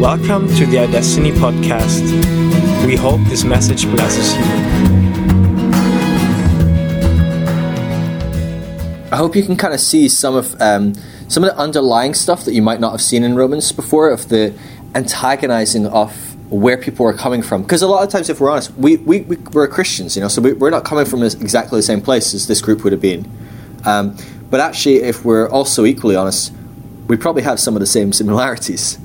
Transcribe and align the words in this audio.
Welcome 0.00 0.48
to 0.56 0.64
the 0.64 0.78
iDestiny 0.78 1.30
podcast. 1.32 2.06
We 2.86 2.96
hope 2.96 3.20
this 3.28 3.44
message 3.44 3.84
blesses 3.84 4.34
you. 4.34 4.40
I 9.12 9.16
hope 9.16 9.36
you 9.36 9.42
can 9.42 9.58
kind 9.58 9.74
of 9.74 9.80
see 9.80 10.08
some 10.08 10.36
of 10.36 10.58
um, 10.58 10.94
some 11.28 11.44
of 11.44 11.50
the 11.50 11.58
underlying 11.58 12.14
stuff 12.14 12.46
that 12.46 12.54
you 12.54 12.62
might 12.62 12.80
not 12.80 12.92
have 12.92 13.02
seen 13.02 13.22
in 13.22 13.36
Romans 13.36 13.72
before 13.72 14.08
of 14.08 14.30
the 14.30 14.54
antagonizing 14.94 15.86
of 15.86 16.10
where 16.50 16.78
people 16.78 17.04
are 17.04 17.12
coming 17.12 17.42
from. 17.42 17.60
Because 17.60 17.82
a 17.82 17.86
lot 17.86 18.02
of 18.02 18.08
times, 18.08 18.30
if 18.30 18.40
we're 18.40 18.50
honest, 18.50 18.72
we, 18.78 18.96
we, 18.96 19.20
we, 19.20 19.36
are 19.54 19.68
Christians, 19.68 20.16
you 20.16 20.22
know, 20.22 20.28
so 20.28 20.40
we, 20.40 20.52
are 20.66 20.70
not 20.70 20.86
coming 20.86 21.04
from 21.04 21.22
exactly 21.22 21.78
the 21.78 21.82
same 21.82 22.00
place 22.00 22.32
as 22.32 22.46
this 22.46 22.62
group 22.62 22.84
would 22.84 22.92
have 22.94 23.02
been. 23.02 23.30
Um, 23.84 24.16
but 24.48 24.60
actually, 24.60 25.02
if 25.02 25.26
we're 25.26 25.50
also 25.50 25.84
equally 25.84 26.16
honest, 26.16 26.54
we 27.06 27.18
probably 27.18 27.42
have 27.42 27.60
some 27.60 27.76
of 27.76 27.80
the 27.80 27.86
same 27.86 28.14
similarities. 28.14 28.98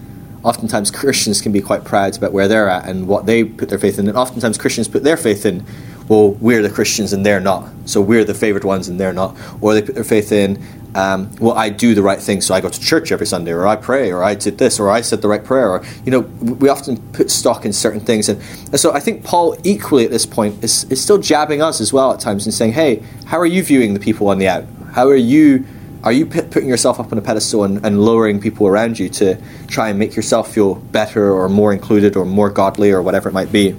Oftentimes, 0.45 0.91
Christians 0.91 1.41
can 1.41 1.51
be 1.51 1.59
quite 1.59 1.83
proud 1.83 2.15
about 2.15 2.31
where 2.31 2.47
they're 2.47 2.69
at 2.69 2.87
and 2.87 3.07
what 3.07 3.25
they 3.25 3.43
put 3.43 3.67
their 3.67 3.79
faith 3.79 3.97
in, 3.97 4.07
and 4.07 4.15
oftentimes 4.15 4.59
Christians 4.59 4.87
put 4.87 5.03
their 5.03 5.17
faith 5.17 5.43
in, 5.43 5.65
well, 6.07 6.33
we're 6.33 6.61
the 6.61 6.69
Christians 6.69 7.13
and 7.13 7.25
they're 7.25 7.39
not, 7.39 7.67
so 7.85 7.99
we're 7.99 8.23
the 8.23 8.35
favored 8.35 8.63
ones 8.63 8.87
and 8.87 8.99
they're 8.99 9.11
not, 9.11 9.35
or 9.59 9.73
they 9.73 9.81
put 9.81 9.95
their 9.95 10.03
faith 10.03 10.31
in, 10.31 10.63
um, 10.93 11.35
well, 11.37 11.57
I 11.57 11.69
do 11.69 11.95
the 11.95 12.03
right 12.03 12.19
thing, 12.19 12.41
so 12.41 12.53
I 12.53 12.61
go 12.61 12.69
to 12.69 12.79
church 12.79 13.11
every 13.11 13.25
Sunday, 13.25 13.53
or 13.53 13.65
I 13.65 13.75
pray, 13.75 14.11
or 14.11 14.23
I 14.23 14.35
did 14.35 14.59
this, 14.59 14.79
or 14.79 14.91
I 14.91 15.01
said 15.01 15.23
the 15.23 15.27
right 15.27 15.43
prayer, 15.43 15.69
or 15.69 15.83
you 16.05 16.11
know, 16.11 16.19
we 16.19 16.69
often 16.69 16.97
put 17.11 17.31
stock 17.31 17.65
in 17.65 17.73
certain 17.73 17.99
things, 17.99 18.29
and, 18.29 18.39
and 18.67 18.79
so 18.79 18.93
I 18.93 18.99
think 18.99 19.23
Paul 19.23 19.57
equally 19.63 20.05
at 20.05 20.11
this 20.11 20.27
point 20.27 20.63
is, 20.63 20.83
is 20.91 21.01
still 21.03 21.17
jabbing 21.17 21.61
us 21.61 21.81
as 21.81 21.91
well 21.91 22.13
at 22.13 22.19
times 22.19 22.45
and 22.45 22.53
saying, 22.53 22.73
hey, 22.73 23.01
how 23.25 23.39
are 23.39 23.47
you 23.47 23.63
viewing 23.63 23.95
the 23.95 23.99
people 23.99 24.27
on 24.27 24.37
the 24.37 24.47
out? 24.47 24.65
How 24.93 25.07
are 25.09 25.15
you 25.15 25.65
are 26.05 26.11
you 26.11 26.27
p- 26.27 26.41
putting 26.43 26.69
yourself 26.69 26.99
up 26.99 27.11
on 27.11 27.17
a 27.17 27.21
pedestal 27.21 27.63
and, 27.63 27.83
and, 27.83 27.99
lowering 27.99 28.39
people 28.39 28.67
around 28.67 28.99
you 28.99 29.09
to 29.09 29.41
try 29.67 29.89
and 29.89 29.97
make 29.97 30.15
yourself 30.15 30.53
feel 30.53 30.75
better 30.75 31.31
or 31.31 31.49
more 31.49 31.73
included 31.73 32.15
or 32.15 32.25
more 32.25 32.51
godly 32.51 32.91
or 32.91 33.01
whatever 33.01 33.27
it 33.27 33.33
might 33.33 33.51
be? 33.51 33.75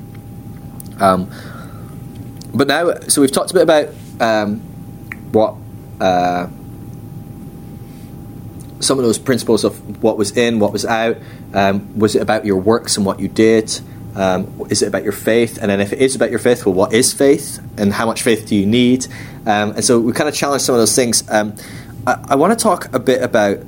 Um, 0.99 1.31
but 2.53 2.67
now, 2.67 2.99
so 3.07 3.21
we've 3.21 3.31
talked 3.31 3.53
a 3.53 3.55
bit 3.55 3.63
about 3.63 3.95
um, 4.21 4.59
what 5.31 5.55
uh, 6.01 6.49
some 8.81 8.99
of 8.99 9.05
those 9.05 9.19
principles 9.19 9.63
of 9.63 10.03
what 10.03 10.19
was 10.19 10.37
in, 10.37 10.59
what 10.59 10.73
was 10.73 10.85
out. 10.85 11.19
Um, 11.55 11.99
was 11.99 12.17
it 12.17 12.23
about 12.23 12.45
your 12.45 12.57
works 12.57 12.97
and 12.97 13.07
what 13.07 13.21
you 13.21 13.29
did? 13.29 13.81
Um, 14.17 14.67
is 14.71 14.83
it 14.83 14.89
about 14.89 15.05
your 15.05 15.13
faith? 15.13 15.59
And 15.61 15.71
then 15.71 15.81
if 15.81 15.93
it 15.93 16.01
is 16.01 16.17
about 16.17 16.31
your 16.31 16.39
faith, 16.39 16.65
well, 16.65 16.75
what 16.75 16.93
is 16.93 17.13
faith? 17.13 17.61
And 17.77 17.93
how 17.93 18.07
much 18.07 18.23
faith 18.23 18.47
do 18.47 18.57
you 18.57 18.67
need? 18.67 19.07
Um, 19.45 19.73
and 19.73 19.85
so 19.85 20.01
we 20.01 20.13
kind 20.13 20.29
of 20.29 20.35
challenge 20.35 20.63
some 20.63 20.75
of 20.75 20.81
those 20.81 20.97
things. 20.97 21.29
I, 22.07 22.25
I 22.31 22.35
want 22.37 22.57
to 22.57 22.63
talk 22.63 22.93
a 22.95 22.99
bit 22.99 23.23
about 23.23 23.59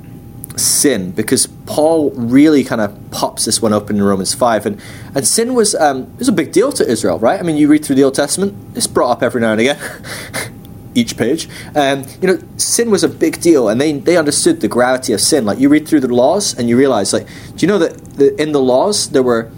sin 0.55 1.11
because 1.11 1.47
Paul 1.65 2.11
really 2.11 2.63
kind 2.63 2.81
of 2.81 2.97
pops 3.11 3.45
this 3.45 3.61
one 3.61 3.73
open 3.73 3.97
in 3.97 4.03
Romans 4.03 4.33
5. 4.33 4.65
And, 4.65 4.81
and 5.15 5.27
sin 5.27 5.53
was, 5.53 5.75
um, 5.75 6.15
was 6.17 6.27
a 6.27 6.33
big 6.33 6.51
deal 6.51 6.71
to 6.73 6.87
Israel, 6.87 7.19
right? 7.19 7.39
I 7.39 7.43
mean, 7.43 7.57
you 7.57 7.67
read 7.67 7.85
through 7.85 7.95
the 7.95 8.03
Old 8.03 8.15
Testament, 8.15 8.55
it's 8.75 8.87
brought 8.87 9.11
up 9.11 9.23
every 9.23 9.41
now 9.41 9.51
and 9.51 9.61
again. 9.61 9.79
each 10.95 11.15
page. 11.17 11.47
Um, 11.75 12.03
you 12.21 12.27
know, 12.27 12.39
sin 12.57 12.89
was 12.89 13.03
a 13.03 13.07
big 13.07 13.39
deal, 13.41 13.69
and 13.69 13.79
they, 13.79 13.93
they 13.93 14.17
understood 14.17 14.59
the 14.59 14.67
gravity 14.67 15.13
of 15.13 15.21
sin. 15.21 15.45
Like 15.45 15.59
you 15.59 15.69
read 15.69 15.87
through 15.87 16.01
the 16.01 16.13
laws, 16.13 16.57
and 16.57 16.67
you 16.67 16.75
realize, 16.77 17.13
like, 17.13 17.27
do 17.55 17.65
you 17.65 17.67
know 17.67 17.77
that 17.77 17.95
the, 18.15 18.41
in 18.41 18.51
the 18.51 18.59
laws 18.59 19.09
there 19.11 19.21
were, 19.21 19.51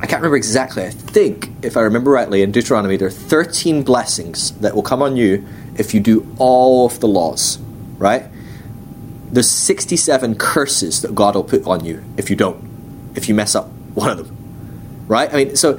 I 0.00 0.06
can't 0.06 0.22
remember 0.22 0.36
exactly. 0.36 0.84
I 0.84 0.90
think, 0.90 1.50
if 1.62 1.76
I 1.76 1.82
remember 1.82 2.10
rightly, 2.10 2.42
in 2.42 2.52
Deuteronomy 2.52 2.96
there 2.96 3.08
are 3.08 3.12
thirteen 3.12 3.82
blessings 3.82 4.52
that 4.58 4.74
will 4.74 4.82
come 4.82 5.02
on 5.02 5.16
you 5.16 5.46
if 5.76 5.92
you 5.92 6.00
do 6.00 6.26
all 6.38 6.86
of 6.86 7.00
the 7.00 7.08
laws 7.08 7.58
right? 7.98 8.24
There's 9.30 9.50
67 9.50 10.36
curses 10.36 11.02
that 11.02 11.14
God 11.14 11.34
will 11.34 11.44
put 11.44 11.66
on 11.66 11.84
you 11.84 12.04
if 12.16 12.30
you 12.30 12.36
don't, 12.36 12.62
if 13.14 13.28
you 13.28 13.34
mess 13.34 13.54
up 13.54 13.68
one 13.94 14.10
of 14.10 14.18
them, 14.18 15.04
right? 15.08 15.32
I 15.32 15.36
mean, 15.36 15.56
so 15.56 15.78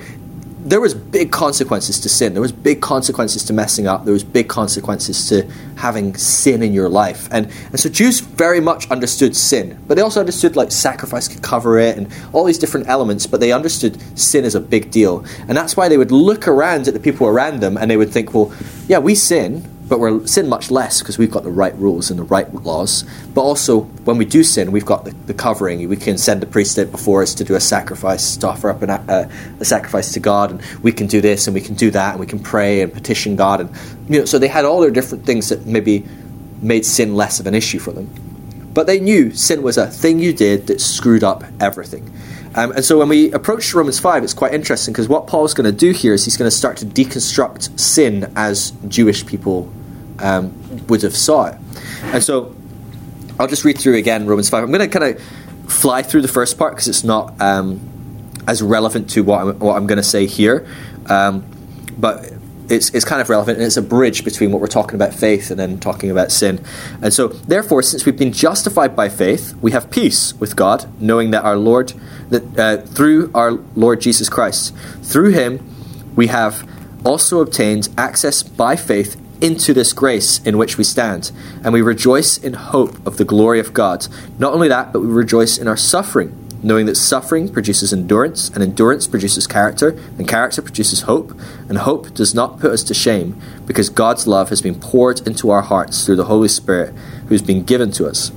there 0.66 0.82
was 0.82 0.96
big 0.96 1.32
consequences 1.32 2.00
to 2.00 2.10
sin. 2.10 2.34
There 2.34 2.42
was 2.42 2.52
big 2.52 2.82
consequences 2.82 3.44
to 3.46 3.54
messing 3.54 3.86
up. 3.86 4.04
There 4.04 4.14
was 4.14 4.24
big 4.24 4.48
consequences 4.48 5.30
to 5.30 5.48
having 5.78 6.16
sin 6.18 6.64
in 6.64 6.74
your 6.74 6.90
life. 6.90 7.28
And, 7.32 7.46
and 7.68 7.80
so 7.80 7.88
Jews 7.88 8.20
very 8.20 8.60
much 8.60 8.90
understood 8.90 9.36
sin, 9.36 9.80
but 9.88 9.94
they 9.94 10.02
also 10.02 10.22
understood 10.22 10.56
like 10.56 10.72
sacrifice 10.72 11.28
could 11.28 11.44
cover 11.44 11.78
it 11.78 12.00
and 12.00 12.12
all 12.34 12.44
these 12.44 12.58
different 12.58 12.88
elements, 12.88 13.28
but 13.28 13.42
they 13.42 13.52
understood 13.52 14.02
sin 14.18 14.44
as 14.44 14.56
a 14.56 14.60
big 14.60 14.90
deal. 14.90 15.24
And 15.48 15.56
that's 15.56 15.78
why 15.78 15.88
they 15.88 16.00
would 16.00 16.12
look 16.12 16.48
around 16.48 16.88
at 16.88 16.96
the 16.96 17.00
people 17.00 17.28
around 17.28 17.60
them 17.60 17.78
and 17.78 17.92
they 17.92 17.98
would 17.98 18.10
think, 18.10 18.34
well, 18.34 18.52
yeah, 18.88 18.98
we 18.98 19.14
sin, 19.14 19.64
but 19.88 20.00
we're 20.00 20.26
sin 20.26 20.50
much 20.50 20.72
less 20.72 21.00
because 21.00 21.18
we've 21.18 21.32
got 21.32 21.44
the 21.44 21.52
right 21.52 21.76
rules 21.76 22.10
and 22.10 22.20
the 22.20 22.24
right 22.24 22.52
laws. 22.54 23.04
But 23.34 23.42
also, 23.42 23.82
when 23.82 24.18
we 24.18 24.26
do 24.26 24.44
sin, 24.44 24.72
we've 24.72 24.86
got 24.86 25.06
the, 25.06 25.12
the 25.12 25.34
covering. 25.34 25.88
We 25.88 25.98
can 25.98 26.18
send 26.18 26.42
the 26.42 26.48
priest 26.48 26.76
before 26.92 27.22
us 27.22 27.36
to 27.36 27.44
do 27.44 27.56
a 27.56 27.60
sacrifice, 27.60 28.38
to 28.38 28.48
offer 28.48 28.70
up 28.70 28.82
an, 28.82 28.90
uh, 28.90 29.30
a 29.60 29.66
sacrifice 29.66 30.14
to 30.14 30.20
God, 30.20 30.52
and 30.52 30.62
we 30.82 30.92
can 30.92 31.08
do 31.08 31.22
this 31.22 31.48
and 31.48 31.54
we 31.54 31.62
can 31.62 31.76
do 31.76 31.92
that, 31.92 32.12
and 32.12 32.20
we 32.20 32.26
can 32.26 32.40
pray 32.40 32.82
and 32.82 32.92
petition 32.92 33.36
God, 33.36 33.62
and 33.62 33.70
you 34.10 34.20
know. 34.20 34.26
So 34.26 34.40
they 34.40 34.48
had 34.48 34.66
all 34.66 34.82
their 34.82 34.92
different 34.92 35.26
things 35.26 35.50
that 35.50 35.66
maybe 35.66 36.04
made 36.62 36.86
sin 36.86 37.16
less 37.16 37.40
of 37.40 37.48
an 37.48 37.54
issue 37.54 37.80
for 37.80 37.92
them. 37.92 38.10
But 38.74 38.88
they 38.88 39.00
knew 39.00 39.32
sin 39.32 39.62
was 39.62 39.78
a 39.78 39.88
thing 39.88 40.20
you 40.20 40.34
did 40.34 40.68
that 40.68 40.82
screwed 40.82 41.24
up 41.24 41.44
everything. 41.60 42.12
Um, 42.56 42.72
and 42.72 42.86
so 42.86 42.98
when 42.98 43.10
we 43.10 43.32
approach 43.34 43.74
Romans 43.74 44.00
5, 44.00 44.24
it's 44.24 44.34
quite 44.34 44.54
interesting 44.54 44.94
because 44.94 45.10
what 45.10 45.28
Paul's 45.28 45.54
going 45.54 45.66
to 45.66 45.78
do 45.78 45.92
here 45.92 46.14
is 46.14 46.24
he's 46.24 46.38
going 46.38 46.50
to 46.50 46.56
start 46.56 46.78
to 46.78 46.86
deconstruct 46.86 47.78
sin 47.78 48.32
as 48.36 48.72
Jewish 48.88 49.26
people 49.26 49.72
um, 50.20 50.54
would 50.88 51.02
have 51.02 51.16
saw 51.16 51.48
it. 51.48 51.58
And 52.04 52.24
so 52.24 52.56
I'll 53.38 53.48
just 53.48 53.66
read 53.66 53.78
through 53.78 53.96
again 53.96 54.26
Romans 54.26 54.50
5. 54.50 54.64
I'm 54.64 54.72
going 54.72 54.90
to 54.90 55.00
kind 55.00 55.16
of 55.16 55.22
fly 55.72 56.02
through 56.02 56.22
the 56.22 56.30
first 56.30 56.58
part 56.58 56.74
because 56.74 56.88
it's 56.88 57.04
not 57.04 57.40
um, 57.42 57.82
as 58.48 58.62
relevant 58.62 59.10
to 59.12 59.24
what 59.24 59.42
I'm, 59.42 59.60
what 59.60 59.76
I'm 59.76 59.86
going 59.86 59.98
to 59.98 60.04
say 60.04 60.26
here. 60.26 60.66
Um, 61.08 61.46
but 61.98 62.32
it's, 62.70 62.90
it's 62.92 63.06
kind 63.06 63.22
of 63.22 63.30
relevant 63.30 63.58
and 63.58 63.66
it's 63.66 63.78
a 63.78 63.82
bridge 63.82 64.24
between 64.24 64.52
what 64.52 64.62
we're 64.62 64.68
talking 64.68 64.96
about 64.96 65.14
faith 65.14 65.52
and 65.52 65.60
then 65.60 65.80
talking 65.80 66.12
about 66.12 66.32
sin. 66.32 66.64
And 67.02 67.14
so, 67.14 67.28
therefore, 67.28 67.82
since 67.82 68.06
we've 68.06 68.18
been 68.18 68.34
justified 68.34 68.96
by 68.96 69.10
faith, 69.10 69.54
we 69.62 69.72
have 69.72 69.90
peace 69.92 70.34
with 70.36 70.56
God, 70.56 70.86
knowing 71.02 71.32
that 71.32 71.44
our 71.44 71.58
Lord, 71.58 71.94
that 72.30 72.60
uh, 72.60 72.78
through 72.86 73.32
our 73.34 73.52
Lord 73.76 74.02
Jesus 74.02 74.30
Christ, 74.30 74.76
through 75.02 75.32
him, 75.32 75.60
we 76.16 76.28
have 76.28 76.68
also 77.06 77.40
obtained 77.40 77.90
access 77.98 78.42
by 78.42 78.76
faith 78.76 79.22
into 79.42 79.74
this 79.74 79.94
grace 79.94 80.40
in 80.40 80.58
which 80.58 80.78
we 80.78 80.84
stand, 80.84 81.32
and 81.64 81.74
we 81.74 81.82
rejoice 81.82 82.38
in 82.38 82.54
hope 82.54 83.06
of 83.06 83.18
the 83.18 83.26
glory 83.26 83.60
of 83.60 83.74
God. 83.74 84.08
Not 84.40 84.54
only 84.54 84.68
that, 84.70 84.94
but 84.94 85.02
we 85.02 85.08
rejoice 85.08 85.58
in 85.58 85.68
our 85.68 85.78
suffering, 85.78 86.45
knowing 86.66 86.88
that 86.88 86.96
suffering 86.96 87.48
produces 87.48 87.94
endurance, 87.94 88.50
and 88.50 88.64
endurance 88.64 89.06
produces 89.06 89.46
character, 89.46 89.90
and 90.18 90.28
character 90.28 90.64
produces 90.64 91.02
hope, 91.02 91.32
and 91.70 91.78
hope 91.78 92.12
does 92.16 92.34
not 92.34 92.60
put 92.60 92.72
us 92.72 92.84
to 92.84 92.92
shame, 92.92 93.40
because 93.68 93.88
God's 93.88 94.26
love 94.26 94.50
has 94.50 94.64
been 94.64 94.74
poured 94.74 95.26
into 95.28 95.52
our 95.52 95.62
hearts 95.62 96.04
through 96.04 96.16
the 96.16 96.26
Holy 96.26 96.48
Spirit 96.48 96.92
who 97.28 97.36
has 97.36 97.44
been 97.44 97.64
given 97.64 97.92
to 97.92 98.08
us. 98.08 98.32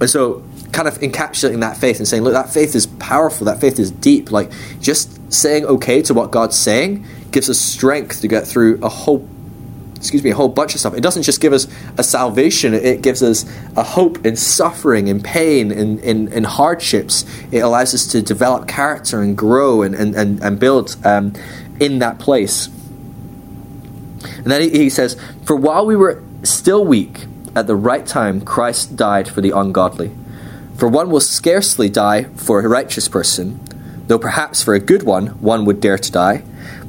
And 0.00 0.10
so, 0.10 0.42
kind 0.72 0.88
of 0.88 0.98
encapsulating 0.98 1.60
that 1.60 1.76
faith 1.76 1.98
and 1.98 2.08
saying, 2.08 2.24
look, 2.24 2.32
that 2.32 2.52
faith 2.52 2.74
is 2.74 2.88
powerful, 2.88 3.44
that 3.44 3.60
faith 3.60 3.78
is 3.78 3.92
deep. 3.92 4.32
Like, 4.32 4.50
just 4.80 5.32
saying 5.32 5.66
okay 5.66 6.02
to 6.02 6.14
what 6.14 6.32
God's 6.32 6.58
saying 6.58 7.06
gives 7.30 7.48
us 7.48 7.60
strength 7.60 8.22
to 8.22 8.28
get 8.28 8.44
through 8.44 8.80
a 8.82 8.88
whole 8.88 9.28
excuse 10.00 10.24
me, 10.24 10.30
a 10.30 10.34
whole 10.34 10.48
bunch 10.48 10.72
of 10.74 10.80
stuff. 10.80 10.94
It 10.94 11.02
doesn't 11.02 11.24
just 11.24 11.42
give 11.42 11.52
us 11.52 11.68
a 11.98 12.02
salvation, 12.02 12.72
it 12.72 13.02
gives 13.02 13.22
us 13.22 13.44
a 13.76 13.82
hope 13.82 14.24
in 14.24 14.34
suffering, 14.34 15.08
in 15.08 15.22
pain, 15.22 15.70
in, 15.70 15.98
in, 15.98 16.32
in 16.32 16.44
hardships. 16.44 17.26
It 17.52 17.58
allows 17.58 17.94
us 17.94 18.06
to 18.08 18.22
develop 18.22 18.66
character 18.66 19.20
and 19.20 19.36
grow 19.36 19.82
and, 19.82 19.94
and, 19.94 20.14
and, 20.14 20.42
and 20.42 20.58
build 20.58 20.96
um, 21.04 21.34
in 21.78 21.98
that 21.98 22.18
place. 22.18 22.68
And 24.22 24.46
then 24.46 24.62
he, 24.62 24.70
he 24.70 24.90
says, 24.90 25.20
For 25.44 25.54
while 25.54 25.84
we 25.84 25.96
were 25.96 26.22
still 26.44 26.82
weak, 26.82 27.26
at 27.54 27.66
the 27.66 27.76
right 27.76 28.06
time, 28.06 28.40
Christ 28.40 28.96
died 28.96 29.28
for 29.28 29.40
the 29.40 29.50
ungodly. 29.50 30.12
For 30.76 30.88
one 30.88 31.10
will 31.10 31.20
scarcely 31.20 31.90
die 31.90 32.24
for 32.36 32.60
a 32.60 32.68
righteous 32.68 33.06
person, 33.08 33.60
though 34.06 34.18
perhaps 34.18 34.62
for 34.62 34.72
a 34.72 34.80
good 34.80 35.02
one, 35.02 35.28
one 35.40 35.66
would 35.66 35.80
dare 35.80 35.98
to 35.98 36.12
die. 36.12 36.42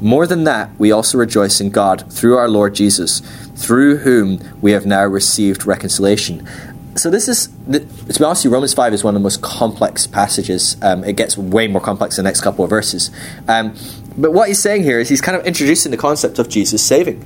More 0.00 0.26
than 0.26 0.44
that, 0.44 0.70
we 0.78 0.92
also 0.92 1.18
rejoice 1.18 1.60
in 1.60 1.70
God 1.70 2.12
through 2.12 2.36
our 2.36 2.48
Lord 2.48 2.74
Jesus 2.74 3.20
through 3.56 3.98
whom 3.98 4.38
we 4.60 4.72
have 4.72 4.86
now 4.86 5.04
received 5.04 5.66
reconciliation. 5.66 6.48
So 6.94 7.10
this 7.10 7.28
is, 7.28 7.48
to 7.70 7.80
be 7.80 8.24
honest, 8.24 8.44
you, 8.44 8.50
Romans 8.50 8.74
five 8.74 8.92
is 8.92 9.04
one 9.04 9.14
of 9.14 9.20
the 9.20 9.22
most 9.22 9.40
complex 9.40 10.06
passages. 10.06 10.76
Um, 10.82 11.04
it 11.04 11.16
gets 11.16 11.36
way 11.38 11.68
more 11.68 11.80
complex 11.80 12.18
in 12.18 12.24
the 12.24 12.28
next 12.28 12.40
couple 12.40 12.64
of 12.64 12.70
verses. 12.70 13.10
Um, 13.46 13.76
but 14.16 14.32
what 14.32 14.48
he's 14.48 14.60
saying 14.60 14.82
here 14.82 14.98
is 14.98 15.08
he's 15.08 15.20
kind 15.20 15.36
of 15.36 15.46
introducing 15.46 15.90
the 15.90 15.96
concept 15.96 16.40
of 16.40 16.48
Jesus 16.48 16.82
saving, 16.82 17.22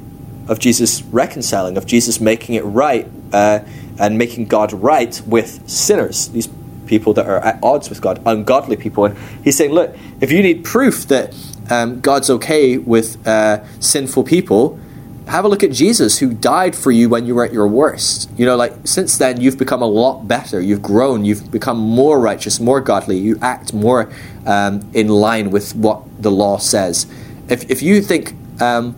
of 0.49 0.59
Jesus 0.59 1.03
reconciling, 1.05 1.77
of 1.79 1.87
Jesus 1.87 2.21
making 2.21 2.55
it 2.55 2.65
right 2.65 3.09
uh, 3.33 3.61
and 3.99 4.19
making 4.19 4.47
God 4.47 4.73
right 4.75 5.21
with 5.27 5.67
sinners, 5.69 6.29
these 6.31 6.49
people 6.85 7.15
that 7.15 7.27
are 7.27 7.39
at 7.39 7.63
odds 7.63 7.89
with 7.89 8.03
God, 8.03 8.21
ungodly 8.27 8.77
people. 8.77 9.07
And 9.07 9.17
he's 9.43 9.57
saying, 9.57 9.73
look, 9.73 9.97
if 10.21 10.31
you 10.31 10.43
need 10.43 10.65
proof 10.65 11.09
that 11.09 11.35
um, 11.73 12.01
God's 12.01 12.29
okay 12.29 12.77
with 12.77 13.27
uh, 13.27 13.65
sinful 13.81 14.25
people, 14.25 14.79
have 15.27 15.45
a 15.45 15.49
look 15.49 15.63
at 15.63 15.73
Jesus 15.73 16.19
who 16.19 16.35
died 16.35 16.77
for 16.77 16.91
you 16.91 17.09
when 17.09 17.25
you 17.27 17.35
were 17.35 17.45
at 17.45 17.53
your 17.53 17.67
worst. 17.67 18.31
You 18.37 18.45
know, 18.45 18.57
like 18.57 18.75
since 18.85 19.17
then 19.17 19.41
you've 19.41 19.59
become 19.59 19.81
a 19.81 19.87
lot 19.87 20.29
better. 20.29 20.61
You've 20.61 20.83
grown. 20.83 21.25
You've 21.25 21.51
become 21.51 21.79
more 21.79 22.21
righteous, 22.21 22.61
more 22.61 22.81
godly. 22.81 23.19
You 23.19 23.39
act 23.41 23.73
more 23.73 24.13
um, 24.45 24.91
in 24.93 25.09
line 25.09 25.51
with 25.51 25.75
what 25.75 26.03
the 26.21 26.31
law 26.31 26.59
says. 26.59 27.07
If, 27.49 27.71
if 27.71 27.81
you 27.81 28.03
think 28.03 28.35
um, 28.61 28.95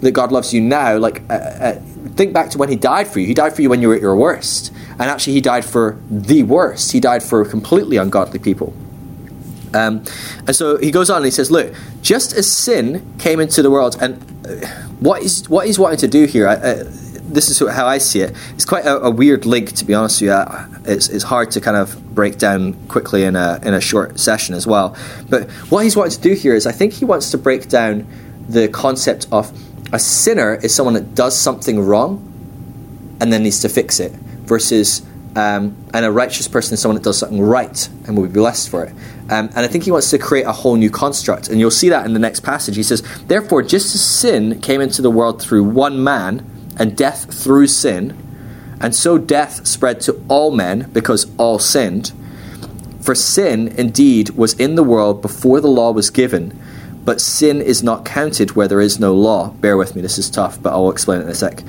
that 0.00 0.12
God 0.12 0.32
loves 0.32 0.52
you 0.52 0.60
now, 0.60 0.98
like 0.98 1.22
uh, 1.30 1.34
uh, 1.34 1.80
think 2.16 2.32
back 2.32 2.50
to 2.50 2.58
when 2.58 2.70
He 2.70 2.76
died 2.76 3.06
for 3.06 3.20
you. 3.20 3.26
He 3.26 3.34
died 3.34 3.54
for 3.54 3.62
you 3.62 3.70
when 3.70 3.80
you 3.80 3.88
were 3.88 3.94
at 3.94 4.02
your 4.02 4.16
worst, 4.16 4.72
and 4.98 5.02
actually 5.02 5.34
He 5.34 5.40
died 5.40 5.64
for 5.64 6.00
the 6.10 6.42
worst. 6.42 6.92
He 6.92 7.00
died 7.00 7.22
for 7.22 7.44
completely 7.44 7.96
ungodly 7.98 8.40
people. 8.40 8.74
Um, 9.74 10.04
and 10.46 10.54
so 10.54 10.78
he 10.78 10.90
goes 10.90 11.10
on 11.10 11.18
and 11.18 11.24
he 11.24 11.30
says, 11.30 11.50
Look, 11.50 11.74
just 12.02 12.32
as 12.32 12.50
sin 12.50 13.14
came 13.18 13.40
into 13.40 13.62
the 13.62 13.70
world, 13.70 13.96
and 14.00 14.14
uh, 14.46 14.66
what 15.00 15.22
he's, 15.22 15.48
what 15.48 15.66
he's 15.66 15.78
wanting 15.78 15.98
to 15.98 16.08
do 16.08 16.26
here, 16.26 16.46
uh, 16.46 16.84
this 17.24 17.48
is 17.48 17.58
how 17.58 17.86
I 17.86 17.98
see 17.98 18.20
it, 18.20 18.36
it's 18.54 18.64
quite 18.64 18.84
a, 18.84 19.00
a, 19.00 19.10
weird 19.10 19.44
link, 19.46 19.72
to 19.72 19.84
be 19.84 19.94
honest 19.94 20.20
with 20.20 20.30
you. 20.30 20.92
It's, 20.92 21.08
it's 21.08 21.24
hard 21.24 21.50
to 21.52 21.60
kind 21.60 21.76
of 21.76 22.14
break 22.14 22.38
down 22.38 22.74
quickly 22.88 23.24
in 23.24 23.34
a, 23.34 23.58
in 23.62 23.74
a 23.74 23.80
short 23.80 24.20
session 24.20 24.54
as 24.54 24.66
well. 24.66 24.96
But 25.28 25.50
what 25.70 25.84
he's 25.84 25.96
wanting 25.96 26.12
to 26.12 26.20
do 26.20 26.34
here 26.34 26.54
is, 26.54 26.66
I 26.66 26.72
think 26.72 26.92
he 26.92 27.04
wants 27.04 27.30
to 27.32 27.38
break 27.38 27.68
down 27.68 28.06
the 28.48 28.68
concept 28.68 29.26
of 29.32 29.52
a 29.92 29.98
sinner 29.98 30.56
is 30.56 30.74
someone 30.74 30.94
that 30.94 31.14
does 31.14 31.36
something 31.36 31.80
wrong 31.80 32.30
and 33.20 33.32
then 33.32 33.42
needs 33.42 33.60
to 33.60 33.68
fix 33.68 34.00
it, 34.00 34.12
versus 34.12 35.02
um, 35.36 35.76
and 35.92 36.04
a 36.04 36.12
righteous 36.12 36.46
person 36.46 36.74
is 36.74 36.80
someone 36.80 36.96
that 36.96 37.04
does 37.04 37.18
something 37.18 37.40
right 37.40 37.88
and 38.06 38.16
will 38.16 38.26
be 38.26 38.32
blessed 38.32 38.68
for 38.68 38.84
it. 38.84 38.92
Um, 39.30 39.48
and 39.48 39.58
I 39.58 39.66
think 39.66 39.84
he 39.84 39.90
wants 39.90 40.10
to 40.10 40.18
create 40.18 40.46
a 40.46 40.52
whole 40.52 40.76
new 40.76 40.90
construct. 40.90 41.48
And 41.48 41.58
you'll 41.58 41.70
see 41.70 41.88
that 41.88 42.06
in 42.06 42.12
the 42.12 42.20
next 42.20 42.40
passage. 42.40 42.76
He 42.76 42.82
says, 42.82 43.02
Therefore, 43.26 43.62
just 43.62 43.94
as 43.94 44.04
sin 44.04 44.60
came 44.60 44.80
into 44.80 45.02
the 45.02 45.10
world 45.10 45.42
through 45.42 45.64
one 45.64 46.02
man, 46.02 46.50
and 46.78 46.96
death 46.96 47.32
through 47.32 47.68
sin, 47.68 48.16
and 48.80 48.94
so 48.94 49.18
death 49.18 49.66
spread 49.66 50.00
to 50.02 50.22
all 50.28 50.50
men 50.50 50.90
because 50.92 51.32
all 51.36 51.58
sinned. 51.58 52.12
For 53.00 53.14
sin 53.14 53.68
indeed 53.68 54.30
was 54.30 54.54
in 54.54 54.74
the 54.74 54.82
world 54.82 55.22
before 55.22 55.60
the 55.60 55.68
law 55.68 55.92
was 55.92 56.10
given, 56.10 56.58
but 57.04 57.20
sin 57.20 57.60
is 57.60 57.82
not 57.82 58.04
counted 58.04 58.52
where 58.52 58.68
there 58.68 58.80
is 58.80 58.98
no 58.98 59.14
law. 59.14 59.50
Bear 59.50 59.76
with 59.76 59.94
me, 59.94 60.02
this 60.02 60.18
is 60.18 60.30
tough, 60.30 60.60
but 60.60 60.72
I'll 60.72 60.90
explain 60.90 61.20
it 61.20 61.24
in 61.24 61.30
a 61.30 61.34
sec. 61.34 61.62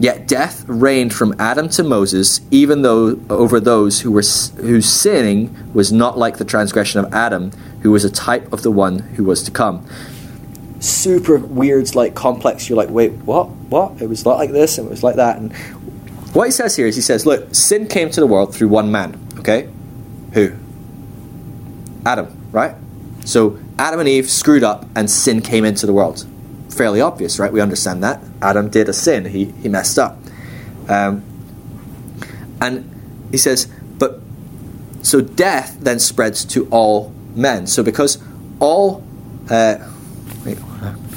Yet 0.00 0.28
death 0.28 0.64
reigned 0.68 1.12
from 1.12 1.34
Adam 1.40 1.68
to 1.70 1.82
Moses, 1.82 2.40
even 2.52 2.82
though 2.82 3.18
over 3.28 3.58
those 3.58 4.02
who 4.02 4.12
were 4.12 4.22
whose 4.22 4.86
sinning 4.88 5.72
was 5.74 5.92
not 5.92 6.16
like 6.16 6.36
the 6.36 6.44
transgression 6.44 7.04
of 7.04 7.12
Adam, 7.12 7.50
who 7.82 7.90
was 7.90 8.04
a 8.04 8.10
type 8.10 8.52
of 8.52 8.62
the 8.62 8.70
one 8.70 9.00
who 9.00 9.24
was 9.24 9.42
to 9.42 9.50
come. 9.50 9.84
Super 10.78 11.38
weird, 11.38 11.96
like 11.96 12.14
complex. 12.14 12.68
You're 12.68 12.76
like, 12.76 12.90
wait, 12.90 13.10
what? 13.24 13.48
What? 13.48 14.00
It 14.00 14.08
was 14.08 14.24
not 14.24 14.38
like 14.38 14.52
this, 14.52 14.78
and 14.78 14.86
it 14.86 14.90
was 14.90 15.02
like 15.02 15.16
that. 15.16 15.38
And 15.38 15.52
what 16.32 16.44
he 16.44 16.52
says 16.52 16.76
here 16.76 16.86
is, 16.86 16.94
he 16.94 17.02
says, 17.02 17.26
look, 17.26 17.52
sin 17.52 17.88
came 17.88 18.08
to 18.10 18.20
the 18.20 18.26
world 18.26 18.54
through 18.54 18.68
one 18.68 18.92
man. 18.92 19.20
Okay, 19.40 19.68
who? 20.32 20.52
Adam, 22.06 22.28
right? 22.52 22.76
So 23.24 23.58
Adam 23.80 23.98
and 23.98 24.08
Eve 24.08 24.30
screwed 24.30 24.62
up, 24.62 24.86
and 24.94 25.10
sin 25.10 25.42
came 25.42 25.64
into 25.64 25.86
the 25.86 25.92
world 25.92 26.24
fairly 26.78 27.00
obvious, 27.00 27.38
right? 27.38 27.52
We 27.52 27.60
understand 27.60 28.02
that. 28.04 28.22
Adam 28.40 28.70
did 28.70 28.88
a 28.88 28.92
sin, 28.92 29.26
he, 29.26 29.46
he 29.46 29.68
messed 29.68 29.98
up. 29.98 30.16
Um, 30.88 31.22
and 32.60 33.28
he 33.30 33.36
says, 33.36 33.66
but 33.98 34.20
so 35.02 35.20
death 35.20 35.76
then 35.80 35.98
spreads 35.98 36.44
to 36.46 36.66
all 36.70 37.12
men. 37.34 37.66
So 37.66 37.82
because 37.82 38.18
all, 38.60 39.04
uh, 39.50 39.76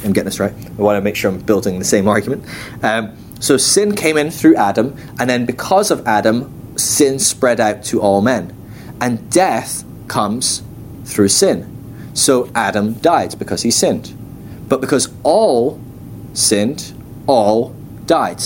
I'm 0.03 0.13
getting 0.13 0.25
this 0.25 0.39
right. 0.39 0.53
I 0.53 0.81
want 0.81 0.97
to 0.97 1.01
make 1.01 1.15
sure 1.15 1.31
I'm 1.31 1.39
building 1.39 1.79
the 1.79 1.85
same 1.85 2.07
argument. 2.07 2.43
Um, 2.83 3.15
so 3.39 3.57
sin 3.57 3.95
came 3.95 4.17
in 4.17 4.29
through 4.31 4.55
Adam, 4.55 4.95
and 5.19 5.29
then 5.29 5.45
because 5.45 5.91
of 5.91 6.05
Adam, 6.07 6.77
sin 6.77 7.19
spread 7.19 7.59
out 7.59 7.83
to 7.85 8.01
all 8.01 8.21
men. 8.21 8.55
And 8.99 9.31
death 9.31 9.83
comes 10.07 10.61
through 11.05 11.29
sin. 11.29 11.67
So 12.13 12.51
Adam 12.53 12.93
died 12.93 13.37
because 13.39 13.63
he 13.63 13.71
sinned. 13.71 14.13
But 14.71 14.79
because 14.79 15.13
all 15.23 15.81
sinned, 16.33 16.93
all 17.27 17.75
died. 18.05 18.41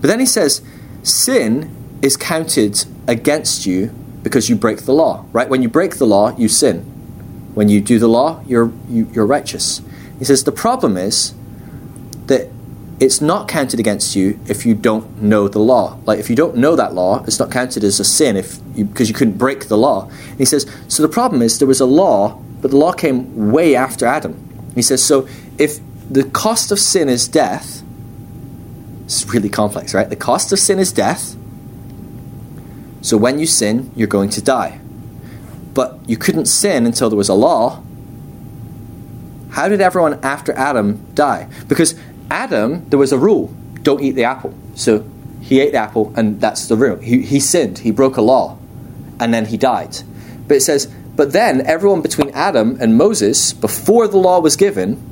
But 0.00 0.08
then 0.08 0.18
he 0.18 0.24
says, 0.24 0.62
sin 1.02 1.98
is 2.00 2.16
counted 2.16 2.86
against 3.06 3.66
you 3.66 3.88
because 4.22 4.48
you 4.48 4.56
break 4.56 4.86
the 4.86 4.94
law, 4.94 5.26
right? 5.30 5.50
When 5.50 5.60
you 5.60 5.68
break 5.68 5.96
the 5.96 6.06
law, 6.06 6.34
you 6.38 6.48
sin. 6.48 6.78
When 7.52 7.68
you 7.68 7.82
do 7.82 7.98
the 7.98 8.08
law, 8.08 8.42
you're, 8.46 8.72
you, 8.88 9.04
are 9.04 9.12
you 9.12 9.20
are 9.20 9.26
righteous. 9.26 9.82
He 10.18 10.24
says, 10.24 10.42
the 10.44 10.52
problem 10.52 10.96
is 10.96 11.34
that 12.28 12.48
it's 12.98 13.20
not 13.20 13.46
counted 13.46 13.78
against 13.78 14.16
you 14.16 14.40
if 14.48 14.64
you 14.64 14.74
don't 14.74 15.20
know 15.20 15.48
the 15.48 15.58
law. 15.58 15.98
Like 16.06 16.18
if 16.18 16.30
you 16.30 16.36
don't 16.36 16.56
know 16.56 16.76
that 16.76 16.94
law, 16.94 17.22
it's 17.24 17.38
not 17.38 17.50
counted 17.50 17.84
as 17.84 18.00
a 18.00 18.04
sin 18.04 18.38
if 18.38 18.58
you, 18.74 18.86
because 18.86 19.10
you 19.10 19.14
couldn't 19.14 19.36
break 19.36 19.68
the 19.68 19.76
law. 19.76 20.08
And 20.30 20.38
he 20.38 20.46
says, 20.46 20.66
so 20.88 21.02
the 21.02 21.10
problem 21.10 21.42
is 21.42 21.58
there 21.58 21.68
was 21.68 21.80
a 21.80 21.84
law, 21.84 22.40
but 22.62 22.70
the 22.70 22.78
law 22.78 22.92
came 22.92 23.52
way 23.52 23.76
after 23.76 24.06
Adam. 24.06 24.48
He 24.74 24.82
says, 24.82 25.04
so 25.04 25.28
if 25.58 25.78
the 26.10 26.24
cost 26.24 26.72
of 26.72 26.78
sin 26.78 27.08
is 27.08 27.28
death, 27.28 27.82
it's 29.04 29.26
really 29.26 29.48
complex, 29.48 29.94
right? 29.94 30.08
The 30.08 30.16
cost 30.16 30.52
of 30.52 30.58
sin 30.58 30.78
is 30.78 30.92
death. 30.92 31.36
So 33.00 33.16
when 33.16 33.38
you 33.38 33.46
sin, 33.46 33.90
you're 33.96 34.08
going 34.08 34.30
to 34.30 34.42
die. 34.42 34.80
But 35.74 35.98
you 36.06 36.16
couldn't 36.16 36.46
sin 36.46 36.86
until 36.86 37.10
there 37.10 37.16
was 37.16 37.28
a 37.28 37.34
law. 37.34 37.82
How 39.50 39.68
did 39.68 39.80
everyone 39.80 40.20
after 40.22 40.52
Adam 40.52 41.04
die? 41.14 41.48
Because 41.68 41.94
Adam, 42.30 42.88
there 42.88 42.98
was 42.98 43.12
a 43.12 43.18
rule 43.18 43.54
don't 43.82 44.02
eat 44.02 44.12
the 44.12 44.24
apple. 44.24 44.54
So 44.74 45.04
he 45.40 45.60
ate 45.60 45.72
the 45.72 45.78
apple, 45.78 46.12
and 46.16 46.40
that's 46.40 46.68
the 46.68 46.76
rule. 46.76 46.96
He, 46.96 47.22
he 47.22 47.40
sinned, 47.40 47.78
he 47.78 47.90
broke 47.90 48.16
a 48.16 48.22
law, 48.22 48.58
and 49.20 49.34
then 49.34 49.46
he 49.46 49.56
died. 49.56 49.98
But 50.46 50.58
it 50.58 50.60
says, 50.62 50.92
but 51.16 51.32
then 51.32 51.60
everyone 51.62 52.00
between 52.00 52.30
Adam 52.30 52.78
and 52.80 52.96
Moses, 52.96 53.52
before 53.52 54.08
the 54.08 54.16
law 54.16 54.40
was 54.40 54.56
given, 54.56 55.02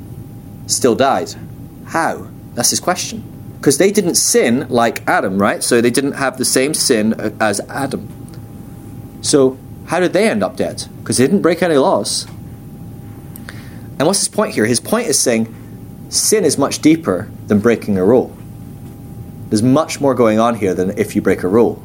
still 0.67 0.95
died. 0.95 1.33
How? 1.87 2.27
That's 2.53 2.69
his 2.69 2.79
question. 2.79 3.23
Because 3.57 3.77
they 3.77 3.91
didn't 3.91 4.15
sin 4.15 4.67
like 4.69 5.07
Adam, 5.07 5.39
right? 5.39 5.63
So 5.63 5.81
they 5.81 5.91
didn't 5.91 6.13
have 6.13 6.37
the 6.37 6.45
same 6.45 6.73
sin 6.73 7.13
as 7.39 7.59
Adam. 7.69 8.07
So 9.21 9.57
how 9.87 9.99
did 9.99 10.13
they 10.13 10.29
end 10.29 10.43
up 10.43 10.55
dead? 10.55 10.87
Because 10.99 11.17
they 11.17 11.25
didn't 11.25 11.41
break 11.41 11.61
any 11.61 11.75
laws. 11.75 12.25
And 13.99 14.07
what's 14.07 14.19
his 14.19 14.29
point 14.29 14.55
here? 14.55 14.65
His 14.65 14.79
point 14.79 15.07
is 15.07 15.19
saying 15.19 15.53
sin 16.09 16.43
is 16.43 16.57
much 16.57 16.79
deeper 16.79 17.29
than 17.47 17.59
breaking 17.59 17.97
a 17.97 18.05
rule. 18.05 18.35
There's 19.49 19.61
much 19.61 20.01
more 20.01 20.15
going 20.15 20.39
on 20.39 20.55
here 20.55 20.73
than 20.73 20.97
if 20.97 21.15
you 21.15 21.21
break 21.21 21.43
a 21.43 21.47
rule. 21.47 21.83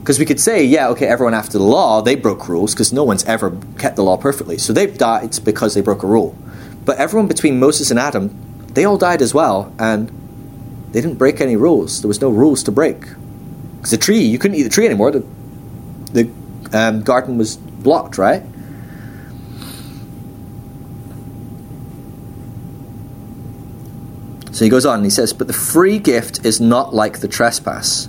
Because 0.00 0.18
we 0.18 0.24
could 0.24 0.38
say, 0.38 0.64
yeah, 0.64 0.88
okay, 0.90 1.06
everyone 1.06 1.34
after 1.34 1.58
the 1.58 1.64
law, 1.64 2.00
they 2.00 2.14
broke 2.14 2.48
rules 2.48 2.74
because 2.74 2.92
no 2.92 3.02
one's 3.02 3.24
ever 3.24 3.58
kept 3.78 3.96
the 3.96 4.02
law 4.02 4.16
perfectly. 4.16 4.56
So 4.56 4.72
they've 4.72 4.96
died 4.96 5.38
because 5.44 5.74
they 5.74 5.80
broke 5.80 6.02
a 6.02 6.06
rule. 6.06 6.36
But 6.84 6.98
everyone 6.98 7.28
between 7.28 7.58
Moses 7.58 7.90
and 7.90 7.98
Adam, 7.98 8.34
they 8.74 8.84
all 8.84 8.98
died 8.98 9.22
as 9.22 9.34
well, 9.34 9.72
and 9.78 10.08
they 10.92 11.00
didn't 11.00 11.18
break 11.18 11.40
any 11.40 11.56
rules. 11.56 12.02
There 12.02 12.08
was 12.08 12.20
no 12.20 12.30
rules 12.30 12.62
to 12.64 12.72
break. 12.72 13.00
Because 13.76 13.90
the 13.90 13.96
tree, 13.96 14.20
you 14.20 14.38
couldn't 14.38 14.56
eat 14.56 14.64
the 14.64 14.70
tree 14.70 14.86
anymore. 14.86 15.10
The, 15.10 15.24
the 16.12 16.30
um, 16.72 17.02
garden 17.02 17.38
was 17.38 17.56
blocked, 17.56 18.18
right? 18.18 18.42
So 24.52 24.64
he 24.64 24.68
goes 24.68 24.84
on 24.84 24.96
and 24.96 25.04
he 25.04 25.10
says, 25.10 25.32
But 25.32 25.46
the 25.46 25.54
free 25.54 25.98
gift 25.98 26.44
is 26.44 26.60
not 26.60 26.94
like 26.94 27.20
the 27.20 27.28
trespass. 27.28 28.08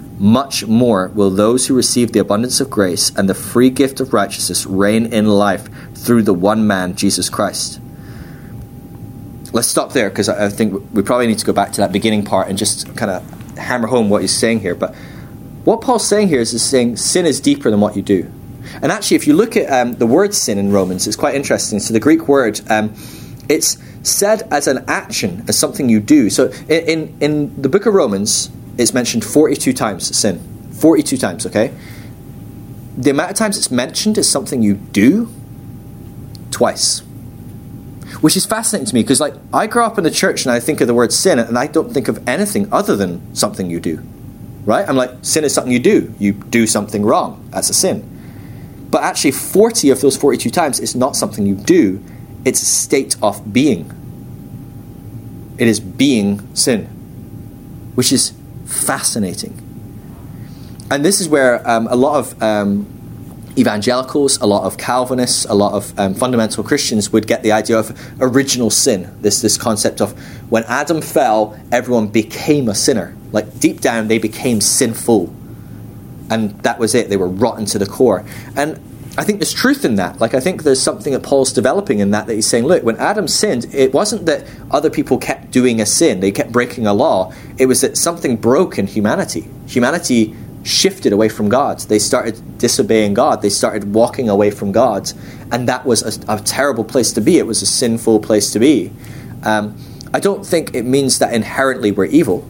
much 0.21 0.67
more 0.67 1.07
will 1.15 1.31
those 1.31 1.65
who 1.65 1.75
receive 1.75 2.11
the 2.11 2.19
abundance 2.19 2.61
of 2.61 2.69
grace 2.69 3.11
and 3.17 3.27
the 3.27 3.33
free 3.33 3.71
gift 3.71 3.99
of 3.99 4.13
righteousness 4.13 4.67
reign 4.67 5.07
in 5.07 5.25
life 5.25 5.67
through 5.95 6.21
the 6.21 6.33
one 6.33 6.67
man, 6.67 6.95
Jesus 6.95 7.27
Christ. 7.27 7.81
let's 9.51 9.67
stop 9.67 9.93
there 9.93 10.09
because 10.09 10.29
I, 10.29 10.47
think 10.49 10.93
we 10.93 11.01
probably 11.01 11.25
need 11.25 11.39
to 11.39 11.45
go 11.45 11.53
back 11.53 11.71
to 11.73 11.81
that 11.81 11.91
beginning 11.91 12.23
part 12.23 12.49
and 12.49 12.57
just 12.57 12.95
kind 12.95 13.09
of 13.09 13.57
hammer 13.57 13.87
home 13.87 14.11
what 14.11 14.21
he's 14.21 14.37
saying 14.37 14.59
here. 14.59 14.75
But 14.75 14.93
what 15.65 15.81
Paul's 15.81 16.07
saying 16.07 16.27
here 16.27 16.39
is, 16.39 16.53
is 16.53 16.63
saying 16.63 16.97
sin 16.97 17.25
is 17.25 17.41
deeper 17.41 17.71
than 17.71 17.81
what 17.81 17.95
you 17.95 18.03
do. 18.03 18.31
And 18.83 18.91
actually, 18.91 19.17
if 19.17 19.25
you 19.25 19.33
look 19.33 19.57
at 19.57 19.71
um, 19.73 19.93
the 19.93 20.05
word 20.05 20.35
sin 20.35 20.59
in 20.59 20.71
Romans, 20.71 21.07
it's 21.07 21.17
quite 21.17 21.33
interesting. 21.33 21.79
So 21.79 21.93
the 21.93 21.99
Greek 21.99 22.27
word, 22.27 22.61
um, 22.69 22.93
it's 23.49 23.77
said 24.03 24.47
as 24.51 24.67
an 24.67 24.85
action, 24.87 25.43
as 25.47 25.57
something 25.57 25.89
you 25.89 25.99
do. 25.99 26.29
So 26.29 26.51
in, 26.69 26.85
in, 26.85 27.17
in 27.19 27.61
the 27.61 27.69
book 27.69 27.87
of 27.87 27.95
Romans, 27.95 28.51
it's 28.81 28.93
mentioned 28.93 29.23
42 29.23 29.73
times 29.73 30.15
sin. 30.15 30.39
42 30.73 31.17
times, 31.17 31.45
okay? 31.45 31.73
The 32.97 33.11
amount 33.11 33.31
of 33.31 33.37
times 33.37 33.57
it's 33.57 33.71
mentioned 33.71 34.17
is 34.17 34.27
something 34.29 34.61
you 34.61 34.75
do, 34.75 35.31
twice. 36.49 36.99
Which 38.19 38.35
is 38.35 38.45
fascinating 38.45 38.87
to 38.87 38.93
me 38.93 39.01
because, 39.01 39.19
like, 39.19 39.33
I 39.53 39.67
grew 39.67 39.83
up 39.83 39.97
in 39.97 40.03
the 40.03 40.11
church 40.11 40.45
and 40.45 40.51
I 40.51 40.59
think 40.59 40.81
of 40.81 40.87
the 40.87 40.93
word 40.93 41.13
sin 41.13 41.39
and 41.39 41.57
I 41.57 41.67
don't 41.67 41.93
think 41.93 42.07
of 42.07 42.27
anything 42.27 42.71
other 42.71 42.95
than 42.95 43.33
something 43.33 43.69
you 43.69 43.79
do. 43.79 44.03
Right? 44.65 44.87
I'm 44.87 44.95
like, 44.95 45.11
sin 45.21 45.43
is 45.43 45.53
something 45.53 45.71
you 45.73 45.79
do. 45.79 46.13
You 46.19 46.33
do 46.33 46.67
something 46.67 47.03
wrong. 47.03 47.47
That's 47.51 47.69
a 47.69 47.73
sin. 47.73 48.07
But 48.91 49.03
actually, 49.03 49.31
40 49.31 49.89
of 49.89 50.01
those 50.01 50.17
42 50.17 50.49
times 50.49 50.79
is 50.79 50.95
not 50.95 51.15
something 51.15 51.45
you 51.45 51.55
do, 51.55 52.03
it's 52.43 52.61
a 52.61 52.65
state 52.65 53.15
of 53.21 53.53
being. 53.53 53.89
It 55.57 55.67
is 55.67 55.79
being 55.79 56.53
sin, 56.55 56.85
which 57.95 58.11
is 58.11 58.33
fascinating. 58.71 59.67
And 60.89 61.05
this 61.05 61.21
is 61.21 61.29
where 61.29 61.67
um, 61.69 61.87
a 61.87 61.95
lot 61.95 62.19
of 62.19 62.41
um, 62.41 62.85
evangelicals, 63.57 64.37
a 64.41 64.45
lot 64.45 64.63
of 64.63 64.77
Calvinists, 64.77 65.45
a 65.45 65.53
lot 65.53 65.73
of 65.73 65.97
um, 65.97 66.13
fundamental 66.13 66.63
Christians 66.63 67.11
would 67.11 67.27
get 67.27 67.43
the 67.43 67.51
idea 67.51 67.77
of 67.77 67.97
original 68.19 68.69
sin. 68.69 69.13
This 69.21 69.41
this 69.41 69.57
concept 69.57 70.01
of 70.01 70.11
when 70.49 70.63
Adam 70.65 71.01
fell, 71.01 71.57
everyone 71.71 72.07
became 72.07 72.67
a 72.67 72.75
sinner. 72.75 73.15
Like 73.31 73.59
deep 73.59 73.79
down, 73.79 74.07
they 74.07 74.17
became 74.17 74.59
sinful, 74.59 75.33
and 76.29 76.61
that 76.63 76.79
was 76.79 76.93
it. 76.93 77.09
They 77.09 77.17
were 77.17 77.29
rotten 77.29 77.65
to 77.67 77.79
the 77.79 77.85
core. 77.85 78.25
And 78.55 78.79
I 79.17 79.25
think 79.25 79.39
there's 79.39 79.53
truth 79.53 79.83
in 79.83 79.95
that. 79.95 80.21
Like 80.21 80.33
I 80.33 80.39
think 80.39 80.63
there's 80.63 80.81
something 80.81 81.11
that 81.11 81.21
Paul's 81.21 81.51
developing 81.51 81.99
in 81.99 82.11
that 82.11 82.27
that 82.27 82.33
he's 82.33 82.47
saying, 82.47 82.65
look, 82.65 82.83
when 82.83 82.95
Adam 82.97 83.27
sinned, 83.27 83.73
it 83.73 83.93
wasn't 83.93 84.25
that 84.25 84.45
other 84.69 84.89
people 84.89 85.17
kept 85.17 85.51
doing 85.51 85.81
a 85.81 85.85
sin, 85.85 86.21
they 86.21 86.31
kept 86.31 86.51
breaking 86.51 86.87
a 86.87 86.93
law. 86.93 87.33
It 87.57 87.65
was 87.65 87.81
that 87.81 87.97
something 87.97 88.37
broke 88.37 88.79
in 88.79 88.87
humanity. 88.87 89.47
Humanity 89.67 90.33
shifted 90.63 91.11
away 91.11 91.27
from 91.27 91.49
God. 91.49 91.79
They 91.81 91.99
started 91.99 92.57
disobeying 92.57 93.13
God. 93.13 93.41
They 93.41 93.49
started 93.49 93.93
walking 93.93 94.29
away 94.29 94.51
from 94.51 94.71
God. 94.71 95.11
And 95.51 95.67
that 95.67 95.85
was 95.85 96.03
a, 96.03 96.33
a 96.33 96.39
terrible 96.39 96.83
place 96.83 97.11
to 97.13 97.21
be. 97.21 97.37
It 97.37 97.47
was 97.47 97.61
a 97.61 97.65
sinful 97.65 98.19
place 98.19 98.51
to 98.51 98.59
be. 98.59 98.91
Um, 99.43 99.75
I 100.13 100.19
don't 100.19 100.45
think 100.45 100.75
it 100.75 100.83
means 100.83 101.19
that 101.19 101.33
inherently 101.33 101.91
we're 101.91 102.05
evil. 102.05 102.47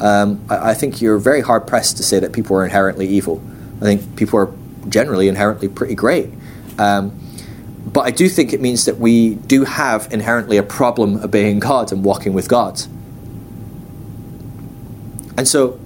Um, 0.00 0.44
I, 0.50 0.70
I, 0.70 0.74
think 0.74 1.00
you're 1.00 1.18
very 1.18 1.40
hard 1.40 1.68
pressed 1.68 1.96
to 1.98 2.02
say 2.02 2.18
that 2.18 2.32
people 2.32 2.56
are 2.56 2.64
inherently 2.64 3.06
evil. 3.06 3.40
I 3.76 3.84
think 3.84 4.16
people 4.16 4.40
are 4.40 4.52
generally 4.88 5.28
inherently 5.28 5.68
pretty 5.68 5.94
great. 5.94 6.30
Um, 6.78 7.20
but 7.86 8.06
I 8.06 8.10
do 8.10 8.28
think 8.28 8.52
it 8.52 8.60
means 8.60 8.86
that 8.86 8.98
we 8.98 9.34
do 9.34 9.64
have 9.64 10.12
inherently 10.12 10.56
a 10.56 10.62
problem 10.62 11.16
obeying 11.22 11.58
God 11.58 11.92
and 11.92 12.02
walking 12.02 12.32
with 12.32 12.48
God. 12.48 12.80
And 15.36 15.46
so 15.46 15.78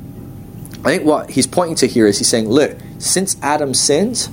I 0.84 0.90
think 0.90 1.04
what 1.04 1.30
he's 1.30 1.46
pointing 1.46 1.76
to 1.76 1.86
here 1.86 2.06
is 2.06 2.18
he's 2.18 2.28
saying, 2.28 2.48
look, 2.48 2.78
since 2.98 3.36
Adam 3.42 3.74
sinned, 3.74 4.28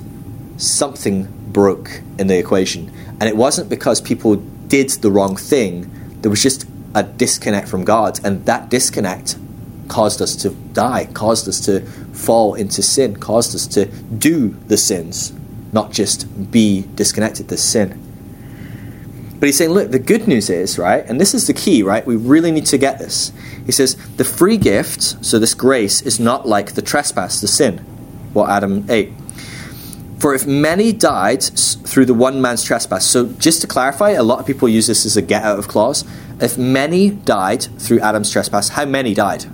something 0.56 1.24
broke 1.52 2.02
in 2.18 2.28
the 2.28 2.38
equation. 2.38 2.92
And 3.20 3.24
it 3.24 3.36
wasn't 3.36 3.68
because 3.68 4.00
people 4.00 4.36
did 4.36 4.90
the 4.90 5.10
wrong 5.10 5.36
thing, 5.36 5.90
there 6.20 6.30
was 6.30 6.42
just 6.42 6.66
a 6.94 7.02
disconnect 7.02 7.68
from 7.68 7.84
God. 7.84 8.20
And 8.24 8.44
that 8.46 8.68
disconnect 8.68 9.36
caused 9.88 10.20
us 10.22 10.36
to 10.36 10.50
die, 10.50 11.08
caused 11.12 11.48
us 11.48 11.60
to 11.66 11.80
fall 12.12 12.54
into 12.54 12.82
sin, 12.82 13.16
caused 13.16 13.54
us 13.54 13.66
to 13.68 13.86
do 13.86 14.50
the 14.68 14.76
sins, 14.76 15.32
not 15.72 15.92
just 15.92 16.50
be 16.50 16.86
disconnected 16.94 17.48
to 17.48 17.56
sin. 17.56 18.02
But 19.38 19.46
he's 19.46 19.58
saying, 19.58 19.70
look, 19.70 19.90
the 19.90 19.98
good 19.98 20.26
news 20.26 20.48
is, 20.48 20.78
right, 20.78 21.04
and 21.06 21.20
this 21.20 21.34
is 21.34 21.46
the 21.46 21.52
key, 21.52 21.82
right? 21.82 22.06
We 22.06 22.16
really 22.16 22.50
need 22.50 22.66
to 22.66 22.78
get 22.78 22.98
this. 22.98 23.32
He 23.66 23.72
says, 23.72 23.94
the 24.16 24.24
free 24.24 24.56
gift, 24.56 25.24
so 25.24 25.38
this 25.38 25.52
grace, 25.52 26.00
is 26.00 26.18
not 26.18 26.48
like 26.48 26.72
the 26.72 26.82
trespass, 26.82 27.40
the 27.40 27.48
sin, 27.48 27.78
what 28.32 28.48
Adam 28.48 28.86
ate. 28.88 29.12
For 30.18 30.34
if 30.34 30.46
many 30.46 30.92
died 30.92 31.42
through 31.42 32.06
the 32.06 32.14
one 32.14 32.40
man's 32.40 32.64
trespass, 32.64 33.04
so 33.04 33.26
just 33.26 33.60
to 33.60 33.66
clarify, 33.66 34.10
a 34.10 34.22
lot 34.22 34.38
of 34.38 34.46
people 34.46 34.68
use 34.68 34.86
this 34.86 35.04
as 35.04 35.18
a 35.18 35.22
get 35.22 35.42
out 35.42 35.58
of 35.58 35.68
clause. 35.68 36.04
If 36.40 36.56
many 36.56 37.10
died 37.10 37.62
through 37.62 38.00
Adam's 38.00 38.30
trespass, 38.30 38.70
how 38.70 38.86
many 38.86 39.12
died? 39.12 39.44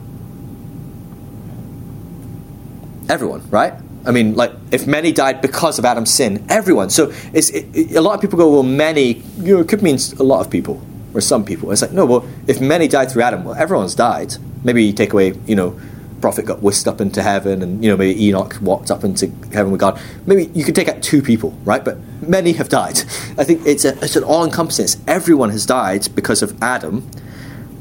Everyone, 3.12 3.47
right? 3.50 3.75
I 4.07 4.11
mean, 4.11 4.37
like, 4.37 4.52
if 4.71 4.87
many 4.87 5.12
died 5.12 5.42
because 5.42 5.78
of 5.78 5.85
Adam's 5.85 6.11
sin, 6.11 6.47
everyone. 6.49 6.88
So 6.88 7.12
it's, 7.35 7.50
it, 7.50 7.66
it, 7.75 7.95
a 7.95 8.00
lot 8.00 8.14
of 8.14 8.23
people 8.23 8.38
go, 8.38 8.50
well, 8.50 8.62
many, 8.62 9.23
you 9.37 9.54
know, 9.54 9.61
it 9.61 9.69
could 9.69 9.83
mean 9.83 9.99
a 10.19 10.23
lot 10.23 10.40
of 10.40 10.50
people 10.50 10.83
or 11.12 11.21
some 11.21 11.45
people. 11.45 11.71
It's 11.71 11.83
like, 11.83 11.92
no, 11.92 12.07
well, 12.07 12.26
if 12.47 12.59
many 12.59 12.88
died 12.88 13.11
through 13.11 13.25
Adam, 13.25 13.45
well, 13.45 13.54
everyone's 13.54 13.95
died. 13.95 14.37
Maybe 14.64 14.83
you 14.83 14.95
take 14.95 15.12
away, 15.12 15.35
you 15.47 15.54
know, 15.54 15.78
prophet 16.23 16.47
got 16.47 16.62
whisked 16.62 16.88
up 16.88 17.02
into 17.02 17.23
heaven 17.23 17.61
and, 17.61 17.85
you 17.85 17.90
know, 17.90 17.99
maybe 17.99 18.28
Enoch 18.28 18.57
walked 18.62 18.90
up 18.90 19.04
into 19.04 19.31
heaven 19.52 19.71
with 19.71 19.81
God. 19.83 20.00
Maybe 20.25 20.50
you 20.59 20.64
could 20.64 20.75
take 20.75 20.88
out 20.88 21.02
two 21.02 21.21
people, 21.21 21.50
right? 21.66 21.85
But 21.85 21.99
many 22.23 22.52
have 22.54 22.71
died. 22.71 22.99
I 23.37 23.45
think 23.45 23.66
it's, 23.66 23.85
a, 23.85 24.02
it's 24.02 24.16
an 24.16 24.25
all 24.25 24.42
encompassing. 24.42 25.04
Everyone 25.07 25.50
has 25.50 25.66
died 25.66 26.09
because 26.14 26.40
of 26.40 26.62
Adam. 26.62 27.11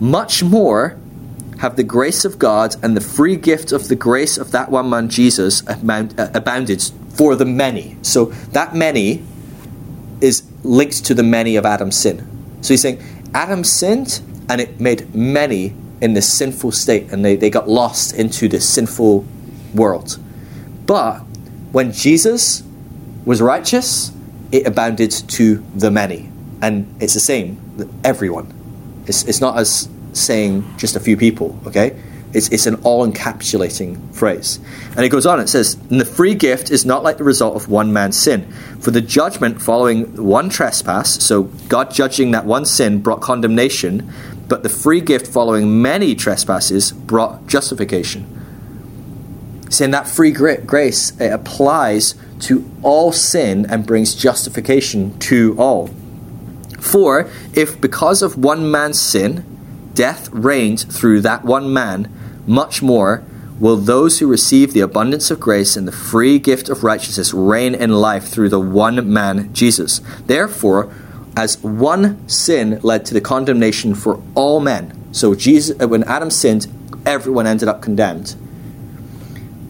Much 0.01 0.43
more 0.43 0.97
have 1.61 1.75
the 1.75 1.83
grace 1.83 2.25
of 2.25 2.39
God 2.39 2.75
and 2.81 2.97
the 2.97 3.01
free 3.01 3.35
gift 3.35 3.71
of 3.71 3.87
the 3.87 3.95
grace 3.95 4.35
of 4.35 4.49
that 4.51 4.71
one 4.71 4.89
man, 4.89 5.09
Jesus, 5.09 5.65
uh, 5.67 6.31
abounded 6.33 6.81
for 7.13 7.35
the 7.35 7.45
many. 7.45 7.97
So 8.01 8.25
that 8.53 8.73
many 8.73 9.23
is 10.21 10.41
linked 10.63 11.05
to 11.05 11.13
the 11.13 11.21
many 11.21 11.55
of 11.57 11.63
Adam's 11.63 11.97
sin. 11.97 12.27
So 12.61 12.73
he's 12.73 12.81
saying 12.81 13.03
Adam 13.35 13.63
sinned 13.63 14.21
and 14.49 14.59
it 14.59 14.79
made 14.79 15.13
many 15.13 15.75
in 16.01 16.15
this 16.15 16.27
sinful 16.33 16.71
state 16.71 17.11
and 17.11 17.23
they, 17.23 17.35
they 17.35 17.51
got 17.51 17.69
lost 17.69 18.15
into 18.15 18.47
this 18.47 18.67
sinful 18.67 19.23
world. 19.75 20.17
But 20.87 21.19
when 21.71 21.91
Jesus 21.91 22.63
was 23.23 23.39
righteous, 23.39 24.11
it 24.51 24.65
abounded 24.65 25.11
to 25.11 25.63
the 25.75 25.91
many. 25.91 26.27
And 26.59 26.91
it's 26.99 27.13
the 27.13 27.19
same, 27.19 28.01
everyone. 28.03 28.51
It's, 29.05 29.23
it's 29.25 29.41
not 29.41 29.59
as 29.59 29.87
saying 30.13 30.77
just 30.77 30.95
a 30.95 30.99
few 30.99 31.17
people, 31.17 31.57
okay? 31.65 31.97
It's, 32.33 32.47
it's 32.49 32.65
an 32.65 32.75
all 32.83 33.05
encapsulating 33.05 34.13
phrase. 34.13 34.59
And 34.95 35.01
it 35.01 35.09
goes 35.09 35.25
on, 35.25 35.39
it 35.39 35.49
says, 35.49 35.75
And 35.89 35.99
the 35.99 36.05
free 36.05 36.33
gift 36.33 36.71
is 36.71 36.85
not 36.85 37.03
like 37.03 37.17
the 37.17 37.23
result 37.23 37.55
of 37.55 37.67
one 37.67 37.91
man's 37.91 38.17
sin. 38.17 38.51
For 38.79 38.91
the 38.91 39.01
judgment 39.01 39.61
following 39.61 40.23
one 40.23 40.49
trespass, 40.49 41.23
so 41.23 41.43
God 41.43 41.91
judging 41.91 42.31
that 42.31 42.45
one 42.45 42.65
sin 42.65 43.01
brought 43.01 43.21
condemnation, 43.21 44.11
but 44.47 44.63
the 44.63 44.69
free 44.69 45.01
gift 45.01 45.27
following 45.27 45.81
many 45.81 46.15
trespasses 46.15 46.91
brought 46.91 47.47
justification. 47.47 48.37
Saying 49.69 49.91
that 49.91 50.07
free 50.07 50.31
grace 50.31 51.17
it 51.19 51.31
applies 51.31 52.15
to 52.41 52.69
all 52.81 53.11
sin 53.11 53.65
and 53.69 53.85
brings 53.85 54.15
justification 54.15 55.17
to 55.19 55.55
all. 55.57 55.89
For 56.79 57.29
if 57.53 57.79
because 57.79 58.21
of 58.21 58.37
one 58.37 58.69
man's 58.69 58.99
sin, 58.99 59.45
death 59.93 60.29
reigned 60.31 60.91
through 60.91 61.21
that 61.21 61.43
one 61.43 61.71
man, 61.71 62.11
much 62.47 62.81
more 62.81 63.23
will 63.59 63.77
those 63.77 64.19
who 64.19 64.27
receive 64.27 64.73
the 64.73 64.79
abundance 64.79 65.29
of 65.29 65.39
grace 65.39 65.77
and 65.77 65.87
the 65.87 65.91
free 65.91 66.39
gift 66.39 66.67
of 66.67 66.83
righteousness 66.83 67.33
reign 67.33 67.75
in 67.75 67.91
life 67.91 68.27
through 68.27 68.49
the 68.49 68.59
one 68.59 69.11
man, 69.13 69.53
Jesus. 69.53 70.01
Therefore, 70.25 70.91
as 71.37 71.61
one 71.61 72.27
sin 72.27 72.79
led 72.81 73.05
to 73.05 73.13
the 73.13 73.21
condemnation 73.21 73.93
for 73.93 74.21
all 74.33 74.59
men, 74.59 74.97
so 75.13 75.35
Jesus, 75.35 75.79
uh, 75.79 75.87
when 75.87 76.03
Adam 76.05 76.31
sinned, 76.31 76.67
everyone 77.05 77.45
ended 77.45 77.67
up 77.67 77.81
condemned. 77.81 78.31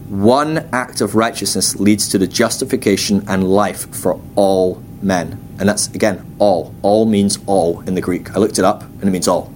One 0.08 0.68
act 0.72 1.00
of 1.00 1.14
righteousness 1.14 1.76
leads 1.76 2.08
to 2.08 2.18
the 2.18 2.26
justification 2.26 3.24
and 3.28 3.50
life 3.50 3.94
for 3.94 4.20
all 4.36 4.82
men. 5.02 5.38
And 5.58 5.68
that's, 5.68 5.88
again, 5.88 6.34
all. 6.38 6.74
All 6.82 7.06
means 7.06 7.38
all 7.46 7.80
in 7.82 7.94
the 7.94 8.00
Greek. 8.00 8.34
I 8.34 8.38
looked 8.38 8.58
it 8.58 8.64
up, 8.64 8.82
and 8.82 9.04
it 9.04 9.10
means 9.10 9.28
all. 9.28 9.52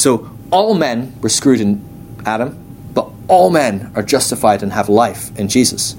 So 0.00 0.30
all 0.50 0.72
men 0.72 1.20
were 1.20 1.28
screwed 1.28 1.60
in 1.60 1.84
Adam, 2.24 2.56
but 2.94 3.10
all 3.28 3.50
men 3.50 3.92
are 3.94 4.02
justified 4.02 4.62
and 4.62 4.72
have 4.72 4.88
life 4.88 5.36
in 5.38 5.48
Jesus. 5.48 5.94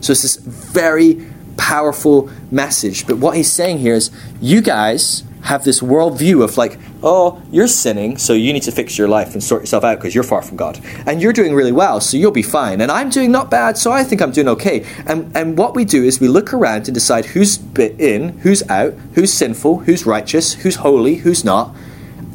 So 0.00 0.12
it's 0.12 0.22
this 0.22 0.36
very 0.36 1.26
powerful 1.56 2.30
message. 2.52 3.04
But 3.04 3.18
what 3.18 3.36
he's 3.36 3.50
saying 3.50 3.78
here 3.78 3.94
is 3.94 4.12
you 4.40 4.60
guys 4.60 5.24
have 5.42 5.64
this 5.64 5.80
worldview 5.80 6.44
of 6.44 6.56
like, 6.56 6.78
oh, 7.02 7.42
you're 7.50 7.66
sinning, 7.66 8.16
so 8.16 8.32
you 8.32 8.52
need 8.52 8.62
to 8.62 8.70
fix 8.70 8.96
your 8.96 9.08
life 9.08 9.32
and 9.32 9.42
sort 9.42 9.62
yourself 9.62 9.82
out 9.82 9.98
because 9.98 10.14
you're 10.14 10.22
far 10.22 10.42
from 10.42 10.56
God. 10.56 10.78
And 11.04 11.20
you're 11.20 11.32
doing 11.32 11.52
really 11.52 11.72
well, 11.72 12.00
so 12.00 12.16
you'll 12.16 12.30
be 12.30 12.42
fine. 12.44 12.80
And 12.80 12.92
I'm 12.92 13.10
doing 13.10 13.32
not 13.32 13.50
bad, 13.50 13.76
so 13.76 13.90
I 13.90 14.04
think 14.04 14.22
I'm 14.22 14.30
doing 14.30 14.46
okay. 14.50 14.86
And, 15.04 15.36
and 15.36 15.58
what 15.58 15.74
we 15.74 15.84
do 15.84 16.04
is 16.04 16.20
we 16.20 16.28
look 16.28 16.54
around 16.54 16.86
and 16.86 16.94
decide 16.94 17.24
who's 17.24 17.58
in, 17.76 18.38
who's 18.38 18.62
out, 18.70 18.94
who's 19.14 19.32
sinful, 19.32 19.80
who's 19.80 20.06
righteous, 20.06 20.52
who's 20.52 20.76
holy, 20.76 21.16
who's 21.16 21.44
not. 21.44 21.74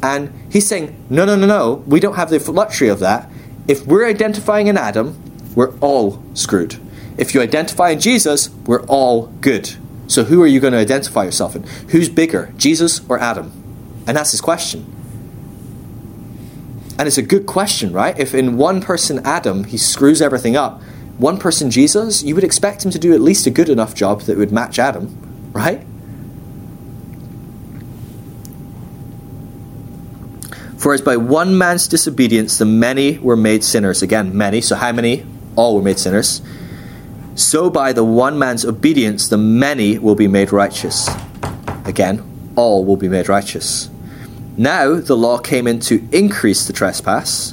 And 0.02 0.37
he's 0.50 0.66
saying, 0.66 0.96
no, 1.10 1.24
no, 1.24 1.36
no, 1.36 1.46
no, 1.46 1.74
we 1.86 2.00
don't 2.00 2.16
have 2.16 2.30
the 2.30 2.38
luxury 2.52 2.88
of 2.88 3.00
that. 3.00 3.30
If 3.66 3.86
we're 3.86 4.06
identifying 4.06 4.66
in 4.66 4.76
Adam, 4.76 5.20
we're 5.54 5.76
all 5.78 6.22
screwed. 6.34 6.78
If 7.16 7.34
you 7.34 7.40
identify 7.40 7.90
in 7.90 8.00
Jesus, 8.00 8.50
we're 8.66 8.84
all 8.84 9.26
good. 9.40 9.74
So 10.06 10.24
who 10.24 10.42
are 10.42 10.46
you 10.46 10.60
going 10.60 10.72
to 10.72 10.78
identify 10.78 11.24
yourself 11.24 11.54
in? 11.54 11.64
Who's 11.90 12.08
bigger, 12.08 12.52
Jesus 12.56 13.00
or 13.08 13.18
Adam? 13.18 13.52
And 14.06 14.16
that's 14.16 14.30
his 14.30 14.40
question. 14.40 14.94
And 16.98 17.06
it's 17.06 17.18
a 17.18 17.22
good 17.22 17.46
question, 17.46 17.92
right? 17.92 18.18
If 18.18 18.34
in 18.34 18.56
one 18.56 18.80
person, 18.80 19.20
Adam, 19.24 19.64
he 19.64 19.76
screws 19.76 20.22
everything 20.22 20.56
up, 20.56 20.82
one 21.18 21.38
person, 21.38 21.70
Jesus, 21.70 22.22
you 22.22 22.34
would 22.34 22.44
expect 22.44 22.84
him 22.84 22.90
to 22.92 22.98
do 22.98 23.12
at 23.12 23.20
least 23.20 23.46
a 23.46 23.50
good 23.50 23.68
enough 23.68 23.94
job 23.94 24.22
that 24.22 24.38
would 24.38 24.52
match 24.52 24.78
Adam, 24.78 25.16
right? 25.52 25.84
For 30.78 30.94
as 30.94 31.02
by 31.02 31.16
one 31.16 31.58
man's 31.58 31.88
disobedience 31.88 32.56
the 32.58 32.64
many 32.64 33.18
were 33.18 33.36
made 33.36 33.62
sinners. 33.64 34.02
Again, 34.02 34.36
many. 34.36 34.60
So 34.60 34.76
how 34.76 34.92
many? 34.92 35.26
All 35.56 35.74
were 35.76 35.82
made 35.82 35.98
sinners 35.98 36.40
so 37.38 37.70
by 37.70 37.92
the 37.92 38.04
one 38.04 38.36
man's 38.36 38.64
obedience 38.64 39.28
the 39.28 39.38
many 39.38 39.96
will 39.96 40.16
be 40.16 40.26
made 40.26 40.52
righteous. 40.52 41.08
Again, 41.84 42.52
all 42.56 42.84
will 42.84 42.96
be 42.96 43.08
made 43.08 43.28
righteous. 43.28 43.88
Now 44.56 44.96
the 44.96 45.16
law 45.16 45.38
came 45.38 45.68
in 45.68 45.78
to 45.80 46.06
increase 46.10 46.66
the 46.66 46.72
trespass, 46.72 47.52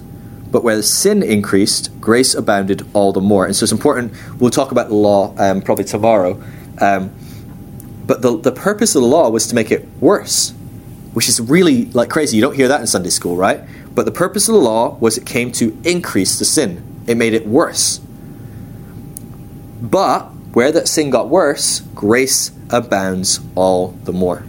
but 0.52 0.64
where 0.64 0.76
the 0.76 0.84
sin 0.84 1.22
increased, 1.22 2.02
grace 2.02 2.34
abounded 2.34 2.84
all 2.94 3.14
the 3.14 3.22
more. 3.22 3.46
And 3.46 3.56
so 3.56 3.64
it's 3.64 3.72
important, 3.72 4.14
we'll 4.40 4.50
talk 4.50 4.72
about 4.72 4.88
the 4.88 4.96
law 4.96 5.36
um, 5.38 5.62
probably 5.62 5.86
tomorrow. 5.86 6.42
Um, 6.82 7.14
but 8.08 8.24
the, 8.24 8.38
the 8.40 8.52
purpose 8.52 8.96
of 8.96 9.04
the 9.04 9.08
law 9.08 9.30
was 9.30 9.46
to 9.48 9.56
make 9.56 9.72
it 9.72 9.88
worse, 10.00 10.52
which 11.16 11.30
is 11.30 11.40
really 11.40 11.86
like 11.86 12.10
crazy. 12.10 12.36
You 12.36 12.42
don't 12.42 12.56
hear 12.56 12.68
that 12.68 12.82
in 12.82 12.88
Sunday 12.88 13.10
school, 13.10 13.38
right? 13.38 13.62
But 13.96 14.04
the 14.04 14.12
purpose 14.12 14.50
of 14.50 14.56
the 14.56 14.60
law 14.60 14.98
was 15.00 15.18
it 15.18 15.26
came 15.26 15.50
to 15.54 15.76
increase 15.86 16.38
the 16.38 16.46
sin, 16.46 16.84
it 17.08 17.16
made 17.16 17.34
it 17.34 17.48
worse. 17.48 18.02
But 19.82 20.24
where 20.54 20.74
that 20.74 20.90
sin 20.90 21.12
got 21.12 21.30
worse, 21.30 21.80
grace 21.96 22.52
abounds 22.70 23.40
all 23.56 23.90
the 24.04 24.12
more. 24.12 24.44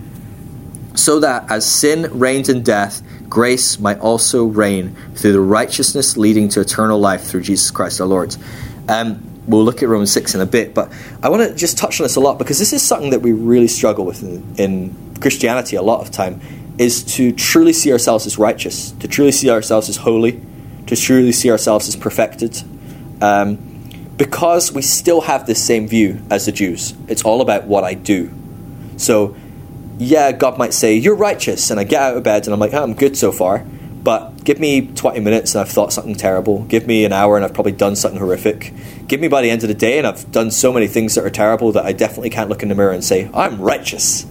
So 0.97 1.21
that 1.21 1.49
as 1.49 1.65
sin 1.65 2.09
reigned 2.19 2.49
in 2.49 2.65
death, 2.65 3.01
grace 3.29 3.79
might 3.79 4.01
also 4.01 4.45
reign 4.45 4.97
through 5.15 5.33
the 5.33 5.41
righteousness 5.41 6.17
leading 6.17 6.49
to 6.49 6.61
eternal 6.61 6.99
life 6.99 7.23
through 7.23 7.43
Jesus 7.43 7.71
Christ 7.71 8.01
our 8.01 8.09
Lord. 8.09 8.37
Um, 8.89 9.23
we'll 9.47 9.65
look 9.65 9.83
at 9.83 9.89
Romans 9.89 10.13
6 10.13 10.35
in 10.35 10.41
a 10.41 10.47
bit, 10.47 10.75
but 10.75 10.93
I 11.23 11.29
want 11.29 11.49
to 11.49 11.55
just 11.55 11.79
touch 11.79 12.01
on 12.01 12.05
this 12.05 12.17
a 12.17 12.21
lot 12.21 12.39
because 12.39 12.59
this 12.59 12.73
is 12.73 12.83
something 12.83 13.11
that 13.11 13.21
we 13.21 13.33
really 13.33 13.69
struggle 13.69 14.05
with 14.05 14.23
in, 14.23 14.55
in 14.57 15.21
Christianity 15.21 15.77
a 15.77 15.83
lot 15.83 16.01
of 16.01 16.11
time 16.11 16.41
is 16.79 17.03
to 17.03 17.33
truly 17.33 17.73
see 17.73 17.93
ourselves 17.93 18.27
as 18.27 18.39
righteous, 18.39 18.93
to 18.93 19.09
truly 19.09 19.33
see 19.33 19.51
ourselves 19.51 19.89
as 19.89 19.97
holy, 19.97 20.41
to 20.87 20.97
truly 20.97 21.33
see 21.33 21.51
ourselves 21.51 21.89
as 21.89 21.97
perfected. 21.97 22.63
Um, 23.23 23.59
because 24.17 24.73
we 24.73 24.83
still 24.83 25.23
have 25.23 25.47
this 25.47 25.63
same 25.65 25.87
view 25.87 26.21
as 26.31 26.47
the 26.47 26.53
Jews. 26.53 26.95
It's 27.09 27.23
all 27.23 27.41
about 27.41 27.65
what 27.65 27.85
I 27.85 27.95
do. 27.95 28.31
So, 28.97 29.37
yeah, 29.99 30.33
God 30.33 30.59
might 30.59 30.75
say, 30.75 30.95
You're 30.95 31.17
righteous. 31.17 31.71
And 31.71 31.79
I 31.79 31.85
get 31.85 32.01
out 32.01 32.17
of 32.17 32.23
bed 32.23 32.47
and 32.47 32.55
I'm 32.55 32.61
like, 32.61 32.73
oh, 32.73 32.83
I'm 32.83 32.95
good 32.95 33.17
so 33.17 33.33
far. 33.33 33.67
But 34.07 34.45
give 34.45 34.61
me 34.61 34.87
20 34.87 35.19
minutes 35.19 35.57
and 35.57 35.63
I've 35.63 35.69
thought 35.69 35.93
something 35.93 36.15
terrible. 36.15 36.63
Give 36.67 36.87
me 36.87 37.05
an 37.05 37.13
hour 37.13 37.35
and 37.35 37.45
I've 37.45 37.53
probably 37.53 37.73
done 37.73 37.97
something 37.97 38.21
horrific. 38.21 38.73
Give 39.09 39.19
me 39.19 39.27
by 39.27 39.43
the 39.43 39.51
end 39.51 39.65
of 39.65 39.69
the 39.69 39.75
day 39.75 39.99
and 39.99 40.07
I've 40.07 40.31
done 40.31 40.53
so 40.53 40.73
many 40.73 40.87
things 40.87 41.17
that 41.17 41.25
are 41.25 41.31
terrible 41.31 41.73
that 41.73 41.85
I 41.85 41.91
definitely 41.91 42.31
can't 42.31 42.49
look 42.49 42.63
in 42.63 42.69
the 42.69 42.77
mirror 42.77 42.93
and 42.93 43.03
say, 43.03 43.29
I'm 43.35 43.61
righteous. 43.61 44.23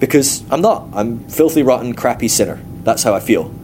Because 0.00 0.42
I'm 0.50 0.60
not. 0.60 0.88
I'm 0.92 1.20
filthy, 1.28 1.62
rotten, 1.62 1.94
crappy 1.94 2.26
sinner. 2.26 2.60
That's 2.82 3.04
how 3.04 3.14
I 3.14 3.20
feel. 3.20 3.54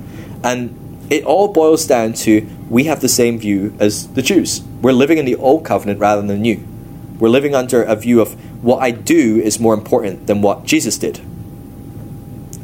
And 0.45 1.09
it 1.11 1.25
all 1.25 1.53
boils 1.53 1.89
down 1.89 2.13
to 2.13 2.49
we 2.71 2.85
have 2.85 3.01
the 3.01 3.09
same 3.09 3.41
view 3.41 3.75
as 3.81 4.07
the 4.13 4.23
Jews. 4.23 4.63
We're 4.81 4.93
living 4.93 5.19
in 5.19 5.25
the 5.25 5.35
old 5.35 5.65
covenant 5.65 5.99
rather 5.99 6.21
than 6.21 6.29
the 6.29 6.37
new. 6.37 6.65
We're 7.19 7.31
living 7.31 7.57
under 7.57 7.83
a 7.83 7.97
view 7.97 8.21
of 8.21 8.35
what 8.63 8.81
I 8.81 8.93
do 8.93 9.41
is 9.41 9.59
more 9.59 9.75
important 9.75 10.29
than 10.29 10.41
what 10.41 10.67
Jesus 10.67 10.99
did. 10.99 11.19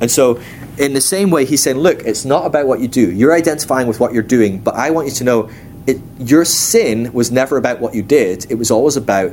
And 0.00 0.12
so, 0.12 0.40
in 0.78 0.92
the 0.92 1.00
same 1.00 1.30
way, 1.30 1.44
he's 1.44 1.62
saying, 1.62 1.78
Look, 1.78 2.02
it's 2.04 2.24
not 2.24 2.46
about 2.46 2.66
what 2.66 2.80
you 2.80 2.88
do. 2.88 3.10
You're 3.10 3.32
identifying 3.32 3.86
with 3.86 4.00
what 4.00 4.12
you're 4.12 4.22
doing, 4.22 4.58
but 4.58 4.74
I 4.74 4.90
want 4.90 5.08
you 5.08 5.14
to 5.14 5.24
know 5.24 5.50
it, 5.86 5.98
your 6.18 6.44
sin 6.44 7.12
was 7.12 7.30
never 7.30 7.56
about 7.56 7.80
what 7.80 7.94
you 7.94 8.02
did, 8.02 8.50
it 8.50 8.56
was 8.56 8.70
always 8.70 8.96
about 8.96 9.32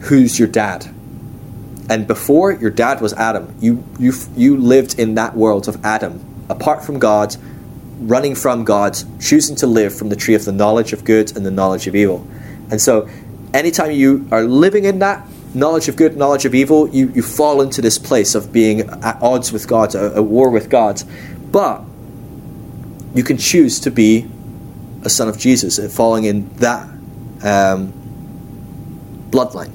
who's 0.00 0.38
your 0.38 0.48
dad. 0.48 0.86
And 1.90 2.06
before, 2.06 2.52
your 2.52 2.70
dad 2.70 3.00
was 3.00 3.14
Adam. 3.14 3.54
You, 3.60 3.82
you, 3.98 4.12
you 4.36 4.58
lived 4.58 4.98
in 4.98 5.14
that 5.14 5.34
world 5.34 5.68
of 5.68 5.82
Adam, 5.84 6.22
apart 6.50 6.84
from 6.84 6.98
God, 6.98 7.34
running 7.98 8.34
from 8.34 8.64
God, 8.64 8.96
choosing 9.20 9.56
to 9.56 9.66
live 9.66 9.96
from 9.96 10.10
the 10.10 10.16
tree 10.16 10.34
of 10.34 10.44
the 10.44 10.52
knowledge 10.52 10.92
of 10.92 11.04
good 11.04 11.34
and 11.34 11.46
the 11.46 11.50
knowledge 11.50 11.86
of 11.86 11.96
evil. 11.96 12.26
And 12.70 12.80
so, 12.80 13.08
anytime 13.54 13.92
you 13.92 14.28
are 14.30 14.44
living 14.44 14.84
in 14.84 14.98
that 14.98 15.26
knowledge 15.54 15.88
of 15.88 15.96
good, 15.96 16.16
knowledge 16.16 16.44
of 16.44 16.54
evil, 16.54 16.88
you, 16.88 17.08
you 17.10 17.22
fall 17.22 17.60
into 17.60 17.80
this 17.80 17.98
place 17.98 18.34
of 18.34 18.52
being 18.52 18.80
at 18.80 19.18
odds 19.22 19.52
with 19.52 19.66
God, 19.66 19.94
at 19.94 20.24
war 20.24 20.50
with 20.50 20.68
God. 20.70 21.02
But 21.50 21.82
you 23.14 23.24
can 23.24 23.38
choose 23.38 23.80
to 23.80 23.90
be 23.90 24.28
a 25.02 25.10
son 25.10 25.28
of 25.28 25.38
Jesus, 25.38 25.78
and 25.78 25.90
falling 25.90 26.24
in 26.24 26.48
that 26.56 26.84
um, 27.42 27.92
bloodline. 29.30 29.72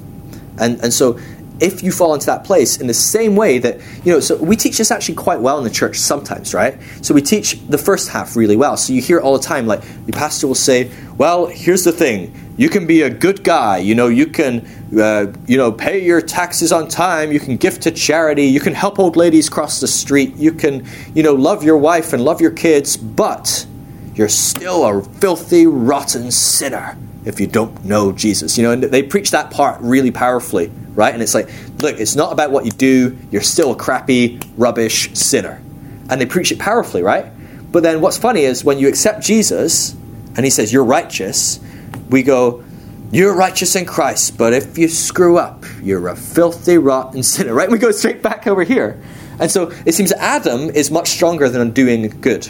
And, 0.58 0.80
and 0.80 0.92
so 0.92 1.18
if 1.60 1.82
you 1.82 1.92
fall 1.92 2.14
into 2.14 2.26
that 2.26 2.44
place 2.44 2.80
in 2.80 2.86
the 2.86 2.94
same 2.94 3.36
way 3.36 3.58
that 3.58 3.80
you 4.04 4.12
know 4.12 4.20
so 4.20 4.36
we 4.36 4.56
teach 4.56 4.78
this 4.78 4.90
actually 4.90 5.14
quite 5.14 5.40
well 5.40 5.58
in 5.58 5.64
the 5.64 5.70
church 5.70 5.98
sometimes 5.98 6.52
right? 6.52 6.78
So 7.02 7.14
we 7.14 7.22
teach 7.22 7.60
the 7.68 7.78
first 7.78 8.08
half 8.08 8.36
really 8.36 8.56
well. 8.56 8.76
So 8.76 8.92
you 8.92 9.00
hear 9.00 9.20
all 9.20 9.36
the 9.36 9.44
time 9.44 9.66
like 9.66 9.82
the 10.06 10.12
pastor 10.12 10.46
will 10.46 10.54
say 10.54 10.90
well 11.16 11.46
here's 11.46 11.84
the 11.84 11.92
thing. 11.92 12.34
You 12.56 12.68
can 12.68 12.86
be 12.86 13.02
a 13.02 13.10
good 13.10 13.44
guy. 13.44 13.78
You 13.78 13.94
know 13.94 14.08
you 14.08 14.26
can 14.26 14.66
uh, 14.98 15.32
you 15.46 15.56
know 15.56 15.70
pay 15.70 16.04
your 16.04 16.20
taxes 16.20 16.72
on 16.72 16.88
time. 16.88 17.30
You 17.32 17.40
can 17.40 17.56
give 17.56 17.78
to 17.80 17.90
charity. 17.90 18.46
You 18.46 18.60
can 18.60 18.74
help 18.74 18.98
old 18.98 19.16
ladies 19.16 19.48
cross 19.48 19.80
the 19.80 19.88
street. 19.88 20.34
You 20.36 20.52
can 20.52 20.86
you 21.14 21.22
know 21.22 21.34
love 21.34 21.62
your 21.62 21.78
wife 21.78 22.12
and 22.12 22.24
love 22.24 22.40
your 22.40 22.50
kids 22.50 22.96
but 22.96 23.66
you're 24.14 24.28
still 24.28 24.84
a 24.84 25.02
filthy 25.02 25.66
rotten 25.66 26.30
sinner 26.30 26.96
if 27.24 27.40
you 27.40 27.46
don't 27.46 27.84
know 27.84 28.12
jesus 28.12 28.56
you 28.56 28.64
know 28.64 28.72
and 28.72 28.82
they 28.82 29.02
preach 29.02 29.30
that 29.30 29.50
part 29.50 29.80
really 29.80 30.10
powerfully 30.10 30.70
right? 30.94 31.12
And 31.12 31.22
it's 31.22 31.34
like, 31.34 31.48
look, 31.80 31.98
it's 31.98 32.16
not 32.16 32.32
about 32.32 32.50
what 32.50 32.64
you 32.64 32.70
do. 32.70 33.16
You're 33.30 33.42
still 33.42 33.72
a 33.72 33.76
crappy, 33.76 34.40
rubbish 34.56 35.12
sinner. 35.14 35.60
And 36.08 36.20
they 36.20 36.26
preach 36.26 36.52
it 36.52 36.58
powerfully, 36.58 37.02
right? 37.02 37.26
But 37.72 37.82
then 37.82 38.00
what's 38.00 38.16
funny 38.16 38.42
is 38.42 38.64
when 38.64 38.78
you 38.78 38.88
accept 38.88 39.22
Jesus 39.22 39.92
and 40.36 40.44
he 40.44 40.50
says, 40.50 40.72
you're 40.72 40.84
righteous, 40.84 41.60
we 42.08 42.22
go, 42.22 42.64
you're 43.10 43.34
righteous 43.34 43.76
in 43.76 43.86
Christ, 43.86 44.38
but 44.38 44.52
if 44.52 44.76
you 44.76 44.88
screw 44.88 45.38
up, 45.38 45.64
you're 45.82 46.08
a 46.08 46.16
filthy, 46.16 46.78
rotten 46.78 47.22
sinner, 47.22 47.54
right? 47.54 47.70
We 47.70 47.78
go 47.78 47.90
straight 47.90 48.22
back 48.22 48.46
over 48.46 48.62
here. 48.64 49.02
And 49.38 49.50
so 49.50 49.72
it 49.84 49.94
seems 49.94 50.12
Adam 50.12 50.70
is 50.70 50.90
much 50.90 51.08
stronger 51.08 51.48
than 51.48 51.72
doing 51.72 52.08
good. 52.20 52.48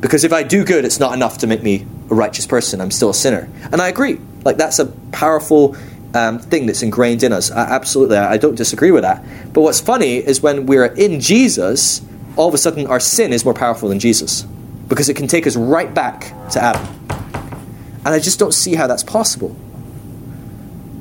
Because 0.00 0.24
if 0.24 0.32
I 0.32 0.44
do 0.44 0.64
good, 0.64 0.84
it's 0.84 1.00
not 1.00 1.14
enough 1.14 1.38
to 1.38 1.46
make 1.46 1.62
me 1.62 1.86
a 2.10 2.14
righteous 2.14 2.46
person. 2.46 2.80
I'm 2.80 2.90
still 2.90 3.10
a 3.10 3.14
sinner. 3.14 3.48
And 3.72 3.80
I 3.80 3.88
agree. 3.88 4.18
Like, 4.44 4.56
that's 4.56 4.78
a 4.78 4.86
powerful 5.12 5.76
um, 6.14 6.38
thing 6.38 6.66
that's 6.66 6.82
ingrained 6.82 7.22
in 7.22 7.32
us. 7.32 7.50
I, 7.50 7.62
absolutely, 7.70 8.16
I 8.16 8.36
don't 8.36 8.54
disagree 8.54 8.90
with 8.90 9.02
that. 9.02 9.24
But 9.52 9.62
what's 9.62 9.80
funny 9.80 10.16
is 10.16 10.42
when 10.42 10.66
we're 10.66 10.86
in 10.86 11.20
Jesus, 11.20 12.02
all 12.36 12.48
of 12.48 12.54
a 12.54 12.58
sudden 12.58 12.86
our 12.86 13.00
sin 13.00 13.32
is 13.32 13.44
more 13.44 13.54
powerful 13.54 13.88
than 13.88 13.98
Jesus 13.98 14.42
because 14.88 15.08
it 15.08 15.14
can 15.14 15.28
take 15.28 15.46
us 15.46 15.56
right 15.56 15.92
back 15.94 16.32
to 16.50 16.62
Adam. 16.62 16.86
And 18.04 18.08
I 18.08 18.18
just 18.18 18.38
don't 18.38 18.52
see 18.54 18.74
how 18.74 18.86
that's 18.86 19.04
possible. 19.04 19.54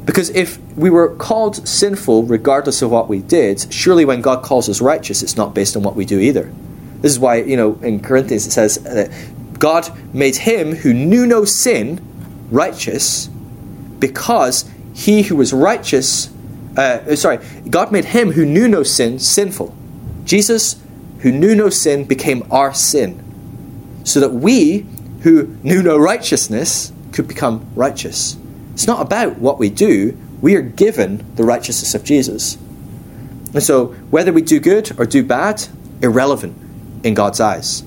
Because 0.05 0.29
if 0.31 0.59
we 0.75 0.89
were 0.89 1.15
called 1.15 1.67
sinful 1.67 2.23
regardless 2.23 2.81
of 2.81 2.91
what 2.91 3.07
we 3.07 3.19
did, 3.19 3.71
surely 3.71 4.05
when 4.05 4.21
God 4.21 4.43
calls 4.43 4.67
us 4.69 4.81
righteous, 4.81 5.23
it's 5.23 5.37
not 5.37 5.53
based 5.53 5.75
on 5.75 5.83
what 5.83 5.95
we 5.95 6.05
do 6.05 6.19
either. 6.19 6.51
This 7.01 7.11
is 7.11 7.19
why, 7.19 7.37
you 7.37 7.55
know, 7.55 7.75
in 7.81 7.99
Corinthians 7.99 8.45
it 8.45 8.51
says 8.51 8.77
that 8.83 9.11
God 9.59 9.91
made 10.13 10.37
him 10.37 10.75
who 10.77 10.93
knew 10.93 11.25
no 11.25 11.45
sin 11.45 12.05
righteous 12.49 13.27
because 13.99 14.69
he 14.93 15.23
who 15.23 15.35
was 15.35 15.53
righteous, 15.53 16.29
uh, 16.77 17.15
sorry, 17.15 17.39
God 17.69 17.91
made 17.91 18.05
him 18.05 18.31
who 18.31 18.45
knew 18.45 18.67
no 18.67 18.83
sin 18.83 19.19
sinful. 19.19 19.75
Jesus, 20.23 20.81
who 21.19 21.31
knew 21.31 21.55
no 21.55 21.69
sin, 21.69 22.05
became 22.05 22.47
our 22.51 22.73
sin, 22.73 23.23
so 24.03 24.19
that 24.19 24.33
we, 24.33 24.85
who 25.21 25.47
knew 25.63 25.83
no 25.83 25.97
righteousness, 25.97 26.91
could 27.11 27.27
become 27.27 27.65
righteous. 27.75 28.37
It's 28.73 28.87
not 28.87 29.01
about 29.01 29.39
what 29.39 29.59
we 29.59 29.69
do, 29.69 30.17
we 30.41 30.55
are 30.55 30.61
given 30.61 31.25
the 31.35 31.43
righteousness 31.43 31.95
of 31.95 32.03
Jesus. 32.03 32.57
And 33.53 33.63
so, 33.63 33.87
whether 34.11 34.31
we 34.31 34.41
do 34.41 34.59
good 34.59 34.97
or 34.99 35.05
do 35.05 35.23
bad, 35.23 35.67
irrelevant 36.01 36.57
in 37.03 37.13
God's 37.13 37.39
eyes. 37.39 37.83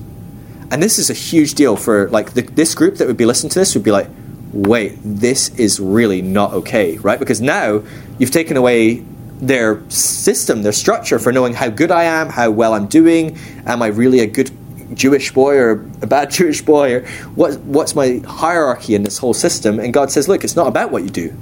And 0.73 0.81
this 0.81 0.97
is 0.97 1.11
a 1.11 1.13
huge 1.13 1.53
deal 1.53 1.75
for 1.77 2.09
like 2.09 2.33
the, 2.33 2.41
this 2.41 2.73
group 2.73 2.95
that 2.95 3.05
would 3.05 3.15
be 3.15 3.27
listening 3.27 3.51
to 3.51 3.59
this 3.59 3.75
would 3.75 3.83
be 3.83 3.91
like, 3.91 4.09
wait, 4.51 4.97
this 5.03 5.49
is 5.49 5.79
really 5.79 6.23
not 6.23 6.51
okay, 6.51 6.97
right? 6.97 7.19
Because 7.19 7.39
now 7.39 7.83
you've 8.17 8.31
taken 8.31 8.57
away 8.57 9.05
their 9.39 9.87
system, 9.91 10.63
their 10.63 10.71
structure 10.71 11.19
for 11.19 11.31
knowing 11.31 11.53
how 11.53 11.69
good 11.69 11.91
I 11.91 12.05
am, 12.05 12.27
how 12.29 12.49
well 12.49 12.73
I'm 12.73 12.87
doing, 12.87 13.37
am 13.67 13.83
I 13.83 13.87
really 13.87 14.21
a 14.21 14.25
good 14.25 14.49
Jewish 14.95 15.31
boy 15.31 15.57
or 15.57 15.73
a 16.01 16.07
bad 16.07 16.31
Jewish 16.39 16.63
boy, 16.63 16.95
or 16.95 17.07
what, 17.35 17.59
what's 17.59 17.93
my 17.93 18.23
hierarchy 18.25 18.95
in 18.95 19.03
this 19.03 19.19
whole 19.19 19.35
system? 19.35 19.79
And 19.79 19.93
God 19.93 20.09
says, 20.09 20.27
look, 20.27 20.43
it's 20.43 20.55
not 20.55 20.65
about 20.65 20.89
what 20.89 21.03
you 21.03 21.11
do, 21.11 21.37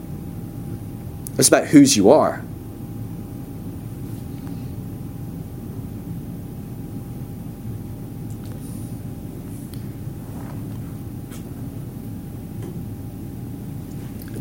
it's 1.38 1.48
about 1.48 1.67
whose 1.67 1.96
you 1.96 2.10
are. 2.10 2.44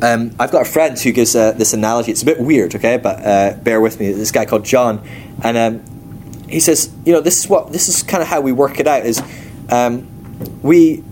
Um, 0.03 0.35
I've 0.39 0.51
got 0.51 0.63
a 0.63 0.71
friend 0.71 0.99
who 0.99 1.13
gives 1.13 1.37
uh, 1.37 1.53
this 1.53 1.73
analogy. 1.73 2.11
It's 2.11 2.23
a 2.23 2.27
bit 2.27 2.41
weird, 2.41 2.75
okay, 2.75 2.97
but 2.97 3.25
uh, 3.25 3.55
bear 3.63 3.81
with 3.81 4.01
me. 4.01 4.13
This 4.13 4.31
guy 4.31 4.47
called 4.47 4.65
John, 4.65 5.07
and 5.43 5.57
um, 5.57 6.49
he 6.49 6.61
says, 6.61 6.93
you 7.05 7.13
know, 7.13 7.21
this 7.21 7.39
is 7.39 7.49
what 7.49 7.73
this 7.73 7.89
is 7.89 8.03
kind 8.03 8.23
of 8.23 8.29
how 8.29 8.41
we 8.41 8.53
work 8.53 8.81
it 8.81 8.87
out. 8.87 9.05
Is 9.05 9.23
um, 9.69 10.09
we 10.63 11.05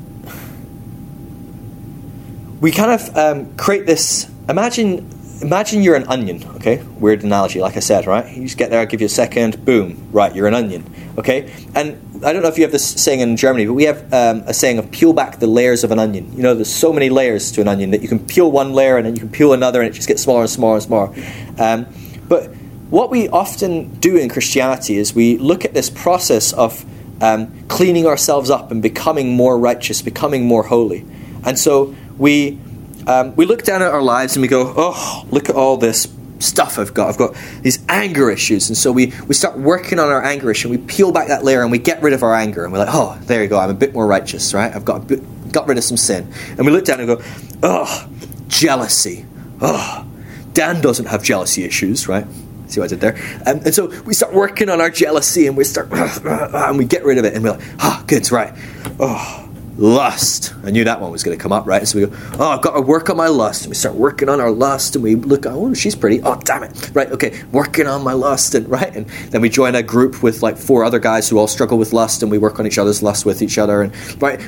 we 2.61 2.73
kind 2.73 2.93
of 2.93 3.17
um, 3.17 3.57
create 3.57 3.87
this. 3.87 4.31
Imagine 4.49 5.11
imagine 5.43 5.83
you're 5.83 5.97
an 5.97 6.07
onion, 6.09 6.45
okay? 6.57 6.83
Weird 6.99 7.23
analogy, 7.23 7.61
like 7.61 7.77
I 7.77 7.81
said, 7.81 8.07
right? 8.07 8.35
You 8.35 8.45
just 8.45 8.59
get 8.59 8.71
there, 8.71 8.81
I'll 8.81 8.87
give 8.87 9.01
you 9.01 9.07
a 9.07 9.11
second, 9.11 9.65
boom, 9.65 10.09
right, 10.13 10.35
you're 10.35 10.47
an 10.47 10.55
onion, 10.55 10.93
okay? 11.17 11.53
And 11.75 12.08
I 12.25 12.33
don't 12.33 12.43
know 12.43 12.49
if 12.49 12.57
you 12.57 12.65
have 12.65 12.73
this 12.73 12.85
saying 12.85 13.21
in 13.21 13.37
Germany, 13.37 13.67
but 13.67 13.75
we 13.75 13.85
have 13.85 14.13
um, 14.13 14.43
a 14.47 14.55
saying 14.55 14.79
of 14.79 14.91
peel 14.91 15.13
back 15.13 15.39
the 15.39 15.47
layers 15.47 15.85
of 15.85 15.93
an 15.93 15.99
onion. 15.99 16.33
You 16.37 16.43
know, 16.43 16.55
there's 16.55 16.73
so 16.73 16.93
many 16.93 17.11
layers 17.11 17.53
to 17.53 17.61
an 17.61 17.69
onion 17.69 17.91
that 17.93 18.03
you 18.03 18.09
can 18.09 18.19
peel 18.19 18.51
one 18.51 18.73
layer 18.73 18.97
and 18.97 19.07
then 19.07 19.15
you 19.15 19.21
can 19.21 19.31
peel 19.31 19.53
another 19.53 19.81
and 19.81 19.89
it 19.89 19.95
just 19.95 20.09
gets 20.09 20.23
smaller 20.23 20.41
and 20.41 20.51
smaller 20.51 20.75
and 20.75 20.83
smaller. 20.83 21.15
Um, 21.59 21.87
but 22.29 22.49
what 22.91 23.11
we 23.11 23.29
often 23.29 23.95
do 24.01 24.17
in 24.17 24.29
Christianity 24.29 24.97
is 24.97 25.15
we 25.15 25.39
look 25.39 25.65
at 25.65 25.75
this 25.75 25.91
process 25.91 26.53
of 26.53 26.85
um, 27.21 27.67
cleaning 27.69 28.07
ourselves 28.07 28.51
up 28.51 28.71
and 28.71 28.83
becoming 28.83 29.35
more 29.35 29.59
righteous, 29.59 30.03
becoming 30.03 30.45
more 30.45 30.65
holy. 30.65 31.05
And 31.45 31.59
so 31.59 31.95
we 32.17 32.59
um, 33.07 33.35
we 33.37 33.47
look 33.47 33.63
down 33.63 33.81
at 33.81 33.93
our 33.93 34.03
lives 34.03 34.37
and 34.37 34.43
we 34.43 34.49
go, 34.49 34.75
oh, 34.77 35.27
look 35.31 35.49
at 35.49 35.55
all 35.55 35.77
this 35.77 36.07
stuff 36.39 36.79
I've 36.79 36.95
got. 36.95 37.09
I've 37.09 37.19
got 37.19 37.37
these 37.63 37.85
anger 37.89 38.31
issues. 38.31 38.69
And 38.69 38.77
so 38.77 38.93
we, 38.93 39.13
we 39.27 39.35
start 39.35 39.59
working 39.59 39.99
on 39.99 40.09
our 40.09 40.23
anger 40.23 40.51
issue. 40.51 40.69
And 40.71 40.81
we 40.81 40.87
peel 40.87 41.13
back 41.13 41.29
that 41.29 41.45
layer 41.45 41.63
and 41.63 41.71
we 41.71 41.79
get 41.79 42.03
rid 42.03 42.13
of 42.13 42.23
our 42.23 42.35
anger. 42.35 42.65
And 42.65 42.73
we're 42.73 42.81
like, 42.81 42.93
oh, 42.93 43.19
there 43.23 43.43
you 43.43 43.49
go. 43.49 43.59
I'm 43.59 43.71
a 43.71 43.75
bit 43.75 43.95
more 43.95 44.07
righteous, 44.07 44.55
right? 44.55 44.75
I've 44.75 44.85
got, 44.85 45.07
bit, 45.07 45.53
got 45.53 45.67
rid 45.67 45.79
of 45.79 45.85
some 45.85 45.97
sin. 45.97 46.33
And 46.51 46.67
we 46.67 46.73
look 46.73 46.85
down 46.85 47.01
and 47.01 47.09
go, 47.09 47.23
oh, 47.63 48.09
jealousy. 48.49 49.27
Oh, 49.61 50.07
Dan 50.53 50.81
doesn't 50.81 51.07
have 51.07 51.23
jealousy 51.23 51.65
issues, 51.65 52.09
right? 52.09 52.27
See 52.69 52.81
what 52.81 52.93
I 52.93 52.97
did 52.97 53.01
there? 53.01 53.15
Um, 53.47 53.61
and 53.65 53.75
so 53.75 53.87
we 54.03 54.13
start 54.13 54.35
working 54.35 54.69
on 54.69 54.81
our 54.81 54.91
jealousy 54.91 55.47
and 55.47 55.57
we 55.57 55.65
start, 55.65 55.89
and 55.93 56.79
we 56.79 56.85
get 56.85 57.05
rid 57.05 57.19
of 57.19 57.25
it. 57.25 57.35
And 57.35 57.43
we're 57.43 57.53
like, 57.53 57.63
ah, 57.81 58.01
oh, 58.01 58.05
good, 58.07 58.31
right. 58.31 58.53
Oh, 59.01 59.48
lust. 59.79 60.53
I 60.65 60.71
knew 60.71 60.85
that 60.85 61.01
one 61.01 61.13
was 61.13 61.23
going 61.23 61.39
to 61.39 61.43
come 61.43 61.53
up, 61.53 61.67
right? 61.67 61.87
So 61.87 61.99
we 61.99 62.07
go, 62.07 62.17
oh, 62.39 62.49
I've 62.49 62.63
got 62.63 62.75
to 62.75 62.81
work 62.81 63.09
on 63.09 63.17
my 63.17 63.29
lust. 63.29 63.63
And 63.63 63.71
we 63.71 63.77
start 63.77 63.95
working 63.95 64.29
on 64.29 64.41
our 64.41 64.51
lust, 64.51 64.97
and 64.97 65.03
we 65.03 65.15
look, 65.15 65.47
oh, 65.47 65.73
she's 65.73 65.95
pretty. 65.95 66.21
Oh, 66.23 66.39
damn 66.45 66.65
it, 66.65 66.91
right? 66.95 67.11
Okay, 67.13 67.41
working 67.53 67.87
on 67.87 68.03
my 68.03 68.13
lust, 68.13 68.55
and 68.55 68.69
right, 68.69 68.95
and 68.95 69.07
then 69.31 69.41
we 69.41 69.49
join 69.49 69.75
a 69.75 69.83
group 69.83 70.23
with 70.23 70.43
like 70.43 70.57
four 70.57 70.85
other 70.85 70.99
guys 70.99 71.29
who 71.29 71.39
all 71.39 71.47
struggle 71.47 71.79
with 71.79 71.93
lust, 71.93 72.23
and 72.23 72.31
we 72.31 72.39
work 72.39 72.59
on 72.59 72.67
each 72.67 72.79
other's 72.79 73.03
lust 73.03 73.25
with 73.25 73.41
each 73.41 73.57
other, 73.57 73.83
and 73.83 74.23
right. 74.23 74.41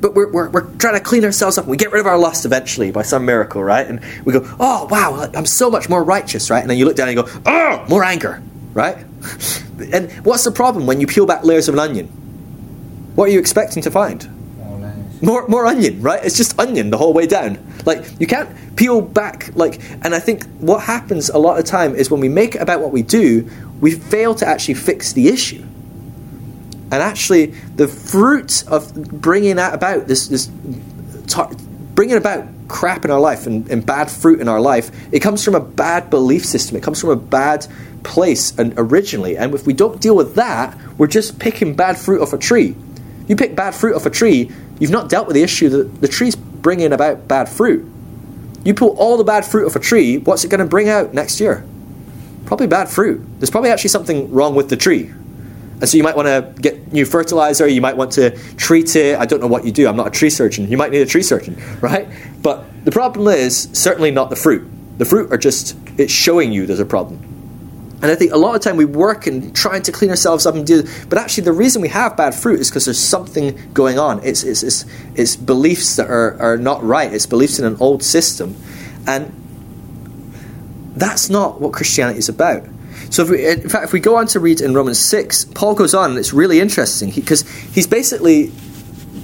but 0.00 0.14
we're, 0.14 0.30
we're, 0.30 0.50
we're 0.50 0.74
trying 0.76 0.94
to 0.94 1.00
clean 1.00 1.24
ourselves 1.24 1.56
up. 1.56 1.66
We 1.66 1.78
get 1.78 1.90
rid 1.90 2.00
of 2.00 2.06
our 2.06 2.18
lust 2.18 2.44
eventually 2.44 2.90
by 2.90 3.02
some 3.02 3.24
miracle, 3.24 3.64
right? 3.64 3.86
And 3.86 4.00
we 4.24 4.34
go, 4.34 4.42
oh, 4.60 4.86
wow, 4.90 5.30
I'm 5.34 5.46
so 5.46 5.70
much 5.70 5.88
more 5.88 6.04
righteous, 6.04 6.50
right? 6.50 6.60
And 6.60 6.68
then 6.68 6.76
you 6.76 6.84
look 6.84 6.96
down 6.96 7.08
and 7.08 7.16
you 7.16 7.22
go, 7.22 7.40
oh, 7.46 7.86
more 7.88 8.04
anger, 8.04 8.42
right? 8.74 8.98
and 9.92 10.12
what's 10.24 10.44
the 10.44 10.52
problem 10.52 10.86
when 10.86 11.00
you 11.00 11.06
peel 11.06 11.24
back 11.24 11.42
layers 11.42 11.68
of 11.68 11.74
an 11.74 11.80
onion? 11.80 12.06
What 13.14 13.28
are 13.28 13.32
you 13.32 13.38
expecting 13.38 13.82
to 13.82 13.90
find? 13.90 14.41
More 15.22 15.46
more 15.48 15.66
onion, 15.66 16.02
right? 16.02 16.22
It's 16.24 16.36
just 16.36 16.58
onion 16.58 16.90
the 16.90 16.98
whole 16.98 17.12
way 17.12 17.26
down. 17.26 17.58
Like 17.86 18.04
you 18.20 18.26
can't 18.26 18.50
peel 18.76 19.00
back 19.00 19.54
like 19.54 19.80
and 20.02 20.14
I 20.14 20.18
think 20.18 20.44
what 20.58 20.82
happens 20.82 21.30
a 21.30 21.38
lot 21.38 21.58
of 21.58 21.64
time 21.64 21.94
is 21.94 22.10
when 22.10 22.20
we 22.20 22.28
make 22.28 22.56
about 22.56 22.80
what 22.80 22.92
we 22.92 23.02
do, 23.02 23.48
we 23.80 23.92
fail 23.92 24.34
to 24.36 24.46
actually 24.46 24.74
fix 24.74 25.12
the 25.12 25.28
issue. 25.28 25.64
And 26.90 27.00
actually 27.00 27.46
the 27.76 27.88
fruit 27.88 28.64
of 28.68 28.92
bringing 28.94 29.56
that 29.56 29.74
about 29.74 30.08
this 30.08 30.28
this 30.28 30.50
tar- 31.28 31.52
bringing 31.94 32.16
about 32.16 32.46
crap 32.68 33.04
in 33.04 33.10
our 33.10 33.20
life 33.20 33.46
and, 33.46 33.68
and 33.70 33.84
bad 33.84 34.10
fruit 34.10 34.40
in 34.40 34.48
our 34.48 34.60
life, 34.60 34.90
it 35.12 35.20
comes 35.20 35.44
from 35.44 35.54
a 35.54 35.60
bad 35.60 36.10
belief 36.10 36.44
system. 36.44 36.76
It 36.76 36.82
comes 36.82 37.00
from 37.00 37.10
a 37.10 37.16
bad 37.16 37.66
place 38.02 38.58
and 38.58 38.74
originally. 38.76 39.36
And 39.36 39.54
if 39.54 39.66
we 39.66 39.72
don't 39.72 40.00
deal 40.00 40.16
with 40.16 40.34
that, 40.34 40.76
we're 40.98 41.06
just 41.06 41.38
picking 41.38 41.76
bad 41.76 41.96
fruit 41.98 42.22
off 42.22 42.32
a 42.32 42.38
tree. 42.38 42.74
You 43.28 43.36
pick 43.36 43.54
bad 43.54 43.74
fruit 43.74 43.94
off 43.94 44.06
a 44.06 44.10
tree, 44.10 44.50
You've 44.82 44.90
not 44.90 45.08
dealt 45.08 45.28
with 45.28 45.34
the 45.34 45.44
issue 45.44 45.68
that 45.68 46.00
the 46.00 46.08
tree's 46.08 46.34
bringing 46.34 46.92
about 46.92 47.28
bad 47.28 47.48
fruit. 47.48 47.88
You 48.64 48.74
pull 48.74 48.96
all 48.98 49.16
the 49.16 49.22
bad 49.22 49.46
fruit 49.46 49.64
off 49.64 49.76
a 49.76 49.78
tree, 49.78 50.18
what's 50.18 50.42
it 50.42 50.48
going 50.48 50.58
to 50.58 50.66
bring 50.66 50.88
out 50.88 51.14
next 51.14 51.38
year? 51.38 51.64
Probably 52.46 52.66
bad 52.66 52.88
fruit. 52.88 53.24
There's 53.38 53.48
probably 53.48 53.70
actually 53.70 53.90
something 53.90 54.32
wrong 54.32 54.56
with 54.56 54.70
the 54.70 54.76
tree. 54.76 55.04
And 55.04 55.88
so 55.88 55.96
you 55.96 56.02
might 56.02 56.16
want 56.16 56.26
to 56.26 56.60
get 56.60 56.92
new 56.92 57.04
fertilizer, 57.04 57.68
you 57.68 57.80
might 57.80 57.96
want 57.96 58.10
to 58.14 58.30
treat 58.56 58.96
it. 58.96 59.16
I 59.20 59.24
don't 59.24 59.40
know 59.40 59.46
what 59.46 59.64
you 59.64 59.70
do, 59.70 59.86
I'm 59.86 59.94
not 59.94 60.08
a 60.08 60.10
tree 60.10 60.30
surgeon. 60.30 60.68
You 60.68 60.76
might 60.76 60.90
need 60.90 61.02
a 61.02 61.06
tree 61.06 61.22
surgeon, 61.22 61.62
right? 61.80 62.08
But 62.42 62.64
the 62.84 62.90
problem 62.90 63.28
is 63.28 63.68
certainly 63.72 64.10
not 64.10 64.30
the 64.30 64.36
fruit. 64.36 64.68
The 64.98 65.04
fruit 65.04 65.32
are 65.32 65.38
just, 65.38 65.76
it's 65.96 66.12
showing 66.12 66.50
you 66.50 66.66
there's 66.66 66.80
a 66.80 66.84
problem. 66.84 67.31
And 68.02 68.10
I 68.10 68.16
think 68.16 68.32
a 68.32 68.36
lot 68.36 68.56
of 68.56 68.60
time 68.60 68.76
we 68.76 68.84
work 68.84 69.28
and 69.28 69.54
trying 69.54 69.82
to 69.82 69.92
clean 69.92 70.10
ourselves 70.10 70.44
up 70.44 70.56
and 70.56 70.66
do, 70.66 70.82
but 71.08 71.18
actually 71.18 71.44
the 71.44 71.52
reason 71.52 71.80
we 71.80 71.88
have 71.88 72.16
bad 72.16 72.34
fruit 72.34 72.58
is 72.58 72.68
because 72.68 72.84
there's 72.84 72.98
something 72.98 73.58
going 73.72 73.96
on. 73.98 74.20
It's, 74.24 74.42
it's, 74.42 74.64
it's, 74.64 74.84
it's 75.14 75.36
beliefs 75.36 75.94
that 75.96 76.10
are, 76.10 76.36
are 76.42 76.56
not 76.56 76.82
right. 76.82 77.12
It's 77.12 77.26
beliefs 77.26 77.60
in 77.60 77.64
an 77.64 77.76
old 77.78 78.02
system. 78.02 78.56
And 79.06 79.32
that's 80.96 81.30
not 81.30 81.60
what 81.60 81.72
Christianity 81.72 82.18
is 82.18 82.28
about. 82.28 82.64
So, 83.10 83.24
we, 83.24 83.46
in 83.46 83.68
fact, 83.68 83.84
if 83.84 83.92
we 83.92 84.00
go 84.00 84.16
on 84.16 84.26
to 84.28 84.40
read 84.40 84.60
in 84.60 84.74
Romans 84.74 84.98
6, 84.98 85.46
Paul 85.54 85.74
goes 85.74 85.94
on, 85.94 86.10
and 86.10 86.18
it's 86.18 86.32
really 86.32 86.60
interesting 86.60 87.10
because 87.10 87.42
he, 87.42 87.68
he's 87.72 87.86
basically 87.86 88.52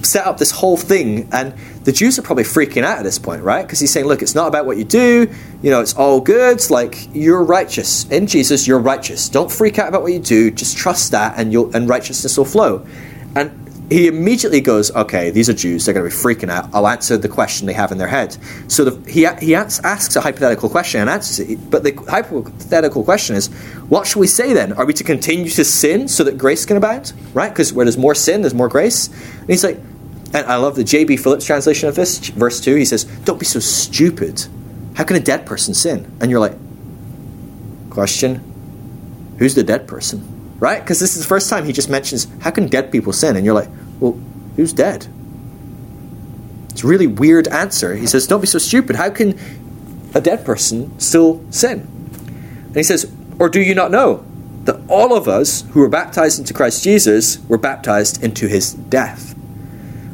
set 0.03 0.25
up 0.25 0.37
this 0.37 0.51
whole 0.51 0.77
thing, 0.77 1.27
and 1.31 1.53
the 1.83 1.91
Jews 1.91 2.19
are 2.19 2.21
probably 2.21 2.43
freaking 2.43 2.83
out 2.83 2.97
at 2.97 3.03
this 3.03 3.19
point, 3.19 3.43
right? 3.43 3.61
Because 3.61 3.79
he's 3.79 3.91
saying, 3.91 4.05
look, 4.05 4.21
it's 4.21 4.35
not 4.35 4.47
about 4.47 4.65
what 4.65 4.77
you 4.77 4.83
do, 4.83 5.31
you 5.61 5.69
know, 5.69 5.81
it's 5.81 5.93
all 5.95 6.21
good. 6.21 6.61
Like 6.69 7.13
you're 7.13 7.43
righteous 7.43 8.09
in 8.09 8.27
Jesus, 8.27 8.67
you're 8.67 8.79
righteous. 8.79 9.29
Don't 9.29 9.51
freak 9.51 9.79
out 9.79 9.87
about 9.89 10.01
what 10.03 10.13
you 10.13 10.19
do. 10.19 10.51
Just 10.51 10.77
trust 10.77 11.11
that, 11.11 11.37
and 11.37 11.51
you'll 11.51 11.75
and 11.75 11.87
righteousness 11.87 12.37
will 12.37 12.45
flow. 12.45 12.85
And 13.35 13.68
he 13.89 14.07
immediately 14.07 14.61
goes, 14.61 14.91
okay, 14.95 15.31
these 15.31 15.49
are 15.49 15.53
Jews. 15.53 15.85
They're 15.85 15.93
going 15.93 16.09
to 16.09 16.15
be 16.15 16.21
freaking 16.21 16.49
out. 16.49 16.69
I'll 16.73 16.87
answer 16.87 17.17
the 17.17 17.29
question 17.29 17.65
they 17.65 17.73
have 17.73 17.91
in 17.91 17.97
their 17.97 18.07
head. 18.07 18.37
So 18.67 18.85
the, 18.85 19.11
he 19.11 19.27
he 19.43 19.55
asks 19.55 20.15
a 20.15 20.21
hypothetical 20.21 20.69
question 20.69 21.01
and 21.01 21.09
answers 21.09 21.39
it. 21.39 21.71
But 21.71 21.83
the 21.83 21.93
hypothetical 22.07 23.03
question 23.03 23.35
is, 23.35 23.47
what 23.87 24.05
should 24.05 24.19
we 24.19 24.27
say 24.27 24.53
then? 24.53 24.73
Are 24.73 24.85
we 24.85 24.93
to 24.93 25.03
continue 25.03 25.49
to 25.49 25.65
sin 25.65 26.07
so 26.07 26.23
that 26.23 26.37
grace 26.37 26.65
can 26.65 26.77
abound? 26.77 27.13
Right? 27.33 27.49
Because 27.49 27.73
where 27.73 27.85
there's 27.85 27.97
more 27.97 28.13
sin, 28.13 28.41
there's 28.41 28.53
more 28.53 28.69
grace. 28.69 29.07
And 29.07 29.49
he's 29.49 29.63
like, 29.63 29.79
and 30.33 30.45
I 30.45 30.57
love 30.57 30.75
the 30.75 30.83
J.B. 30.83 31.17
Phillips 31.17 31.45
translation 31.45 31.89
of 31.89 31.95
this, 31.95 32.19
verse 32.29 32.61
2. 32.61 32.75
He 32.75 32.85
says, 32.85 33.05
Don't 33.25 33.39
be 33.39 33.45
so 33.45 33.59
stupid. 33.59 34.45
How 34.95 35.03
can 35.03 35.15
a 35.15 35.19
dead 35.19 35.45
person 35.45 35.73
sin? 35.73 36.15
And 36.21 36.29
you're 36.29 36.39
like, 36.39 36.55
Question, 37.89 39.35
who's 39.39 39.55
the 39.55 39.63
dead 39.63 39.87
person? 39.87 40.55
Right? 40.59 40.79
Because 40.79 40.99
this 40.99 41.15
is 41.15 41.23
the 41.23 41.27
first 41.27 41.49
time 41.49 41.65
he 41.65 41.73
just 41.73 41.89
mentions, 41.89 42.27
How 42.41 42.51
can 42.51 42.67
dead 42.67 42.91
people 42.91 43.11
sin? 43.11 43.35
And 43.35 43.43
you're 43.43 43.55
like, 43.55 43.69
who's 44.59 44.73
dead? 44.73 45.07
It's 46.69 46.83
a 46.83 46.87
really 46.87 47.07
weird 47.07 47.47
answer. 47.47 47.95
He 47.95 48.05
says, 48.05 48.27
Don't 48.27 48.41
be 48.41 48.47
so 48.47 48.59
stupid. 48.59 48.97
How 48.97 49.09
can 49.09 49.39
a 50.13 50.19
dead 50.19 50.43
person 50.45 50.99
still 50.99 51.41
sin? 51.49 51.87
And 52.67 52.75
he 52.75 52.83
says, 52.83 53.09
Or 53.39 53.47
do 53.47 53.61
you 53.61 53.73
not 53.73 53.89
know 53.89 54.25
that 54.65 54.81
all 54.89 55.15
of 55.15 55.29
us 55.29 55.61
who 55.71 55.79
were 55.79 55.87
baptized 55.87 56.39
into 56.39 56.53
Christ 56.53 56.83
Jesus 56.83 57.39
were 57.47 57.57
baptized 57.57 58.21
into 58.21 58.47
his 58.47 58.73
death? 58.73 59.33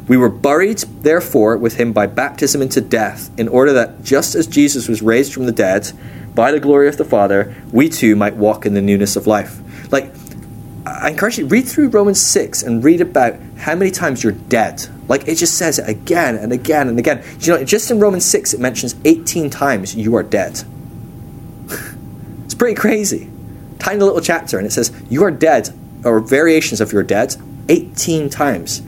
We 0.06 0.16
were 0.16 0.28
buried, 0.28 0.78
therefore, 0.78 1.56
with 1.56 1.78
him 1.80 1.92
by 1.92 2.06
baptism 2.06 2.62
into 2.62 2.80
death, 2.80 3.36
in 3.36 3.48
order 3.48 3.72
that 3.72 4.04
just 4.04 4.36
as 4.36 4.46
Jesus 4.46 4.86
was 4.86 5.02
raised 5.02 5.34
from 5.34 5.46
the 5.46 5.52
dead 5.52 5.90
by 6.36 6.52
the 6.52 6.60
glory 6.60 6.86
of 6.86 6.98
the 6.98 7.04
Father, 7.04 7.52
we 7.72 7.88
too 7.88 8.14
might 8.14 8.36
walk 8.36 8.64
in 8.64 8.74
the 8.74 8.80
newness 8.80 9.16
of 9.16 9.26
life. 9.26 9.58
Like, 9.90 10.14
I 10.86 11.10
encourage 11.10 11.36
you, 11.36 11.46
read 11.46 11.66
through 11.66 11.88
Romans 11.88 12.20
6 12.20 12.62
and 12.62 12.82
read 12.84 13.00
about 13.00 13.40
how 13.56 13.74
many 13.74 13.90
times 13.90 14.22
you're 14.22 14.32
dead. 14.32 14.86
Like, 15.08 15.26
it 15.26 15.34
just 15.34 15.58
says 15.58 15.80
it 15.80 15.88
again 15.88 16.36
and 16.36 16.52
again 16.52 16.88
and 16.88 16.96
again. 16.96 17.24
You 17.40 17.54
know, 17.54 17.64
just 17.64 17.90
in 17.90 17.98
Romans 17.98 18.24
6, 18.24 18.54
it 18.54 18.60
mentions 18.60 18.94
18 19.04 19.50
times 19.50 19.96
you 19.96 20.14
are 20.14 20.22
dead. 20.22 20.62
it's 22.44 22.54
pretty 22.54 22.76
crazy. 22.76 23.28
Tiny 23.80 23.98
little 23.98 24.20
chapter, 24.20 24.58
and 24.58 24.66
it 24.66 24.70
says, 24.70 24.92
You 25.10 25.24
are 25.24 25.32
dead 25.32 25.70
or 26.04 26.20
variations 26.20 26.80
of 26.80 26.92
your 26.92 27.02
dead 27.02 27.34
18 27.68 28.30
times. 28.30 28.80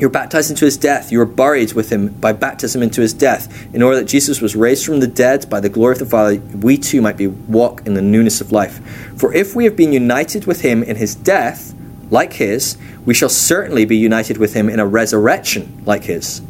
You 0.00 0.06
were 0.06 0.12
baptized 0.12 0.48
into 0.48 0.64
his 0.64 0.78
death. 0.78 1.12
You 1.12 1.20
are 1.20 1.26
buried 1.26 1.74
with 1.74 1.92
him 1.92 2.08
by 2.08 2.32
baptism 2.32 2.82
into 2.82 3.02
his 3.02 3.12
death, 3.12 3.74
in 3.74 3.82
order 3.82 3.98
that 3.98 4.06
Jesus 4.06 4.40
was 4.40 4.56
raised 4.56 4.86
from 4.86 5.00
the 5.00 5.06
dead 5.06 5.50
by 5.50 5.60
the 5.60 5.68
glory 5.68 5.92
of 5.92 5.98
the 5.98 6.06
Father, 6.06 6.36
we 6.56 6.78
too 6.78 7.02
might 7.02 7.18
be 7.18 7.26
walk 7.26 7.86
in 7.86 7.92
the 7.92 8.00
newness 8.00 8.40
of 8.40 8.50
life. 8.50 8.78
For 9.18 9.34
if 9.34 9.54
we 9.54 9.64
have 9.64 9.76
been 9.76 9.92
united 9.92 10.46
with 10.46 10.62
him 10.62 10.82
in 10.82 10.96
his 10.96 11.14
death, 11.14 11.74
like 12.10 12.32
his, 12.32 12.78
we 13.04 13.12
shall 13.12 13.28
certainly 13.28 13.84
be 13.84 13.98
united 13.98 14.38
with 14.38 14.54
him 14.54 14.70
in 14.70 14.80
a 14.80 14.86
resurrection 14.86 15.82
like 15.84 16.04
his. 16.04 16.40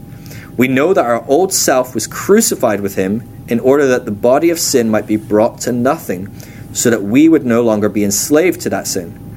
We 0.57 0.69
know 0.69 0.95
that 0.95 1.05
our 1.05 1.27
old 1.27 1.53
self 1.53 1.93
was 1.93 2.07
crucified 2.07 2.81
with 2.81 2.95
him 2.95 3.29
in 3.49 3.59
order 3.59 3.89
that 3.89 4.05
the 4.05 4.13
body 4.13 4.51
of 4.51 4.61
sin 4.61 4.89
might 4.89 5.09
be 5.09 5.17
brought 5.17 5.61
to 5.63 5.73
nothing, 5.73 6.33
so 6.73 6.89
that 6.89 7.03
we 7.03 7.29
would 7.29 7.45
no 7.45 7.63
longer 7.63 7.89
be 7.89 8.05
enslaved 8.05 8.61
to 8.61 8.71
that 8.71 8.87
sin. 8.87 9.30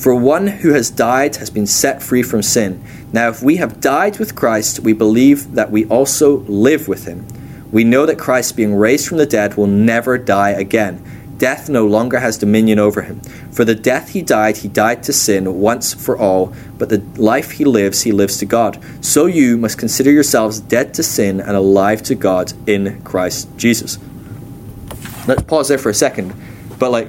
For 0.00 0.14
one 0.14 0.46
who 0.46 0.72
has 0.72 0.88
died 0.88 1.36
has 1.36 1.50
been 1.50 1.66
set 1.66 2.02
free 2.02 2.22
from 2.22 2.42
sin. 2.42 2.82
Now, 3.12 3.28
if 3.28 3.42
we 3.42 3.56
have 3.56 3.82
died 3.82 4.18
with 4.18 4.34
Christ, 4.34 4.80
we 4.80 4.94
believe 4.94 5.52
that 5.52 5.70
we 5.70 5.84
also 5.88 6.38
live 6.48 6.88
with 6.88 7.04
him. 7.04 7.26
We 7.70 7.84
know 7.84 8.06
that 8.06 8.18
Christ, 8.18 8.56
being 8.56 8.74
raised 8.74 9.06
from 9.06 9.18
the 9.18 9.26
dead, 9.26 9.58
will 9.58 9.66
never 9.66 10.16
die 10.16 10.52
again. 10.52 11.04
Death 11.36 11.68
no 11.68 11.86
longer 11.86 12.18
has 12.18 12.38
dominion 12.38 12.78
over 12.78 13.02
him. 13.02 13.20
For 13.52 13.66
the 13.66 13.74
death 13.74 14.08
he 14.08 14.22
died, 14.22 14.56
he 14.56 14.68
died 14.68 15.02
to 15.02 15.12
sin 15.12 15.60
once 15.60 15.92
for 15.92 16.16
all, 16.16 16.54
but 16.78 16.88
the 16.88 17.02
life 17.20 17.50
he 17.50 17.66
lives, 17.66 18.00
he 18.00 18.10
lives 18.10 18.38
to 18.38 18.46
God. 18.46 18.82
So 19.04 19.26
you 19.26 19.58
must 19.58 19.76
consider 19.76 20.10
yourselves 20.10 20.60
dead 20.60 20.94
to 20.94 21.02
sin 21.02 21.40
and 21.40 21.54
alive 21.54 22.02
to 22.04 22.14
God 22.14 22.54
in 22.66 23.02
Christ 23.02 23.50
Jesus. 23.58 23.98
Let's 25.26 25.42
pause 25.42 25.68
there 25.68 25.76
for 25.76 25.90
a 25.90 25.94
second. 25.94 26.32
But, 26.78 26.90
like, 26.90 27.08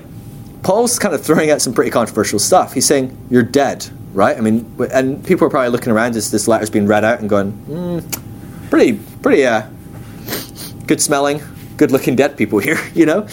Paul's 0.64 1.00
kind 1.00 1.16
of 1.16 1.24
throwing 1.24 1.50
out 1.50 1.62
some 1.62 1.74
pretty 1.74 1.92
controversial 1.92 2.40
stuff. 2.40 2.74
He's 2.74 2.86
saying, 2.86 3.18
You're 3.30 3.44
dead, 3.44 3.88
right? 4.14 4.38
I 4.38 4.42
mean, 4.42 4.76
and 4.94 5.24
people 5.26 5.48
are 5.48 5.50
probably 5.50 5.70
looking 5.70 5.92
around 5.92 6.16
as 6.16 6.32
this 6.32 6.48
letter's 6.48 6.70
being 6.70 6.88
read 6.88 7.04
out 7.04 7.20
and 7.20 7.30
going, 7.30 7.52
mm, 7.68 8.70
Pretty, 8.70 9.00
pretty 9.22 9.46
uh, 9.46 9.68
good 10.88 11.02
smelling, 11.02 11.42
good 11.78 11.92
looking 11.92 12.16
dead 12.16 12.38
people 12.38 12.60
here, 12.60 12.80
you 12.94 13.06
know? 13.06 13.28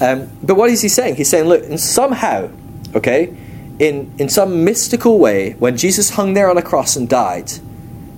Um, 0.00 0.30
but 0.42 0.56
what 0.56 0.68
is 0.70 0.82
he 0.82 0.88
saying? 0.88 1.16
He's 1.16 1.28
saying, 1.28 1.48
Look, 1.48 1.64
and 1.64 1.80
somehow, 1.80 2.50
okay, 2.94 3.34
in, 3.78 4.12
in 4.18 4.28
some 4.28 4.64
mystical 4.64 5.18
way, 5.18 5.52
when 5.52 5.76
Jesus 5.76 6.10
hung 6.10 6.34
there 6.34 6.50
on 6.50 6.58
a 6.58 6.62
cross 6.62 6.96
and 6.96 7.08
died, 7.08 7.52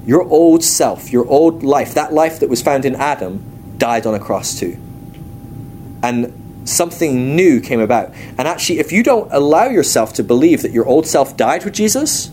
your 0.04 0.22
old 0.22 0.64
self, 0.64 1.12
your 1.12 1.26
old 1.28 1.62
life, 1.62 1.94
that 1.94 2.12
life 2.12 2.40
that 2.40 2.48
was 2.48 2.62
found 2.62 2.84
in 2.84 2.94
Adam, 2.96 3.42
died 3.76 4.06
on 4.06 4.14
a 4.14 4.18
cross 4.18 4.58
too. 4.58 4.76
Something 6.68 7.34
new 7.34 7.60
came 7.60 7.80
about. 7.80 8.12
And 8.36 8.46
actually, 8.46 8.78
if 8.78 8.92
you 8.92 9.02
don't 9.02 9.32
allow 9.32 9.68
yourself 9.68 10.12
to 10.14 10.22
believe 10.22 10.62
that 10.62 10.70
your 10.70 10.86
old 10.86 11.06
self 11.06 11.36
died 11.36 11.64
with 11.64 11.72
Jesus, 11.72 12.30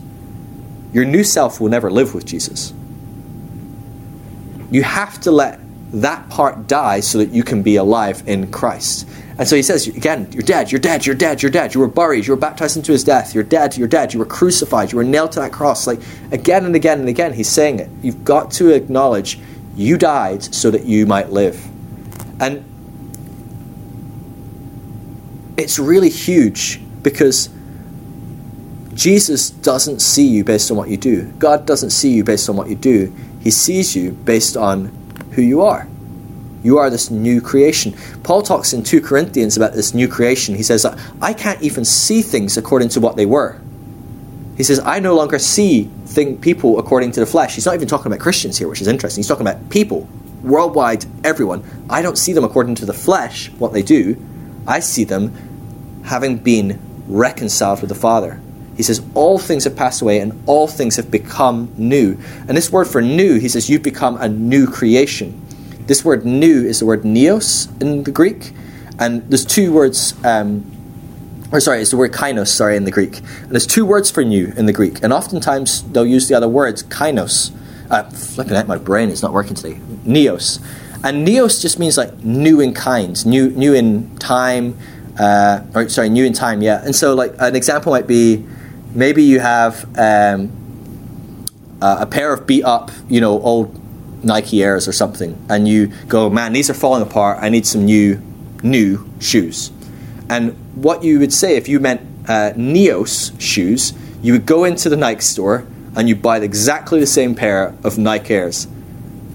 your 0.92 1.06
new 1.06 1.24
self 1.24 1.62
will 1.62 1.70
never 1.70 1.90
live 1.90 2.14
with 2.14 2.26
Jesus. 2.26 2.74
You 4.72 4.84
have 4.84 5.22
to 5.22 5.32
let 5.32 5.62
that 5.94 6.30
part 6.30 6.68
die 6.68 7.00
so 7.00 7.20
that 7.20 7.30
you 7.30 7.44
can 7.44 7.64
be 7.64 7.78
alive 7.78 8.24
in 8.28 8.52
Christ. 8.52 9.08
And 9.38 9.48
so 9.48 9.56
he 9.56 9.62
says, 9.62 9.88
again, 9.88 10.28
you're 10.32 10.44
dead, 10.44 10.72
you're 10.72 10.80
dead, 10.80 11.06
you're 11.06 11.16
dead, 11.16 11.42
you're 11.42 11.52
dead. 11.52 11.74
You 11.74 11.80
were 11.80 11.88
buried, 11.88 12.28
you 12.28 12.34
were 12.34 12.40
baptized 12.40 12.76
into 12.76 12.92
his 12.92 13.04
death, 13.06 13.34
you're 13.34 13.44
dead, 13.44 13.78
you're 13.78 13.88
dead, 13.88 14.14
you 14.14 14.20
were 14.20 14.26
crucified, 14.26 14.92
you 14.92 14.98
were 14.98 15.04
nailed 15.06 15.32
to 15.34 15.40
that 15.40 15.54
cross. 15.54 15.88
Like 15.88 16.02
again 16.32 16.66
and 16.66 16.76
again 16.76 17.00
and 17.00 17.08
again, 17.08 17.32
he's 17.32 17.50
saying 17.50 17.80
it. 17.80 17.90
You've 18.02 18.26
got 18.26 18.52
to 18.52 18.72
acknowledge 18.72 19.40
you 19.76 19.98
died 19.98 20.44
so 20.44 20.72
that 20.72 20.86
you 20.86 21.06
might 21.06 21.32
live. 21.32 21.66
And 22.42 22.66
it's 25.58 25.80
really 25.80 26.10
huge 26.10 26.82
because 27.02 27.50
Jesus 28.94 29.50
doesn't 29.50 30.02
see 30.02 30.26
you 30.26 30.44
based 30.44 30.72
on 30.72 30.78
what 30.78 30.90
you 30.90 30.98
do. 30.98 31.32
God 31.34 31.66
doesn't 31.66 31.90
see 31.90 32.14
you 32.14 32.24
based 32.24 32.50
on 32.50 32.56
what 32.56 32.70
you 32.70 32.76
do. 32.76 33.14
He 33.42 33.52
sees 33.52 33.96
you 33.96 34.12
based 34.12 34.56
on 34.58 34.86
who 35.32 35.42
you 35.42 35.62
are. 35.62 35.88
You 36.64 36.80
are 36.80 36.90
this 36.90 37.12
new 37.12 37.42
creation. 37.42 37.94
Paul 38.24 38.42
talks 38.42 38.74
in 38.74 38.84
2 38.84 39.02
Corinthians 39.02 39.56
about 39.56 39.74
this 39.74 39.94
new 39.94 40.08
creation. 40.08 40.56
He 40.56 40.64
says, 40.64 40.86
I 41.22 41.34
can't 41.34 41.62
even 41.62 41.86
see 41.86 42.22
things 42.22 42.58
according 42.58 42.90
to 42.90 43.00
what 43.00 43.18
they 43.18 43.26
were. 43.26 43.62
He 44.58 44.64
says, 44.64 44.80
I 44.80 45.00
no 45.00 45.14
longer 45.16 45.38
see 45.38 45.92
people 46.42 46.80
according 46.80 47.12
to 47.12 47.20
the 47.20 47.26
flesh. 47.26 47.56
He's 47.56 47.66
not 47.66 47.76
even 47.76 47.88
talking 47.88 48.08
about 48.08 48.20
Christians 48.20 48.58
here, 48.58 48.68
which 48.70 48.82
is 48.82 48.88
interesting. 48.88 49.20
He's 49.20 49.28
talking 49.28 49.46
about 49.46 49.70
people, 49.70 50.08
worldwide, 50.42 51.06
everyone. 51.24 51.64
I 51.90 52.02
don't 52.02 52.18
see 52.18 52.32
them 52.32 52.46
according 52.46 52.76
to 52.76 52.86
the 52.86 52.94
flesh, 52.94 53.52
what 53.52 53.74
they 53.74 53.84
do. 53.84 54.16
I 54.68 54.80
see 54.80 55.04
them 55.04 56.02
having 56.06 56.38
been 56.38 56.80
reconciled 57.08 57.82
with 57.82 57.90
the 57.90 57.96
Father. 57.96 58.40
He 58.76 58.84
says, 58.84 59.02
All 59.14 59.40
things 59.40 59.64
have 59.64 59.76
passed 59.76 60.02
away 60.02 60.20
and 60.20 60.42
all 60.46 60.68
things 60.68 60.96
have 60.98 61.10
become 61.10 61.74
new. 61.78 62.18
And 62.48 62.58
this 62.58 62.72
word 62.72 62.86
for 62.86 63.02
new, 63.02 63.40
he 63.40 63.50
says, 63.50 63.70
You've 63.70 63.84
become 63.84 64.18
a 64.18 64.28
new 64.28 64.68
creation. 64.68 65.42
This 65.88 66.04
word 66.04 66.26
new 66.26 66.66
is 66.66 66.80
the 66.80 66.86
word 66.86 67.04
neos 67.04 67.70
in 67.82 68.04
the 68.04 68.12
Greek. 68.12 68.54
And 68.98 69.30
there's 69.30 69.46
two 69.46 69.72
words, 69.72 70.14
um, 70.26 70.72
or 71.52 71.60
sorry, 71.60 71.82
it's 71.82 71.92
the 71.92 71.98
word 71.98 72.12
kainos, 72.12 72.48
sorry, 72.48 72.76
in 72.76 72.86
the 72.86 72.92
Greek. 72.92 73.20
And 73.20 73.52
there's 73.52 73.68
two 73.68 73.86
words 73.86 74.10
for 74.10 74.24
new 74.24 74.54
in 74.58 74.66
the 74.66 74.74
Greek. 74.74 75.04
And 75.04 75.14
oftentimes 75.14 75.84
they'll 75.84 76.06
use 76.06 76.28
the 76.28 76.36
other 76.36 76.50
words, 76.50 76.84
kainos. 76.84 77.54
Uh, 77.90 78.04
flipping 78.10 78.56
out, 78.58 78.68
my 78.68 78.78
brain 78.78 79.10
is 79.10 79.22
not 79.22 79.32
working 79.32 79.54
today. 79.54 79.80
Neos. 80.06 80.60
And 81.06 81.26
neos 81.26 81.62
just 81.62 81.78
means 81.78 81.98
like 81.98 82.24
new 82.24 82.60
in 82.60 82.74
kind, 82.74 83.24
new, 83.28 83.52
new 83.52 83.76
in 83.76 84.18
time, 84.18 84.76
uh, 85.20 85.62
or 85.76 85.88
sorry, 85.88 86.10
new 86.10 86.26
in 86.26 86.34
time, 86.34 86.64
yeah. 86.64 86.84
And 86.84 86.96
so, 86.96 87.14
like 87.14 87.36
an 87.38 87.56
example 87.56 87.92
might 87.92 88.08
be, 88.08 88.44
maybe 88.96 89.22
you 89.22 89.40
have 89.40 89.86
um, 90.00 90.50
uh, 91.80 91.98
a 92.00 92.08
pair 92.08 92.34
of 92.34 92.48
beat 92.48 92.64
up, 92.64 92.90
you 93.08 93.22
know, 93.22 93.40
old 93.40 93.80
Nike 94.26 94.64
Airs 94.64 94.88
or 94.88 94.92
something, 94.92 95.38
and 95.48 95.68
you 95.68 95.92
go, 96.08 96.28
man, 96.28 96.54
these 96.54 96.72
are 96.72 96.74
falling 96.74 97.04
apart. 97.04 97.38
I 97.40 97.50
need 97.50 97.68
some 97.68 97.86
new, 97.86 98.20
new 98.64 99.08
shoes. 99.20 99.70
And 100.28 100.54
what 100.74 101.04
you 101.04 101.20
would 101.20 101.32
say 101.32 101.56
if 101.56 101.70
you 101.70 101.80
meant 101.80 102.02
uh, 102.28 102.54
Neos 102.56 103.40
shoes, 103.40 103.94
you 104.24 104.34
would 104.34 104.48
go 104.48 104.64
into 104.64 104.90
the 104.90 104.98
Nike 104.98 105.22
store 105.22 105.68
and 105.96 106.10
you 106.10 106.16
buy 106.16 106.40
exactly 106.40 107.00
the 107.00 107.06
same 107.06 107.36
pair 107.36 107.76
of 107.84 108.00
Nike 108.00 108.34
Airs, 108.34 108.66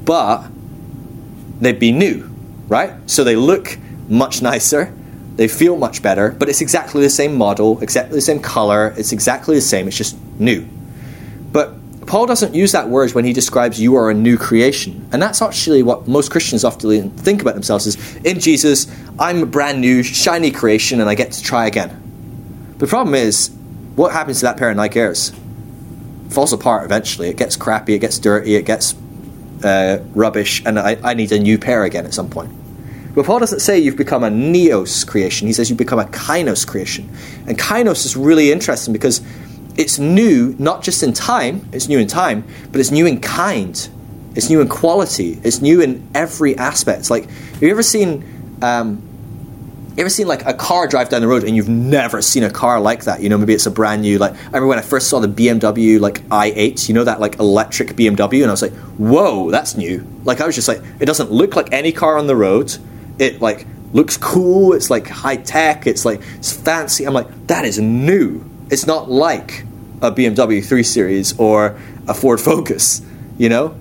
but 0.05 0.50
they'd 1.61 1.79
be 1.79 1.93
new, 1.93 2.31
right? 2.69 2.93
So 3.11 3.25
they 3.25 3.37
look 3.37 3.79
much 4.09 4.43
nicer 4.43 4.93
they 5.41 5.49
feel 5.49 5.79
much 5.79 6.03
better, 6.03 6.33
but 6.33 6.51
it's 6.51 6.61
exactly 6.61 7.01
the 7.01 7.09
same 7.09 7.35
model, 7.35 7.81
exactly 7.81 8.17
the 8.17 8.21
same 8.21 8.41
color, 8.41 8.93
it's 8.99 9.11
exactly 9.11 9.55
the 9.55 9.63
same, 9.63 9.89
it's 9.89 9.97
just 9.97 10.15
new. 10.39 10.69
But 11.51 11.75
Paul 12.07 12.27
doesn't 12.27 12.55
use 12.55 12.73
that 12.73 12.91
word 12.91 13.15
when 13.15 13.25
he 13.25 13.33
describes 13.33 13.81
you 13.81 13.97
are 13.97 14.11
a 14.11 14.15
new 14.15 14.37
creation. 14.37 15.09
And 15.13 15.23
that's 15.23 15.41
actually 15.41 15.83
what 15.83 16.07
most 16.07 16.31
Christians 16.31 16.63
often 16.63 17.11
think 17.13 17.41
about 17.41 17.55
themselves 17.55 17.87
is 17.87 18.17
in 18.17 18.39
Jesus, 18.39 18.87
I'm 19.19 19.43
a 19.43 19.47
brand 19.47 19.81
new, 19.81 20.03
shiny 20.03 20.51
creation 20.51 21.01
and 21.01 21.09
I 21.09 21.15
get 21.15 21.33
to 21.33 21.43
try 21.43 21.67
again. 21.67 22.75
The 22.77 22.87
problem 22.87 23.15
is, 23.15 23.51
what 23.97 24.13
happens 24.13 24.41
to 24.41 24.45
that 24.45 24.59
pair 24.59 24.69
of 24.69 24.77
Nike 24.77 25.01
Airs? 25.01 25.33
Falls 26.29 26.53
apart 26.53 26.85
eventually. 26.85 27.31
It 27.31 27.39
gets 27.39 27.57
crappy, 27.57 27.95
it 27.95 28.01
gets 28.01 28.19
dirty, 28.19 28.57
it 28.57 28.67
gets 28.67 28.95
uh, 29.65 29.99
rubbish, 30.15 30.63
and 30.65 30.79
I, 30.79 30.97
I 31.03 31.15
need 31.15 31.33
a 31.33 31.39
new 31.39 31.59
pair 31.59 31.85
again 31.85 32.07
at 32.07 32.15
some 32.15 32.31
point. 32.31 32.51
But 33.15 33.27
Paul 33.27 33.41
doesn't 33.41 33.61
say 33.61 33.79
you've 33.79 33.97
become 33.97 34.23
a 34.23 34.31
neos 34.31 35.07
creation. 35.07 35.47
He 35.47 35.53
says 35.53 35.69
you've 35.69 35.79
become 35.79 35.99
a 35.99 36.05
kainos 36.05 36.67
creation. 36.67 37.09
And 37.47 37.59
kainos 37.59 38.05
is 38.07 38.17
really 38.17 38.53
interesting 38.53 38.93
because 38.93 39.21
it's 39.77 39.99
new, 39.99 40.55
not 40.59 40.83
just 40.83 41.03
in 41.03 41.13
time, 41.13 41.69
it's 41.73 41.89
new 41.89 41.99
in 41.99 42.07
time, 42.07 42.45
but 42.71 42.81
it's 42.81 42.91
new 42.91 43.07
in 43.07 43.21
kind. 43.21 43.89
It's 44.37 44.49
new 44.49 44.61
in 44.61 44.69
quality. 44.69 45.41
It's 45.43 45.61
new 45.61 45.81
in 45.81 46.09
every 46.15 46.57
aspect. 46.57 47.11
Like, 47.11 47.29
have 47.29 47.63
you 47.63 47.71
ever 47.71 47.83
seen, 47.83 48.59
um, 48.63 49.03
you 49.03 49.10
ever 50.01 50.11
seen 50.11 50.27
like 50.27 50.47
a 50.47 50.55
car 50.55 50.87
drive 50.87 51.09
down 51.09 51.21
the 51.21 51.29
road 51.29 51.45
and 51.45 51.57
you've 51.57 51.69
never 51.69 52.23
seen 52.23 52.43
a 52.43 52.51
car 52.51 52.81
like 52.81 53.05
that? 53.05 53.23
You 53.23 53.29
know, 53.29 53.39
maybe 53.39 53.55
it's 53.55 53.67
a 53.67 53.71
brand 53.71 54.03
new, 54.03 54.19
like, 54.19 54.33
I 54.33 54.47
remember 54.47 54.69
when 54.69 54.79
I 54.79 54.83
first 54.83 55.09
saw 55.09 55.21
the 55.21 55.29
BMW, 55.29 56.01
like, 56.01 56.21
i8, 56.29 56.89
you 56.89 56.95
know, 56.95 57.05
that 57.05 57.21
like 57.21 57.39
electric 57.39 57.91
BMW, 57.91 58.43
and 58.43 58.47
I 58.47 58.53
was 58.53 58.63
like, 58.63 58.75
whoa, 58.99 59.51
that's 59.51 59.77
new. 59.77 60.07
Like, 60.25 60.41
I 60.41 60.47
was 60.47 60.55
just 60.55 60.69
like, 60.69 60.83
it 61.01 61.07
doesn't 61.07 61.31
look 61.31 61.57
like 61.57 61.73
any 61.73 61.93
car 61.93 62.19
on 62.19 62.27
the 62.27 62.37
road 62.37 62.77
it 63.21 63.41
like 63.41 63.67
looks 63.93 64.17
cool. 64.17 64.73
It's 64.73 64.91
like 64.91 65.07
high 65.07 65.37
tech. 65.37 65.87
It's 65.87 66.05
like 66.05 66.21
it's 66.37 66.53
fancy. 66.53 67.05
I'm 67.05 67.15
like, 67.15 67.47
that 67.47 67.65
is 67.65 67.79
new. 67.79 68.45
It's 68.71 68.87
not 68.87 69.11
like 69.11 69.65
a 70.01 70.11
BMW 70.11 70.65
3 70.65 70.83
Series 70.83 71.39
or 71.39 71.79
a 72.09 72.15
Ford 72.15 72.41
Focus. 72.41 73.03
You 73.39 73.51
know, 73.51 73.77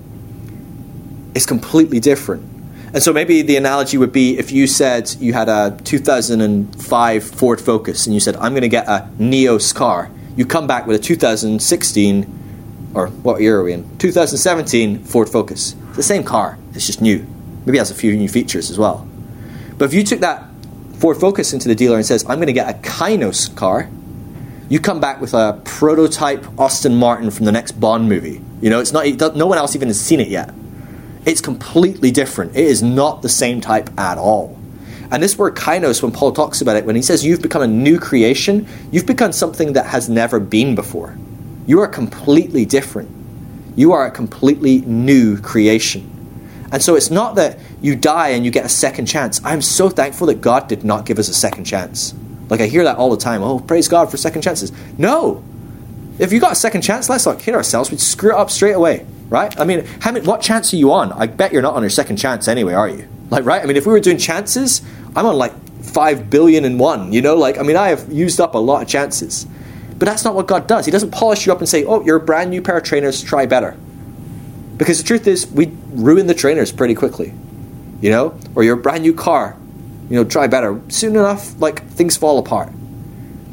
it's 1.34 1.46
completely 1.46 1.98
different. 1.98 2.44
And 2.92 3.02
so 3.02 3.12
maybe 3.12 3.42
the 3.42 3.56
analogy 3.56 3.96
would 3.96 4.12
be 4.12 4.36
if 4.38 4.50
you 4.50 4.66
said 4.66 5.14
you 5.20 5.32
had 5.32 5.48
a 5.48 5.78
2005 5.84 7.24
Ford 7.24 7.60
Focus 7.60 8.06
and 8.06 8.14
you 8.14 8.20
said, 8.20 8.34
I'm 8.36 8.52
going 8.52 8.62
to 8.62 8.68
get 8.68 8.88
a 8.88 9.08
Neos 9.18 9.74
car. 9.74 10.10
You 10.36 10.44
come 10.44 10.66
back 10.66 10.86
with 10.86 11.00
a 11.00 11.02
2016, 11.02 12.90
or 12.94 13.08
what 13.08 13.40
year 13.40 13.60
are 13.60 13.64
we 13.64 13.74
in? 13.74 13.98
2017 13.98 15.04
Ford 15.04 15.28
Focus. 15.28 15.76
It's 15.88 15.96
the 15.96 16.02
same 16.02 16.24
car, 16.24 16.58
it's 16.74 16.86
just 16.86 17.00
new. 17.00 17.24
Maybe 17.64 17.78
it 17.78 17.80
has 17.80 17.90
a 17.90 17.94
few 17.94 18.16
new 18.16 18.28
features 18.28 18.70
as 18.70 18.78
well. 18.78 19.06
But 19.78 19.84
if 19.84 19.94
you 19.94 20.02
took 20.02 20.20
that 20.20 20.44
Ford 20.98 21.16
Focus 21.16 21.52
into 21.52 21.68
the 21.68 21.74
dealer 21.74 21.96
and 21.96 22.04
says, 22.04 22.24
I'm 22.24 22.38
going 22.38 22.48
to 22.48 22.52
get 22.52 22.68
a 22.68 22.78
Kainos 22.78 23.54
car, 23.54 23.88
you 24.68 24.80
come 24.80 25.00
back 25.00 25.20
with 25.20 25.34
a 25.34 25.60
prototype 25.64 26.46
Aston 26.58 26.96
Martin 26.96 27.30
from 27.30 27.44
the 27.44 27.52
next 27.52 27.72
Bond 27.72 28.08
movie. 28.08 28.40
You 28.60 28.70
know, 28.70 28.80
it's 28.80 28.92
not 28.92 29.06
no 29.36 29.46
one 29.46 29.58
else 29.58 29.74
even 29.74 29.88
has 29.88 30.00
seen 30.00 30.20
it 30.20 30.28
yet. 30.28 30.54
It's 31.24 31.40
completely 31.40 32.10
different. 32.10 32.56
It 32.56 32.64
is 32.64 32.82
not 32.82 33.22
the 33.22 33.28
same 33.28 33.60
type 33.60 33.90
at 33.98 34.18
all. 34.18 34.58
And 35.10 35.22
this 35.22 35.36
word 35.36 35.56
kainos, 35.56 36.02
when 36.02 36.12
Paul 36.12 36.32
talks 36.32 36.60
about 36.60 36.76
it, 36.76 36.84
when 36.84 36.96
he 36.96 37.02
says 37.02 37.24
you've 37.24 37.42
become 37.42 37.62
a 37.62 37.66
new 37.66 37.98
creation, 37.98 38.66
you've 38.92 39.06
become 39.06 39.32
something 39.32 39.72
that 39.72 39.86
has 39.86 40.08
never 40.08 40.38
been 40.38 40.74
before. 40.74 41.18
You 41.66 41.80
are 41.80 41.88
completely 41.88 42.64
different. 42.64 43.10
You 43.76 43.92
are 43.92 44.06
a 44.06 44.10
completely 44.10 44.80
new 44.82 45.38
creation. 45.38 46.06
And 46.72 46.82
so 46.82 46.94
it's 46.94 47.10
not 47.10 47.34
that 47.34 47.58
you 47.80 47.96
die 47.96 48.28
and 48.28 48.44
you 48.44 48.50
get 48.50 48.64
a 48.64 48.68
second 48.68 49.06
chance. 49.06 49.40
I'm 49.44 49.62
so 49.62 49.88
thankful 49.88 50.28
that 50.28 50.40
God 50.40 50.68
did 50.68 50.84
not 50.84 51.06
give 51.06 51.18
us 51.18 51.28
a 51.28 51.34
second 51.34 51.64
chance. 51.64 52.14
Like 52.48 52.60
I 52.60 52.66
hear 52.66 52.84
that 52.84 52.96
all 52.96 53.10
the 53.10 53.16
time. 53.16 53.42
Oh, 53.42 53.58
praise 53.58 53.88
God 53.88 54.10
for 54.10 54.16
second 54.16 54.42
chances. 54.42 54.72
No. 54.96 55.42
If 56.18 56.32
you 56.32 56.40
got 56.40 56.52
a 56.52 56.56
second 56.56 56.82
chance, 56.82 57.08
let's 57.08 57.26
not 57.26 57.40
kid 57.40 57.54
ourselves. 57.54 57.90
We'd 57.90 58.00
screw 58.00 58.30
it 58.30 58.36
up 58.36 58.50
straight 58.50 58.72
away, 58.72 59.06
right? 59.30 59.58
I 59.58 59.64
mean, 59.64 59.86
how 60.00 60.12
many, 60.12 60.26
what 60.26 60.42
chance 60.42 60.74
are 60.74 60.76
you 60.76 60.92
on? 60.92 61.12
I 61.12 61.26
bet 61.26 61.52
you're 61.52 61.62
not 61.62 61.74
on 61.74 61.82
your 61.82 61.90
second 61.90 62.16
chance 62.16 62.46
anyway, 62.48 62.74
are 62.74 62.88
you? 62.88 63.08
Like, 63.30 63.46
right? 63.46 63.62
I 63.62 63.66
mean, 63.66 63.76
if 63.76 63.86
we 63.86 63.92
were 63.92 64.00
doing 64.00 64.18
chances, 64.18 64.82
I'm 65.16 65.24
on 65.24 65.36
like 65.36 65.54
five 65.82 66.28
billion 66.28 66.66
and 66.66 66.78
one. 66.78 67.12
You 67.12 67.22
know, 67.22 67.36
like 67.36 67.58
I 67.58 67.62
mean, 67.62 67.76
I 67.76 67.88
have 67.88 68.12
used 68.12 68.40
up 68.40 68.54
a 68.54 68.58
lot 68.58 68.82
of 68.82 68.88
chances. 68.88 69.46
But 69.98 70.06
that's 70.06 70.24
not 70.24 70.34
what 70.34 70.46
God 70.46 70.66
does. 70.66 70.84
He 70.84 70.90
doesn't 70.90 71.10
polish 71.10 71.46
you 71.46 71.52
up 71.52 71.58
and 71.58 71.68
say, 71.68 71.84
"Oh, 71.84 72.02
you're 72.04 72.16
a 72.16 72.20
brand 72.20 72.50
new 72.50 72.60
pair 72.60 72.76
of 72.76 72.84
trainers. 72.84 73.22
Try 73.22 73.46
better." 73.46 73.76
Because 74.76 74.98
the 74.98 75.04
truth 75.04 75.26
is, 75.26 75.46
we 75.46 75.72
ruin 75.90 76.26
the 76.26 76.34
trainers 76.34 76.72
pretty 76.72 76.94
quickly. 76.94 77.32
You 78.00 78.10
know, 78.10 78.38
or 78.54 78.64
you're 78.64 78.78
a 78.78 78.82
brand 78.82 79.02
new 79.02 79.12
car 79.12 79.56
you 80.10 80.16
know, 80.16 80.24
try 80.24 80.48
better. 80.48 80.80
Soon 80.88 81.14
enough, 81.14 81.58
like 81.60 81.86
things 81.86 82.16
fall 82.16 82.38
apart. 82.38 82.72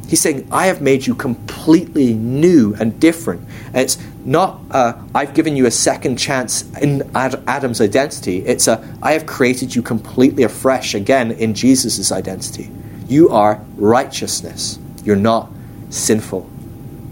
He's 0.08 0.20
saying, 0.20 0.48
I 0.52 0.68
have 0.68 0.82
made 0.82 1.06
you 1.06 1.14
completely 1.14 2.14
new 2.14 2.76
and 2.80 3.00
different. 3.00 3.48
And 3.68 3.78
it's 3.78 3.98
not, 4.28 4.60
uh, 4.72 4.94
I've 5.16 5.34
given 5.34 5.56
you 5.56 5.66
a 5.68 5.72
second 5.72 6.18
chance 6.18 6.70
in 6.80 7.10
Ad- 7.16 7.42
Adam's 7.48 7.80
identity. 7.80 8.46
It's 8.46 8.68
a, 8.68 8.86
I 9.02 9.14
have 9.14 9.26
created 9.26 9.74
you 9.74 9.82
completely 9.82 10.44
afresh 10.44 10.94
again 10.94 11.32
in 11.32 11.54
Jesus' 11.54 12.12
identity. 12.12 12.70
You 13.08 13.30
are 13.30 13.64
righteousness. 13.78 14.80
You're 15.06 15.16
not 15.16 15.50
sinful. 15.90 16.50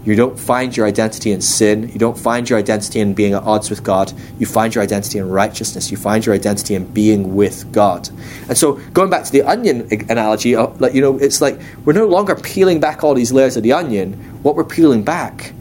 You 0.04 0.14
don't 0.14 0.38
find 0.38 0.76
your 0.76 0.86
identity 0.86 1.32
in 1.32 1.40
sin. 1.40 1.88
You 1.88 1.98
don't 1.98 2.18
find 2.18 2.48
your 2.48 2.58
identity 2.58 3.00
in 3.00 3.14
being 3.14 3.32
at 3.32 3.42
odds 3.42 3.70
with 3.70 3.82
God. 3.82 4.12
You 4.38 4.44
find 4.44 4.72
your 4.74 4.84
identity 4.84 5.18
in 5.18 5.28
righteousness. 5.28 5.90
You 5.90 5.96
find 5.96 6.24
your 6.24 6.34
identity 6.34 6.74
in 6.74 6.84
being 6.92 7.34
with 7.34 7.72
God. 7.72 8.08
And 8.48 8.56
so, 8.56 8.74
going 8.92 9.10
back 9.10 9.24
to 9.24 9.32
the 9.32 9.42
onion 9.42 9.88
analogy, 10.08 10.54
uh, 10.54 10.68
like 10.78 10.94
you 10.94 11.00
know, 11.00 11.18
it's 11.18 11.40
like 11.40 11.58
we're 11.84 11.92
no 11.94 12.06
longer 12.06 12.36
peeling 12.36 12.78
back 12.78 13.02
all 13.02 13.14
these 13.14 13.32
layers 13.32 13.56
of 13.56 13.64
the 13.64 13.72
onion. 13.72 14.12
What 14.44 14.54
we're 14.54 14.62
peeling 14.64 15.02
back 15.02 15.52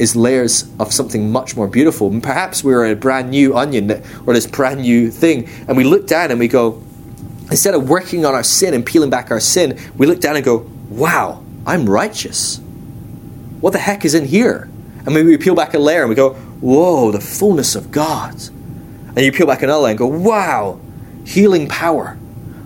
is 0.00 0.16
layers 0.16 0.68
of 0.80 0.92
something 0.92 1.30
much 1.30 1.56
more 1.56 1.68
beautiful. 1.68 2.08
And 2.08 2.22
perhaps 2.22 2.64
we're 2.64 2.86
a 2.86 2.96
brand 2.96 3.30
new 3.30 3.56
onion 3.56 3.86
that, 3.88 4.02
or 4.26 4.34
this 4.34 4.46
brand 4.46 4.80
new 4.80 5.10
thing, 5.10 5.48
and 5.68 5.76
we 5.76 5.84
look 5.84 6.06
down 6.06 6.30
and 6.30 6.40
we 6.40 6.48
go, 6.48 6.82
instead 7.50 7.74
of 7.74 7.88
working 7.88 8.24
on 8.24 8.34
our 8.34 8.42
sin 8.42 8.74
and 8.74 8.84
peeling 8.84 9.10
back 9.10 9.30
our 9.30 9.40
sin, 9.40 9.78
we 9.96 10.06
look 10.06 10.20
down 10.20 10.36
and 10.36 10.44
go, 10.44 10.66
"Wow, 10.88 11.44
I'm 11.66 11.88
righteous." 11.88 12.60
what 13.60 13.72
the 13.72 13.78
heck 13.78 14.04
is 14.04 14.14
in 14.14 14.24
here? 14.24 14.68
And 15.04 15.14
maybe 15.14 15.28
we 15.28 15.36
peel 15.36 15.54
back 15.54 15.74
a 15.74 15.78
layer 15.78 16.00
and 16.00 16.08
we 16.08 16.14
go, 16.14 16.34
whoa, 16.34 17.10
the 17.10 17.20
fullness 17.20 17.74
of 17.74 17.90
God. 17.90 18.34
And 19.16 19.18
you 19.18 19.32
peel 19.32 19.46
back 19.46 19.62
another 19.62 19.82
layer 19.82 19.90
and 19.90 19.98
go, 19.98 20.06
wow, 20.06 20.80
healing 21.24 21.68
power. 21.68 22.18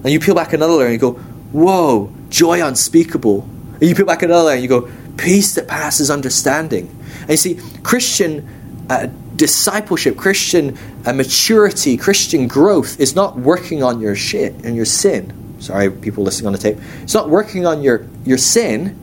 And 0.03 0.11
you 0.11 0.20
peel 0.20 0.35
back 0.35 0.53
another 0.53 0.75
layer 0.75 0.87
and 0.87 0.92
you 0.92 0.99
go, 0.99 1.12
whoa, 1.53 2.12
joy 2.29 2.64
unspeakable. 2.64 3.42
And 3.42 3.83
you 3.83 3.94
peel 3.94 4.07
back 4.07 4.23
another 4.23 4.44
layer 4.44 4.55
and 4.55 4.62
you 4.62 4.68
go, 4.68 4.90
peace 5.16 5.55
that 5.55 5.68
passes 5.68 6.11
understanding. 6.11 6.94
And 7.22 7.31
you 7.31 7.37
see, 7.37 7.61
Christian 7.83 8.87
uh, 8.90 9.09
discipleship, 9.37 10.16
Christian 10.16 10.79
uh, 11.07 11.12
maturity, 11.12 11.96
Christian 11.96 12.48
growth 12.48 13.00
is 13.00 13.14
not 13.14 13.37
working 13.38 13.83
on 13.83 14.00
your 14.00 14.14
shit 14.14 14.55
and 14.64 14.77
your 14.77 14.85
sin. 14.85 15.33
Sorry, 15.61 15.90
people 15.90 16.24
listening 16.24 16.48
on 16.48 16.53
the 16.53 16.59
tape. 16.59 16.79
It's 17.03 17.14
not 17.14 17.31
working 17.31 17.66
on 17.66 17.83
your, 17.83 18.07
your 18.24 18.38
sin 18.38 19.00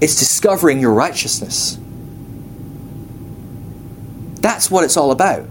it's 0.00 0.18
discovering 0.18 0.80
your 0.80 0.92
righteousness. 0.92 1.78
That's 4.40 4.70
what 4.70 4.84
it's 4.84 4.96
all 4.96 5.10
about. 5.10 5.46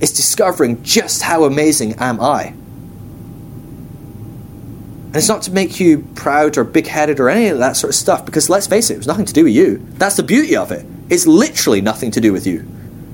It's 0.00 0.12
discovering 0.12 0.82
just 0.82 1.22
how 1.22 1.44
amazing 1.44 1.94
am 1.94 2.20
I. 2.20 2.54
And 5.10 5.16
it's 5.16 5.28
not 5.28 5.42
to 5.42 5.52
make 5.52 5.80
you 5.80 6.06
proud 6.14 6.56
or 6.56 6.62
big 6.62 6.86
headed 6.86 7.18
or 7.18 7.28
any 7.28 7.48
of 7.48 7.58
that 7.58 7.76
sort 7.76 7.90
of 7.90 7.96
stuff, 7.96 8.24
because 8.24 8.48
let's 8.48 8.68
face 8.68 8.90
it, 8.90 8.94
it 8.94 8.98
was 8.98 9.08
nothing 9.08 9.24
to 9.24 9.32
do 9.32 9.42
with 9.42 9.52
you. 9.52 9.84
That's 9.94 10.16
the 10.16 10.22
beauty 10.22 10.54
of 10.54 10.70
it. 10.70 10.86
It's 11.08 11.26
literally 11.26 11.80
nothing 11.80 12.12
to 12.12 12.20
do 12.20 12.32
with 12.32 12.46
you. 12.46 12.64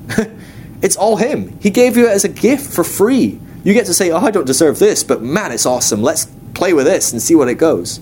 it's 0.83 0.95
all 0.95 1.15
Him. 1.15 1.57
He 1.59 1.71
gave 1.71 1.97
you 1.97 2.05
it 2.05 2.11
as 2.11 2.23
a 2.23 2.29
gift 2.29 2.71
for 2.71 2.83
free. 2.83 3.39
You 3.63 3.73
get 3.73 3.87
to 3.87 3.95
say, 3.95 4.11
oh, 4.11 4.19
I 4.19 4.29
don't 4.29 4.45
deserve 4.45 4.77
this, 4.77 5.03
but 5.03 5.23
man, 5.23 5.51
it's 5.51 5.65
awesome. 5.65 6.03
Let's 6.03 6.27
play 6.53 6.71
with 6.71 6.85
this 6.85 7.11
and 7.11 7.19
see 7.19 7.33
what 7.33 7.47
it 7.47 7.55
goes. 7.55 7.97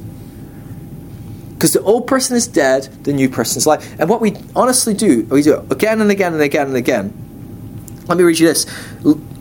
Because 1.54 1.72
the 1.72 1.82
old 1.82 2.06
person 2.06 2.36
is 2.36 2.50
dead, 2.50 2.84
the 3.06 3.14
new 3.14 3.30
person 3.30 3.60
is 3.60 3.66
alive. 3.66 3.96
And 3.98 4.10
what 4.10 4.20
we 4.20 4.36
honestly 4.58 4.94
do, 4.94 5.24
we 5.24 5.42
do 5.42 5.60
it 5.60 5.72
again 5.72 6.02
and 6.02 6.12
again 6.12 6.34
and 6.34 6.42
again 6.42 6.68
and 6.68 6.76
again. 6.76 8.06
Let 8.08 8.18
me 8.18 8.26
read 8.26 8.40
you 8.40 8.48
this. 8.48 8.66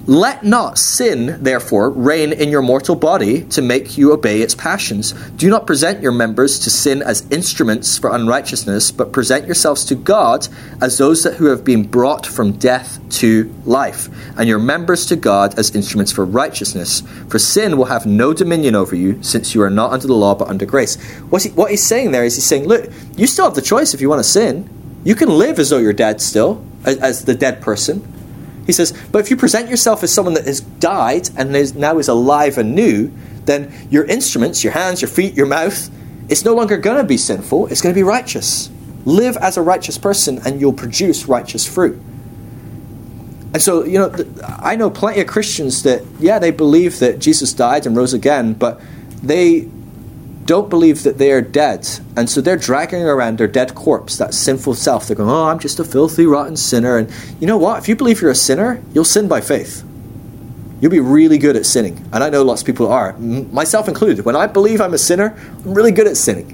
Let 0.06 0.44
not 0.44 0.76
sin, 0.76 1.42
therefore, 1.42 1.88
reign 1.88 2.34
in 2.34 2.50
your 2.50 2.60
mortal 2.60 2.94
body 2.94 3.44
to 3.44 3.62
make 3.62 3.96
you 3.96 4.12
obey 4.12 4.42
its 4.42 4.54
passions. 4.54 5.12
Do 5.36 5.48
not 5.48 5.66
present 5.66 6.02
your 6.02 6.12
members 6.12 6.58
to 6.60 6.70
sin 6.70 7.00
as 7.00 7.26
instruments 7.30 7.96
for 7.96 8.14
unrighteousness, 8.14 8.92
but 8.92 9.12
present 9.12 9.46
yourselves 9.46 9.82
to 9.86 9.94
God 9.94 10.46
as 10.82 10.98
those 10.98 11.22
that 11.22 11.36
who 11.36 11.46
have 11.46 11.64
been 11.64 11.86
brought 11.86 12.26
from 12.26 12.52
death 12.52 13.00
to 13.20 13.50
life, 13.64 14.10
and 14.36 14.46
your 14.46 14.58
members 14.58 15.06
to 15.06 15.16
God 15.16 15.58
as 15.58 15.74
instruments 15.74 16.12
for 16.12 16.26
righteousness. 16.26 17.00
For 17.30 17.38
sin 17.38 17.78
will 17.78 17.86
have 17.86 18.04
no 18.04 18.34
dominion 18.34 18.74
over 18.74 18.94
you, 18.94 19.22
since 19.22 19.54
you 19.54 19.62
are 19.62 19.70
not 19.70 19.92
under 19.92 20.06
the 20.06 20.12
law 20.12 20.34
but 20.34 20.48
under 20.48 20.66
grace. 20.66 21.02
What, 21.30 21.44
he, 21.44 21.48
what 21.48 21.70
he's 21.70 21.82
saying 21.82 22.10
there 22.10 22.26
is 22.26 22.34
he's 22.34 22.44
saying, 22.44 22.66
look, 22.68 22.90
you 23.16 23.26
still 23.26 23.46
have 23.46 23.54
the 23.54 23.62
choice 23.62 23.94
if 23.94 24.02
you 24.02 24.10
want 24.10 24.18
to 24.18 24.28
sin. 24.28 24.68
You 25.02 25.14
can 25.14 25.30
live 25.30 25.58
as 25.58 25.70
though 25.70 25.78
you're 25.78 25.94
dead 25.94 26.20
still, 26.20 26.62
as, 26.84 26.98
as 26.98 27.24
the 27.24 27.34
dead 27.34 27.62
person 27.62 28.06
he 28.66 28.72
says, 28.72 28.92
but 29.12 29.18
if 29.18 29.30
you 29.30 29.36
present 29.36 29.68
yourself 29.68 30.02
as 30.02 30.12
someone 30.12 30.34
that 30.34 30.46
has 30.46 30.60
died 30.60 31.28
and 31.36 31.54
is 31.54 31.74
now 31.74 31.98
is 31.98 32.08
alive 32.08 32.58
and 32.58 32.74
new, 32.74 33.12
then 33.44 33.72
your 33.90 34.04
instruments, 34.04 34.64
your 34.64 34.72
hands, 34.72 35.02
your 35.02 35.08
feet, 35.08 35.34
your 35.34 35.46
mouth, 35.46 35.90
it's 36.28 36.44
no 36.44 36.54
longer 36.54 36.78
going 36.78 36.96
to 36.96 37.04
be 37.04 37.18
sinful, 37.18 37.66
it's 37.66 37.82
going 37.82 37.94
to 37.94 37.98
be 37.98 38.02
righteous. 38.02 38.70
Live 39.04 39.36
as 39.36 39.56
a 39.56 39.62
righteous 39.62 39.98
person 39.98 40.40
and 40.46 40.60
you'll 40.60 40.72
produce 40.72 41.26
righteous 41.26 41.66
fruit. 41.66 42.00
And 43.52 43.62
so, 43.62 43.84
you 43.84 43.98
know, 43.98 44.12
I 44.42 44.74
know 44.74 44.90
plenty 44.90 45.20
of 45.20 45.28
Christians 45.28 45.82
that, 45.84 46.02
yeah, 46.18 46.38
they 46.38 46.50
believe 46.50 46.98
that 46.98 47.20
Jesus 47.20 47.52
died 47.52 47.86
and 47.86 47.96
rose 47.96 48.12
again, 48.12 48.54
but 48.54 48.80
they 49.22 49.68
don't 50.46 50.68
believe 50.68 51.02
that 51.04 51.18
they 51.18 51.32
are 51.32 51.40
dead. 51.40 51.88
And 52.16 52.28
so 52.28 52.40
they're 52.40 52.56
dragging 52.56 53.02
around 53.02 53.38
their 53.38 53.48
dead 53.48 53.74
corpse, 53.74 54.18
that 54.18 54.34
sinful 54.34 54.74
self. 54.74 55.06
They're 55.06 55.16
going, 55.16 55.30
oh, 55.30 55.46
I'm 55.46 55.58
just 55.58 55.80
a 55.80 55.84
filthy, 55.84 56.26
rotten 56.26 56.56
sinner. 56.56 56.98
And 56.98 57.10
you 57.40 57.46
know 57.46 57.56
what? 57.56 57.78
If 57.78 57.88
you 57.88 57.96
believe 57.96 58.20
you're 58.20 58.30
a 58.30 58.34
sinner, 58.34 58.82
you'll 58.92 59.04
sin 59.04 59.28
by 59.28 59.40
faith. 59.40 59.82
You'll 60.80 60.90
be 60.90 61.00
really 61.00 61.38
good 61.38 61.56
at 61.56 61.64
sinning. 61.64 62.08
And 62.12 62.22
I 62.22 62.28
know 62.28 62.42
lots 62.42 62.60
of 62.60 62.66
people 62.66 62.92
are, 62.92 63.16
myself 63.18 63.88
included. 63.88 64.24
When 64.24 64.36
I 64.36 64.46
believe 64.46 64.80
I'm 64.80 64.92
a 64.92 64.98
sinner, 64.98 65.34
I'm 65.64 65.72
really 65.72 65.92
good 65.92 66.06
at 66.06 66.16
sinning. 66.16 66.50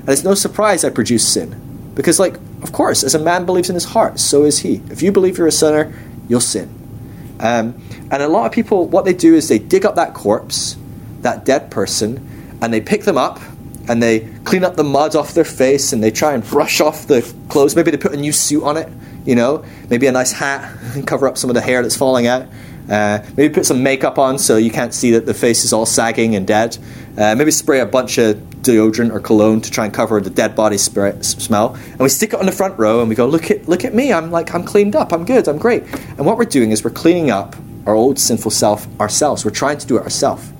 And 0.00 0.08
it's 0.08 0.24
no 0.24 0.34
surprise 0.34 0.84
I 0.84 0.90
produce 0.90 1.26
sin. 1.26 1.90
Because, 1.94 2.20
like, 2.20 2.34
of 2.62 2.72
course, 2.72 3.02
as 3.02 3.14
a 3.14 3.18
man 3.18 3.44
believes 3.44 3.68
in 3.68 3.74
his 3.74 3.86
heart, 3.86 4.20
so 4.20 4.44
is 4.44 4.60
he. 4.60 4.82
If 4.90 5.02
you 5.02 5.10
believe 5.10 5.36
you're 5.36 5.48
a 5.48 5.52
sinner, 5.52 5.92
you'll 6.28 6.40
sin. 6.40 6.68
Um, 7.40 7.82
and 8.10 8.22
a 8.22 8.28
lot 8.28 8.46
of 8.46 8.52
people, 8.52 8.86
what 8.86 9.04
they 9.04 9.12
do 9.12 9.34
is 9.34 9.48
they 9.48 9.58
dig 9.58 9.84
up 9.84 9.96
that 9.96 10.14
corpse, 10.14 10.76
that 11.22 11.44
dead 11.44 11.70
person, 11.70 12.28
and 12.62 12.72
they 12.72 12.80
pick 12.80 13.02
them 13.02 13.18
up 13.18 13.40
and 13.88 14.02
they 14.02 14.20
clean 14.44 14.64
up 14.64 14.76
the 14.76 14.84
mud 14.84 15.16
off 15.16 15.34
their 15.34 15.44
face 15.44 15.92
and 15.92 16.02
they 16.02 16.10
try 16.10 16.32
and 16.32 16.44
brush 16.44 16.80
off 16.80 17.06
the 17.08 17.20
clothes. 17.48 17.74
Maybe 17.76 17.90
they 17.90 17.96
put 17.96 18.12
a 18.12 18.16
new 18.16 18.32
suit 18.32 18.62
on 18.62 18.76
it, 18.76 18.88
you 19.26 19.34
know, 19.34 19.64
maybe 19.90 20.06
a 20.06 20.12
nice 20.12 20.32
hat 20.32 20.74
and 20.94 21.06
cover 21.06 21.26
up 21.26 21.36
some 21.36 21.50
of 21.50 21.54
the 21.54 21.60
hair 21.60 21.82
that's 21.82 21.96
falling 21.96 22.26
out. 22.26 22.46
Uh, 22.90 23.24
maybe 23.36 23.52
put 23.52 23.64
some 23.64 23.82
makeup 23.82 24.18
on 24.18 24.38
so 24.38 24.56
you 24.56 24.70
can't 24.70 24.92
see 24.92 25.12
that 25.12 25.24
the 25.24 25.34
face 25.34 25.64
is 25.64 25.72
all 25.72 25.86
sagging 25.86 26.34
and 26.34 26.46
dead. 26.46 26.76
Uh, 27.16 27.34
maybe 27.34 27.50
spray 27.50 27.80
a 27.80 27.86
bunch 27.86 28.18
of 28.18 28.36
deodorant 28.62 29.12
or 29.12 29.20
cologne 29.20 29.60
to 29.60 29.70
try 29.70 29.84
and 29.84 29.94
cover 29.94 30.20
the 30.20 30.30
dead 30.30 30.54
body 30.54 30.78
spirit, 30.78 31.24
smell. 31.24 31.74
And 31.74 32.00
we 32.00 32.08
stick 32.08 32.32
it 32.32 32.40
on 32.40 32.46
the 32.46 32.52
front 32.52 32.78
row 32.78 33.00
and 33.00 33.08
we 33.08 33.14
go, 33.14 33.26
look 33.26 33.50
at 33.50 33.68
look 33.68 33.84
at 33.84 33.94
me. 33.94 34.12
I'm 34.12 34.30
like 34.30 34.54
I'm 34.54 34.64
cleaned 34.64 34.96
up. 34.96 35.12
I'm 35.12 35.24
good. 35.24 35.48
I'm 35.48 35.58
great. 35.58 35.82
And 36.16 36.26
what 36.26 36.38
we're 36.38 36.44
doing 36.44 36.70
is 36.70 36.84
we're 36.84 36.90
cleaning 36.90 37.30
up 37.30 37.56
our 37.86 37.94
old 37.94 38.18
sinful 38.18 38.50
self 38.50 38.86
ourselves. 39.00 39.44
We're 39.44 39.50
trying 39.50 39.78
to 39.78 39.86
do 39.86 39.96
it 39.96 40.02
ourselves. 40.02 40.52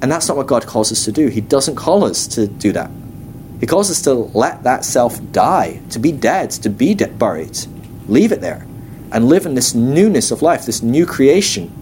And 0.00 0.10
that's 0.10 0.28
not 0.28 0.36
what 0.36 0.46
God 0.46 0.66
calls 0.66 0.92
us 0.92 1.04
to 1.06 1.12
do. 1.12 1.28
He 1.28 1.40
doesn't 1.40 1.76
call 1.76 2.04
us 2.04 2.26
to 2.28 2.46
do 2.46 2.72
that. 2.72 2.90
He 3.60 3.66
calls 3.66 3.90
us 3.90 4.00
to 4.02 4.14
let 4.14 4.62
that 4.62 4.84
self 4.84 5.20
die, 5.32 5.80
to 5.90 5.98
be 5.98 6.12
dead, 6.12 6.50
to 6.50 6.70
be 6.70 6.94
de- 6.94 7.08
buried. 7.08 7.58
Leave 8.06 8.32
it 8.32 8.40
there 8.40 8.66
and 9.10 9.28
live 9.28 9.46
in 9.46 9.54
this 9.54 9.74
newness 9.74 10.30
of 10.30 10.42
life, 10.42 10.66
this 10.66 10.82
new 10.82 11.06
creation 11.06 11.72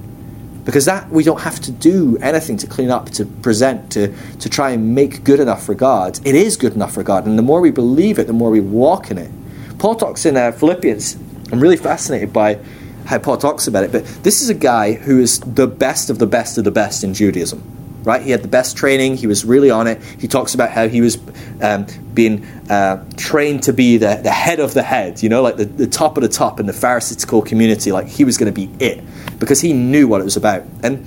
Because 0.64 0.84
that 0.86 1.10
we 1.10 1.22
don't 1.22 1.40
have 1.42 1.60
to 1.60 1.72
do 1.72 2.18
anything 2.20 2.56
to 2.58 2.66
clean 2.66 2.90
up, 2.90 3.10
to 3.10 3.24
present, 3.24 3.92
to, 3.92 4.12
to 4.40 4.48
try 4.48 4.70
and 4.70 4.94
make 4.94 5.22
good 5.22 5.38
enough 5.38 5.64
for 5.64 5.74
God. 5.74 6.18
It 6.26 6.34
is 6.34 6.56
good 6.56 6.74
enough 6.74 6.92
for 6.92 7.04
God. 7.04 7.24
And 7.26 7.38
the 7.38 7.42
more 7.42 7.60
we 7.60 7.70
believe 7.70 8.18
it, 8.18 8.26
the 8.26 8.32
more 8.32 8.50
we 8.50 8.60
walk 8.60 9.10
in 9.12 9.18
it. 9.18 9.30
Paul 9.78 9.94
talks 9.94 10.26
in 10.26 10.36
uh, 10.36 10.50
Philippians. 10.50 11.16
I'm 11.52 11.60
really 11.60 11.76
fascinated 11.76 12.32
by 12.32 12.58
how 13.04 13.18
Paul 13.18 13.36
talks 13.36 13.68
about 13.68 13.84
it. 13.84 13.92
But 13.92 14.06
this 14.24 14.42
is 14.42 14.48
a 14.48 14.54
guy 14.54 14.94
who 14.94 15.20
is 15.20 15.38
the 15.38 15.68
best 15.68 16.10
of 16.10 16.18
the 16.18 16.26
best 16.26 16.58
of 16.58 16.64
the 16.64 16.72
best 16.72 17.04
in 17.04 17.14
Judaism 17.14 17.62
right? 18.06 18.22
He 18.22 18.30
had 18.30 18.42
the 18.42 18.48
best 18.48 18.76
training. 18.76 19.16
He 19.16 19.26
was 19.26 19.44
really 19.44 19.68
on 19.68 19.88
it. 19.88 20.00
He 20.02 20.28
talks 20.28 20.54
about 20.54 20.70
how 20.70 20.86
he 20.86 21.00
was 21.00 21.18
um, 21.60 21.86
being 22.14 22.46
uh, 22.70 23.04
trained 23.16 23.64
to 23.64 23.72
be 23.72 23.98
the, 23.98 24.20
the 24.22 24.30
head 24.30 24.60
of 24.60 24.74
the 24.74 24.82
head, 24.84 25.22
you 25.24 25.28
know, 25.28 25.42
like 25.42 25.56
the, 25.56 25.64
the 25.64 25.88
top 25.88 26.16
of 26.16 26.22
the 26.22 26.28
top 26.28 26.60
in 26.60 26.66
the 26.66 26.72
Pharisaical 26.72 27.42
community. 27.42 27.90
Like 27.90 28.06
he 28.06 28.24
was 28.24 28.38
going 28.38 28.52
to 28.52 28.54
be 28.54 28.72
it 28.82 29.02
because 29.40 29.60
he 29.60 29.72
knew 29.72 30.06
what 30.06 30.20
it 30.20 30.24
was 30.24 30.36
about. 30.36 30.62
And 30.84 31.04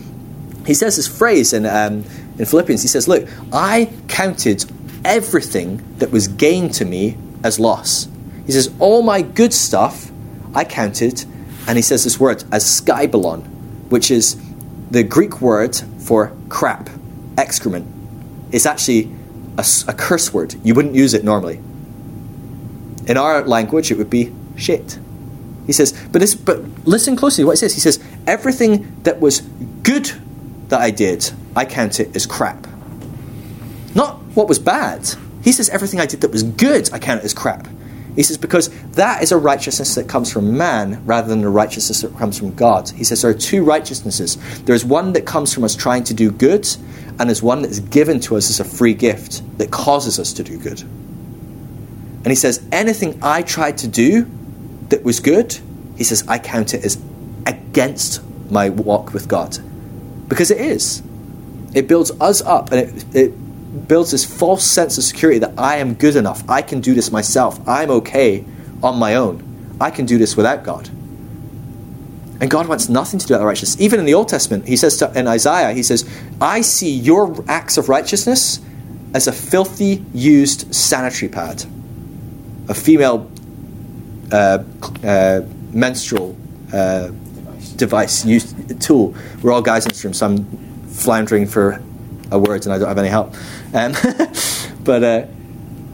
he 0.67 0.73
says 0.73 0.97
this 0.97 1.07
phrase 1.07 1.53
in, 1.53 1.65
um, 1.65 2.03
in 2.37 2.45
Philippians. 2.45 2.81
He 2.81 2.89
says, 2.89 3.07
Look, 3.07 3.29
I 3.53 3.89
counted 4.09 4.65
everything 5.05 5.81
that 5.99 6.11
was 6.11 6.27
gain 6.27 6.69
to 6.71 6.83
me 6.83 7.17
as 7.45 7.61
loss. 7.61 8.09
He 8.45 8.51
says, 8.51 8.73
All 8.77 9.03
my 9.03 9.21
good 9.21 9.53
stuff 9.53 10.11
I 10.53 10.65
counted, 10.65 11.23
and 11.65 11.77
he 11.77 11.81
says 11.81 12.03
this 12.03 12.19
word 12.19 12.43
as 12.51 12.65
skybalon, 12.65 13.45
which 13.87 14.11
is 14.11 14.37
the 14.91 15.03
Greek 15.03 15.39
word 15.39 15.77
for 15.99 16.35
crap, 16.49 16.89
excrement. 17.37 17.87
It's 18.51 18.65
actually 18.65 19.11
a, 19.57 19.65
a, 19.87 19.93
curse 19.93 20.33
word. 20.33 20.55
You 20.63 20.73
wouldn't 20.73 20.95
use 20.95 21.13
it 21.13 21.23
normally. 21.23 21.57
In 23.07 23.17
our 23.17 23.43
language, 23.43 23.91
it 23.91 23.97
would 23.97 24.09
be 24.09 24.33
shit. 24.55 24.99
He 25.65 25.73
says, 25.73 25.93
but, 26.11 26.19
this, 26.19 26.33
but 26.35 26.61
listen 26.87 27.15
closely 27.15 27.43
to 27.43 27.47
what 27.47 27.53
he 27.53 27.57
says. 27.57 27.73
He 27.73 27.79
says, 27.79 28.03
everything 28.25 29.01
that 29.03 29.19
was 29.19 29.41
good 29.83 30.11
that 30.69 30.81
I 30.81 30.91
did, 30.91 31.31
I 31.55 31.65
count 31.65 31.99
it 31.99 32.15
as 32.15 32.25
crap. 32.25 32.67
Not 33.95 34.17
what 34.35 34.47
was 34.47 34.59
bad. 34.59 35.07
He 35.43 35.51
says, 35.51 35.69
everything 35.69 35.99
I 35.99 36.05
did 36.05 36.21
that 36.21 36.31
was 36.31 36.43
good, 36.43 36.91
I 36.91 36.99
count 36.99 37.21
it 37.21 37.25
as 37.25 37.33
crap. 37.33 37.67
He 38.15 38.23
says, 38.23 38.37
because 38.37 38.69
that 38.91 39.23
is 39.23 39.31
a 39.31 39.37
righteousness 39.37 39.95
that 39.95 40.09
comes 40.09 40.31
from 40.31 40.57
man 40.57 41.05
rather 41.05 41.27
than 41.27 41.43
a 41.43 41.49
righteousness 41.49 42.01
that 42.01 42.17
comes 42.17 42.37
from 42.37 42.53
God. 42.55 42.89
He 42.89 43.03
says 43.03 43.21
there 43.21 43.31
are 43.31 43.35
two 43.35 43.63
righteousnesses. 43.63 44.37
There's 44.63 44.83
one 44.83 45.13
that 45.13 45.25
comes 45.25 45.53
from 45.53 45.63
us 45.63 45.75
trying 45.75 46.03
to 46.05 46.13
do 46.13 46.31
good, 46.31 46.67
and 47.19 47.29
there's 47.29 47.43
one 47.43 47.61
that 47.61 47.71
is 47.71 47.79
given 47.79 48.19
to 48.21 48.35
us 48.35 48.49
as 48.49 48.59
a 48.59 48.63
free 48.63 48.93
gift 48.93 49.41
that 49.57 49.71
causes 49.71 50.19
us 50.19 50.33
to 50.33 50.43
do 50.43 50.57
good. 50.57 50.81
And 50.81 52.27
he 52.27 52.35
says, 52.35 52.61
anything 52.71 53.19
I 53.21 53.41
tried 53.43 53.77
to 53.79 53.87
do 53.87 54.29
that 54.89 55.03
was 55.03 55.19
good, 55.19 55.57
he 55.95 56.03
says, 56.03 56.25
I 56.27 56.39
count 56.39 56.73
it 56.73 56.83
as 56.83 57.01
against 57.45 58.21
my 58.51 58.69
walk 58.69 59.13
with 59.13 59.27
God. 59.27 59.57
Because 60.27 60.51
it 60.51 60.59
is. 60.59 61.01
It 61.73 61.87
builds 61.87 62.11
us 62.19 62.41
up 62.41 62.71
and 62.71 62.81
it, 62.81 63.15
it 63.15 63.33
builds 63.87 64.11
this 64.11 64.25
false 64.25 64.63
sense 64.63 64.97
of 64.97 65.03
security 65.03 65.39
that 65.39 65.53
I 65.57 65.77
am 65.77 65.93
good 65.93 66.15
enough. 66.15 66.47
I 66.49 66.61
can 66.61 66.81
do 66.81 66.93
this 66.93 67.11
myself. 67.11 67.59
I'm 67.67 67.91
okay 67.91 68.43
on 68.81 68.97
my 68.97 69.15
own. 69.15 69.77
I 69.79 69.91
can 69.91 70.05
do 70.05 70.17
this 70.17 70.35
without 70.35 70.63
God. 70.63 70.89
And 72.41 72.49
God 72.49 72.67
wants 72.67 72.87
nothing 72.87 73.19
to 73.19 73.27
do 73.27 73.33
with 73.33 73.43
righteousness. 73.43 73.81
Even 73.81 73.99
in 73.99 74.05
the 74.05 74.13
Old 74.13 74.29
Testament, 74.29 74.67
he 74.67 74.77
says 74.77 74.97
to, 74.97 75.11
in 75.17 75.27
Isaiah, 75.27 75.73
he 75.73 75.83
says, 75.83 76.09
I 76.39 76.61
see 76.61 76.89
your 76.89 77.43
acts 77.49 77.77
of 77.77 77.89
righteousness 77.89 78.59
as 79.13 79.27
a 79.27 79.31
filthy 79.31 80.03
used 80.13 80.73
sanitary 80.73 81.29
pad, 81.29 81.65
a 82.69 82.73
female 82.73 83.29
uh, 84.31 84.63
uh, 85.03 85.41
menstrual 85.71 86.37
uh, 86.71 87.07
device, 87.07 87.69
device 87.71 88.25
used, 88.25 88.81
tool. 88.81 89.15
We're 89.41 89.51
all 89.51 89.61
guys 89.61 89.85
in 89.85 89.89
this 89.89 90.03
room, 90.03 90.13
so 90.13 90.27
I'm 90.27 90.45
floundering 90.87 91.45
for 91.45 91.81
a 92.31 92.39
word 92.39 92.65
and 92.65 92.73
I 92.73 92.77
don't 92.77 92.87
have 92.87 92.97
any 92.97 93.09
help. 93.09 93.33
Um, 93.73 93.93
but 94.83 95.03
uh, 95.03 95.25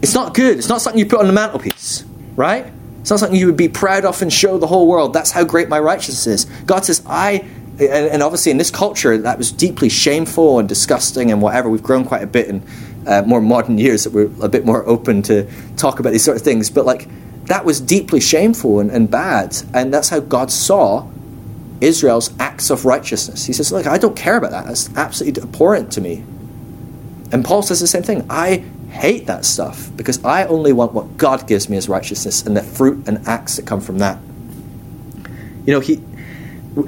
it's 0.01 0.13
not 0.13 0.33
good. 0.33 0.57
It's 0.57 0.69
not 0.69 0.81
something 0.81 0.99
you 0.99 1.05
put 1.05 1.19
on 1.19 1.27
the 1.27 1.33
mantelpiece, 1.33 2.05
right? 2.35 2.71
It's 3.01 3.09
not 3.09 3.19
something 3.19 3.39
you 3.39 3.47
would 3.47 3.57
be 3.57 3.69
proud 3.69 4.05
of 4.05 4.21
and 4.21 4.31
show 4.31 4.57
the 4.57 4.67
whole 4.67 4.87
world. 4.87 5.13
That's 5.13 5.31
how 5.31 5.43
great 5.43 5.69
my 5.69 5.79
righteousness 5.79 6.25
is. 6.27 6.45
God 6.65 6.85
says, 6.85 7.03
I, 7.05 7.45
and, 7.79 8.23
obviously 8.23 8.51
in 8.51 8.57
this 8.57 8.71
culture, 8.71 9.17
that 9.17 9.37
was 9.37 9.51
deeply 9.51 9.89
shameful 9.89 10.59
and 10.59 10.67
disgusting 10.67 11.31
and 11.31 11.41
whatever. 11.41 11.69
We've 11.69 11.83
grown 11.83 12.05
quite 12.05 12.23
a 12.23 12.27
bit 12.27 12.47
in 12.47 12.63
uh, 13.05 13.21
more 13.25 13.41
modern 13.41 13.77
years 13.77 14.05
that 14.05 14.13
we're 14.13 14.31
a 14.43 14.49
bit 14.49 14.65
more 14.65 14.83
open 14.87 15.21
to 15.23 15.47
talk 15.77 15.99
about 15.99 16.11
these 16.11 16.23
sort 16.23 16.37
of 16.37 16.43
things. 16.43 16.69
But 16.69 16.85
like, 16.85 17.07
that 17.45 17.63
was 17.63 17.79
deeply 17.79 18.19
shameful 18.19 18.79
and, 18.79 18.89
and 18.89 19.09
bad. 19.09 19.55
And 19.73 19.93
that's 19.93 20.09
how 20.09 20.19
God 20.19 20.49
saw 20.49 21.07
Israel's 21.81 22.35
acts 22.39 22.69
of 22.69 22.85
righteousness. 22.85 23.45
He 23.45 23.53
says, 23.53 23.71
Look, 23.71 23.85
I 23.85 23.97
don't 23.97 24.15
care 24.15 24.37
about 24.37 24.51
that. 24.51 24.65
That's 24.65 24.95
absolutely 24.95 25.43
abhorrent 25.43 25.91
to 25.93 26.01
me. 26.01 26.23
And 27.31 27.43
Paul 27.43 27.61
says 27.61 27.79
the 27.79 27.87
same 27.87 28.03
thing. 28.03 28.25
I 28.29 28.63
hate 28.89 29.27
that 29.27 29.45
stuff 29.45 29.89
because 29.95 30.23
I 30.23 30.45
only 30.45 30.73
want 30.73 30.93
what 30.93 31.17
God 31.17 31.47
gives 31.47 31.69
me 31.69 31.77
as 31.77 31.89
righteousness 31.89 32.43
and 32.45 32.55
the 32.55 32.63
fruit 32.63 33.07
and 33.07 33.27
acts 33.27 33.57
that 33.57 33.65
come 33.65 33.81
from 33.81 33.99
that. 33.99 34.19
You 35.65 35.73
know, 35.73 35.79
he, 35.79 36.01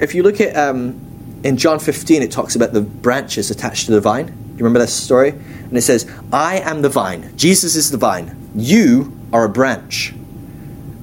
if 0.01 0.13
you 0.13 0.23
look 0.23 0.39
at 0.39 0.55
um, 0.55 1.39
in 1.43 1.57
John 1.57 1.79
15, 1.79 2.21
it 2.21 2.31
talks 2.31 2.55
about 2.55 2.73
the 2.73 2.81
branches 2.81 3.51
attached 3.51 3.87
to 3.87 3.91
the 3.91 4.01
vine. 4.01 4.27
You 4.27 4.57
remember 4.57 4.79
that 4.79 4.89
story? 4.89 5.29
And 5.29 5.77
it 5.77 5.81
says, 5.81 6.09
I 6.31 6.59
am 6.59 6.81
the 6.81 6.89
vine. 6.89 7.35
Jesus 7.35 7.75
is 7.75 7.91
the 7.91 7.97
vine. 7.97 8.49
You 8.55 9.17
are 9.33 9.45
a 9.45 9.49
branch. 9.49 10.13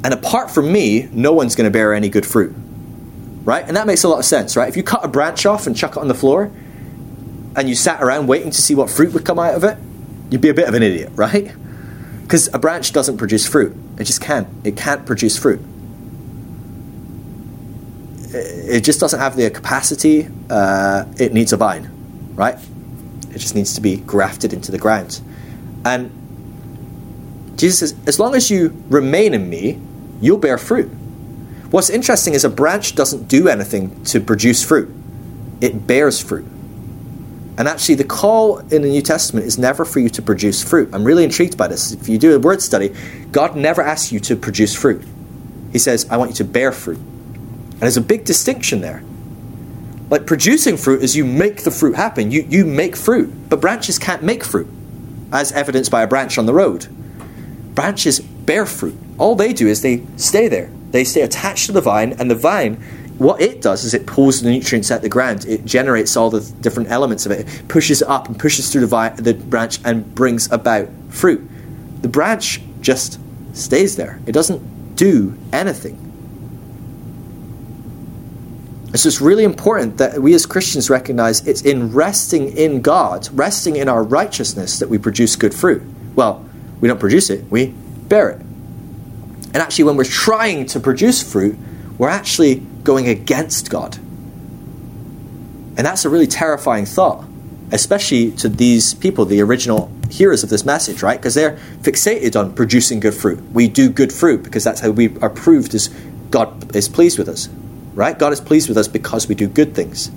And 0.04 0.14
apart 0.14 0.50
from 0.50 0.72
me, 0.72 1.08
no 1.12 1.32
one's 1.32 1.54
going 1.54 1.64
to 1.64 1.70
bear 1.70 1.92
any 1.92 2.08
good 2.08 2.26
fruit 2.26 2.54
right? 3.44 3.66
And 3.66 3.76
that 3.76 3.86
makes 3.86 4.04
a 4.04 4.08
lot 4.08 4.18
of 4.18 4.24
sense, 4.24 4.56
right? 4.56 4.68
If 4.68 4.76
you 4.76 4.82
cut 4.82 5.04
a 5.04 5.08
branch 5.08 5.46
off 5.46 5.66
and 5.66 5.76
chuck 5.76 5.92
it 5.92 5.98
on 5.98 6.08
the 6.08 6.14
floor, 6.14 6.50
and 7.56 7.68
you 7.68 7.74
sat 7.74 8.02
around 8.02 8.26
waiting 8.26 8.50
to 8.50 8.62
see 8.62 8.74
what 8.74 8.90
fruit 8.90 9.12
would 9.12 9.24
come 9.24 9.38
out 9.38 9.54
of 9.54 9.64
it, 9.64 9.78
you'd 10.30 10.40
be 10.40 10.48
a 10.48 10.54
bit 10.54 10.68
of 10.68 10.74
an 10.74 10.82
idiot, 10.82 11.10
right? 11.14 11.54
Because 12.22 12.52
a 12.52 12.58
branch 12.58 12.92
doesn't 12.92 13.16
produce 13.16 13.46
fruit. 13.46 13.76
It 13.98 14.04
just 14.04 14.20
can't. 14.20 14.48
It 14.64 14.76
can't 14.76 15.06
produce 15.06 15.38
fruit. 15.38 15.60
It 18.32 18.80
just 18.80 18.98
doesn't 18.98 19.20
have 19.20 19.36
the 19.36 19.50
capacity. 19.50 20.28
Uh, 20.50 21.04
it 21.18 21.32
needs 21.32 21.52
a 21.52 21.56
vine, 21.56 21.90
right? 22.34 22.58
It 23.30 23.38
just 23.38 23.54
needs 23.54 23.74
to 23.74 23.80
be 23.80 23.96
grafted 23.96 24.52
into 24.52 24.72
the 24.72 24.78
ground. 24.78 25.20
And 25.84 26.10
Jesus 27.56 27.90
says, 27.90 27.94
as 28.06 28.18
long 28.18 28.34
as 28.34 28.50
you 28.50 28.82
remain 28.88 29.34
in 29.34 29.48
me, 29.48 29.80
you'll 30.20 30.38
bear 30.38 30.58
fruit. 30.58 30.88
What's 31.70 31.90
interesting 31.90 32.34
is 32.34 32.44
a 32.44 32.48
branch 32.48 32.94
doesn't 32.94 33.28
do 33.28 33.48
anything 33.48 34.04
to 34.04 34.20
produce 34.20 34.64
fruit, 34.64 34.92
it 35.60 35.86
bears 35.86 36.20
fruit. 36.20 36.46
And 37.56 37.68
actually, 37.68 37.94
the 37.94 38.04
call 38.04 38.58
in 38.58 38.82
the 38.82 38.88
New 38.88 39.02
Testament 39.02 39.46
is 39.46 39.58
never 39.58 39.84
for 39.84 40.00
you 40.00 40.08
to 40.08 40.22
produce 40.22 40.62
fruit. 40.62 40.90
I'm 40.92 41.04
really 41.04 41.22
intrigued 41.22 41.56
by 41.56 41.68
this. 41.68 41.92
If 41.92 42.08
you 42.08 42.18
do 42.18 42.34
a 42.34 42.38
word 42.38 42.60
study, 42.60 42.92
God 43.30 43.56
never 43.56 43.80
asks 43.80 44.10
you 44.10 44.18
to 44.20 44.34
produce 44.34 44.74
fruit. 44.74 45.04
He 45.72 45.78
says, 45.78 46.08
I 46.10 46.16
want 46.16 46.30
you 46.30 46.36
to 46.36 46.44
bear 46.44 46.72
fruit. 46.72 46.98
And 46.98 47.80
there's 47.80 47.96
a 47.96 48.00
big 48.00 48.24
distinction 48.24 48.80
there. 48.80 49.02
Like 50.10 50.26
producing 50.26 50.76
fruit 50.76 51.02
is 51.02 51.16
you 51.16 51.24
make 51.24 51.64
the 51.64 51.70
fruit 51.70 51.96
happen, 51.96 52.30
you, 52.30 52.46
you 52.48 52.64
make 52.64 52.96
fruit. 52.96 53.48
But 53.48 53.60
branches 53.60 53.98
can't 53.98 54.22
make 54.22 54.44
fruit, 54.44 54.68
as 55.32 55.52
evidenced 55.52 55.90
by 55.90 56.02
a 56.02 56.06
branch 56.06 56.38
on 56.38 56.46
the 56.46 56.54
road. 56.54 56.86
Branches 57.74 58.20
bear 58.20 58.66
fruit. 58.66 58.96
All 59.18 59.34
they 59.34 59.52
do 59.52 59.66
is 59.66 59.82
they 59.82 60.04
stay 60.16 60.48
there. 60.48 60.70
They 60.90 61.04
stay 61.04 61.22
attached 61.22 61.66
to 61.66 61.72
the 61.72 61.80
vine, 61.80 62.12
and 62.12 62.30
the 62.30 62.36
vine, 62.36 62.82
what 63.18 63.40
it 63.40 63.62
does 63.62 63.84
is 63.84 63.94
it 63.94 64.06
pulls 64.06 64.42
the 64.42 64.50
nutrients 64.50 64.90
out 64.90 65.02
the 65.02 65.08
ground. 65.08 65.44
It 65.46 65.64
generates 65.64 66.16
all 66.16 66.30
the 66.30 66.40
different 66.60 66.90
elements 66.90 67.26
of 67.26 67.32
it, 67.32 67.46
it 67.48 67.68
pushes 67.68 68.02
it 68.02 68.08
up 68.08 68.28
and 68.28 68.38
pushes 68.38 68.70
through 68.70 68.82
the, 68.82 68.86
vine, 68.86 69.16
the 69.16 69.34
branch 69.34 69.78
and 69.84 70.14
brings 70.14 70.50
about 70.50 70.88
fruit. 71.10 71.48
The 72.02 72.08
branch 72.08 72.60
just 72.80 73.20
stays 73.52 73.96
there. 73.96 74.20
It 74.26 74.32
doesn't 74.32 74.96
do 74.96 75.36
anything. 75.52 76.00
It's 78.92 79.20
really 79.20 79.42
important 79.42 79.98
that 79.98 80.20
we 80.20 80.34
as 80.34 80.46
Christians 80.46 80.88
recognize 80.88 81.46
it's 81.48 81.62
in 81.62 81.92
resting 81.92 82.56
in 82.56 82.80
God, 82.80 83.28
resting 83.32 83.74
in 83.74 83.88
our 83.88 84.04
righteousness, 84.04 84.78
that 84.78 84.88
we 84.88 84.98
produce 84.98 85.34
good 85.34 85.52
fruit. 85.52 85.82
Well, 86.14 86.48
we 86.80 86.86
don't 86.86 87.00
produce 87.00 87.28
it, 87.28 87.44
we 87.50 87.74
bear 88.08 88.30
it. 88.30 88.40
And 88.40 89.56
actually, 89.56 89.84
when 89.84 89.96
we're 89.96 90.04
trying 90.04 90.66
to 90.66 90.80
produce 90.80 91.22
fruit, 91.22 91.56
we're 91.98 92.08
actually 92.08 92.64
going 92.84 93.08
against 93.08 93.70
God. 93.70 93.96
And 95.76 95.78
that's 95.78 96.04
a 96.04 96.08
really 96.08 96.26
terrifying 96.26 96.86
thought, 96.86 97.24
especially 97.72 98.30
to 98.32 98.48
these 98.48 98.94
people, 98.94 99.24
the 99.24 99.40
original 99.40 99.90
hearers 100.10 100.44
of 100.44 100.50
this 100.50 100.64
message, 100.64 101.02
right? 101.02 101.18
Because 101.18 101.34
they're 101.34 101.56
fixated 101.80 102.38
on 102.38 102.54
producing 102.54 103.00
good 103.00 103.14
fruit. 103.14 103.42
We 103.52 103.68
do 103.68 103.88
good 103.88 104.12
fruit 104.12 104.44
because 104.44 104.62
that's 104.62 104.80
how 104.80 104.90
we 104.90 105.16
are 105.18 105.30
proved 105.30 105.74
as 105.74 105.88
God 106.30 106.76
is 106.76 106.88
pleased 106.88 107.18
with 107.18 107.28
us, 107.28 107.48
right? 107.94 108.16
God 108.16 108.32
is 108.32 108.40
pleased 108.40 108.68
with 108.68 108.78
us 108.78 108.86
because 108.86 109.28
we 109.28 109.34
do 109.34 109.48
good 109.48 109.74
things. 109.74 110.10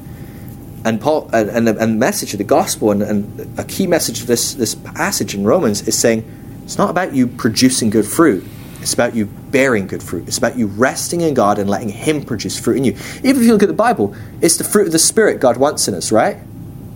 And 0.85 1.01
Paul 1.01 1.29
and, 1.33 1.49
and, 1.49 1.67
the, 1.67 1.71
and 1.71 1.93
the 1.93 1.97
message 1.97 2.33
of 2.33 2.37
the 2.37 2.43
gospel 2.43 2.91
and, 2.91 3.01
and 3.01 3.59
a 3.59 3.63
key 3.63 3.87
message 3.87 4.21
of 4.21 4.27
this, 4.27 4.53
this 4.53 4.75
passage 4.75 5.33
in 5.33 5.43
Romans 5.43 5.87
is 5.87 5.97
saying 5.97 6.23
it's 6.63 6.77
not 6.77 6.89
about 6.89 7.15
you 7.15 7.27
producing 7.27 7.89
good 7.89 8.05
fruit 8.05 8.45
It's 8.81 8.93
about 8.93 9.15
you 9.15 9.25
bearing 9.25 9.87
good 9.87 10.03
fruit. 10.03 10.27
It's 10.27 10.37
about 10.37 10.57
you 10.57 10.67
resting 10.67 11.21
in 11.21 11.33
God 11.33 11.59
and 11.59 11.69
letting 11.69 11.89
Him 11.89 12.23
produce 12.23 12.59
fruit 12.59 12.77
in 12.77 12.83
you. 12.83 12.93
Even 13.23 13.37
if 13.37 13.43
you 13.43 13.53
look 13.53 13.63
at 13.63 13.69
the 13.69 13.73
Bible, 13.73 14.15
it's 14.41 14.57
the 14.57 14.63
fruit 14.63 14.85
of 14.85 14.91
the 14.91 14.99
Spirit 14.99 15.39
God 15.39 15.57
wants 15.57 15.87
in 15.87 15.93
us, 15.93 16.11
right? 16.11 16.37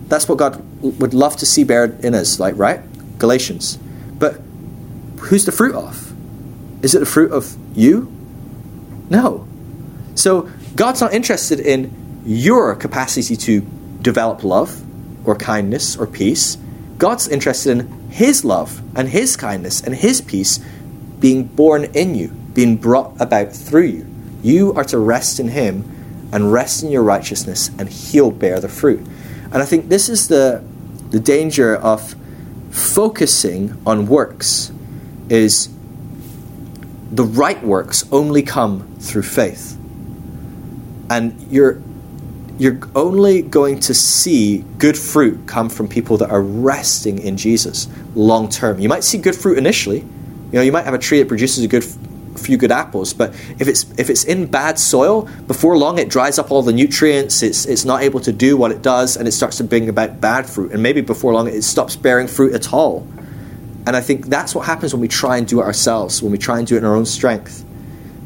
That's 0.08 0.28
what 0.28 0.38
God 0.38 0.64
would 0.82 1.14
love 1.14 1.38
to 1.38 1.46
see 1.46 1.64
bear 1.64 1.86
in 1.86 2.14
us, 2.14 2.40
like, 2.40 2.58
right? 2.58 2.82
Galatians. 3.18 3.78
But 4.18 4.42
who's 5.20 5.46
the 5.46 5.52
fruit 5.52 5.76
of? 5.76 6.14
Is 6.84 6.96
it 6.96 7.00
the 7.00 7.06
fruit 7.06 7.32
of 7.32 7.56
you? 7.76 8.12
No. 9.10 9.48
So 10.16 10.50
God's 10.76 11.02
not 11.02 11.14
interested 11.14 11.60
in 11.60 12.24
your 12.26 12.76
capacity 12.76 13.36
to 13.36 13.62
develop 14.02 14.44
love 14.44 14.82
or 15.26 15.36
kindness 15.36 15.96
or 15.96 16.08
peace. 16.08 16.58
God's 16.98 17.28
interested 17.28 17.80
in 17.80 18.10
His 18.10 18.44
love 18.44 18.82
and 18.96 19.10
His 19.10 19.36
kindness 19.36 19.82
and 19.82 19.96
His 19.96 20.22
peace 20.22 20.60
being 21.22 21.46
born 21.46 21.86
in 21.86 22.16
you, 22.16 22.28
being 22.54 22.76
brought 22.76 23.14
about 23.22 23.54
through 23.54 23.86
you. 23.86 24.08
You 24.44 24.74
are 24.74 24.84
to 24.86 24.98
rest 24.98 25.40
in 25.40 25.48
Him 25.48 26.30
and 26.34 26.52
rest 26.52 26.84
in 26.84 26.92
your 26.92 27.04
righteousness, 27.04 27.70
and 27.80 27.88
He'll 27.88 28.32
bear 28.32 28.60
the 28.60 28.68
fruit. 28.68 29.00
And 29.00 29.56
I 29.56 29.66
think 29.66 29.88
this 29.88 30.10
is 30.10 30.28
the, 30.28 30.62
the 31.12 31.20
danger 31.20 31.76
of 31.76 32.16
focusing 32.72 33.82
on 33.86 34.08
works 34.08 34.72
is 35.30 35.70
the 37.12 37.24
right 37.24 37.62
works 37.64 38.06
only 38.12 38.42
come 38.42 38.96
through 39.00 39.24
faith. 39.24 39.78
And 41.10 41.40
you're 41.52 41.82
you're 42.58 42.80
only 42.96 43.42
going 43.42 43.80
to 43.80 43.94
see 43.94 44.60
good 44.78 44.96
fruit 44.96 45.48
come 45.48 45.68
from 45.68 45.88
people 45.88 46.18
that 46.18 46.30
are 46.30 46.44
resting 46.44 47.18
in 47.18 47.36
Jesus 47.36 47.88
long 48.14 48.50
term. 48.50 48.80
You 48.80 48.88
might 48.88 49.04
see 49.04 49.18
good 49.18 49.36
fruit 49.36 49.58
initially. 49.58 50.06
You 50.52 50.60
know, 50.60 50.62
you 50.62 50.72
might 50.72 50.86
have 50.86 50.94
a 50.94 51.00
tree 51.00 51.20
that 51.20 51.28
produces 51.28 51.64
a 51.64 51.68
good 51.68 51.84
few 52.38 52.58
good 52.58 52.72
apples, 52.72 53.14
but 53.14 53.34
if 53.60 53.68
it's 53.68 53.84
if 53.98 54.10
it's 54.10 54.24
in 54.24 54.48
bad 54.48 54.80
soil, 54.80 55.28
before 55.48 55.78
long 55.78 55.98
it 55.98 56.10
dries 56.10 56.40
up 56.40 56.52
all 56.52 56.62
the 56.62 56.74
nutrients. 56.74 57.44
It's 57.44 57.66
it's 57.66 57.86
not 57.86 58.02
able 58.04 58.20
to 58.22 58.32
do 58.32 58.58
what 58.58 58.72
it 58.72 58.82
does, 58.82 59.18
and 59.18 59.28
it 59.28 59.32
starts 59.32 59.58
to 59.58 59.64
bring 59.64 59.90
about 59.90 60.20
bad 60.22 60.50
fruit. 60.50 60.72
And 60.72 60.84
maybe 60.84 61.02
before 61.02 61.34
long 61.34 61.48
it 61.48 61.64
stops 61.64 61.96
bearing 61.96 62.28
fruit 62.28 62.54
at 62.54 62.74
all. 62.74 63.08
And 63.86 63.96
I 63.96 64.02
think 64.02 64.28
that's 64.28 64.54
what 64.54 64.66
happens 64.66 64.94
when 64.94 65.02
we 65.02 65.08
try 65.08 65.38
and 65.38 65.48
do 65.48 65.60
it 65.60 65.64
ourselves, 65.64 66.22
when 66.22 66.32
we 66.32 66.38
try 66.38 66.60
and 66.60 66.68
do 66.68 66.76
it 66.76 66.80
in 66.80 66.86
our 66.86 66.96
own 66.96 67.06
strength. 67.06 67.66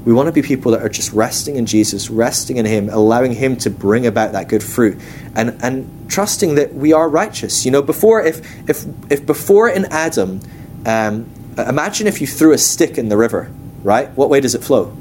We 0.04 0.14
want 0.14 0.28
to 0.28 0.32
be 0.32 0.44
people 0.44 0.74
that 0.74 0.82
are 0.82 0.90
just 0.90 1.12
resting 1.14 1.56
in 1.56 1.66
Jesus, 1.66 2.12
resting 2.12 2.58
in 2.58 2.66
Him, 2.66 2.90
allowing 2.90 3.34
Him 3.34 3.56
to 3.58 3.70
bring 3.72 4.06
about 4.06 4.34
that 4.34 4.50
good 4.50 4.62
fruit, 4.62 5.00
and, 5.34 5.58
and 5.64 6.10
trusting 6.10 6.56
that 6.56 6.76
we 6.76 6.94
are 6.94 7.10
righteous. 7.10 7.66
You 7.66 7.72
know, 7.72 7.82
before 7.82 8.22
if 8.22 8.70
if 8.70 8.86
if 9.10 9.26
before 9.26 9.68
in 9.68 9.86
Adam, 9.86 10.42
um, 10.86 11.26
imagine 11.58 12.08
if 12.08 12.22
you 12.22 12.28
threw 12.28 12.54
a 12.54 12.58
stick 12.58 12.98
in 12.98 13.10
the 13.10 13.18
river, 13.18 13.52
right? 13.84 14.10
What 14.12 14.30
way 14.30 14.40
does 14.40 14.56
it 14.56 14.64
flow? 14.64 14.96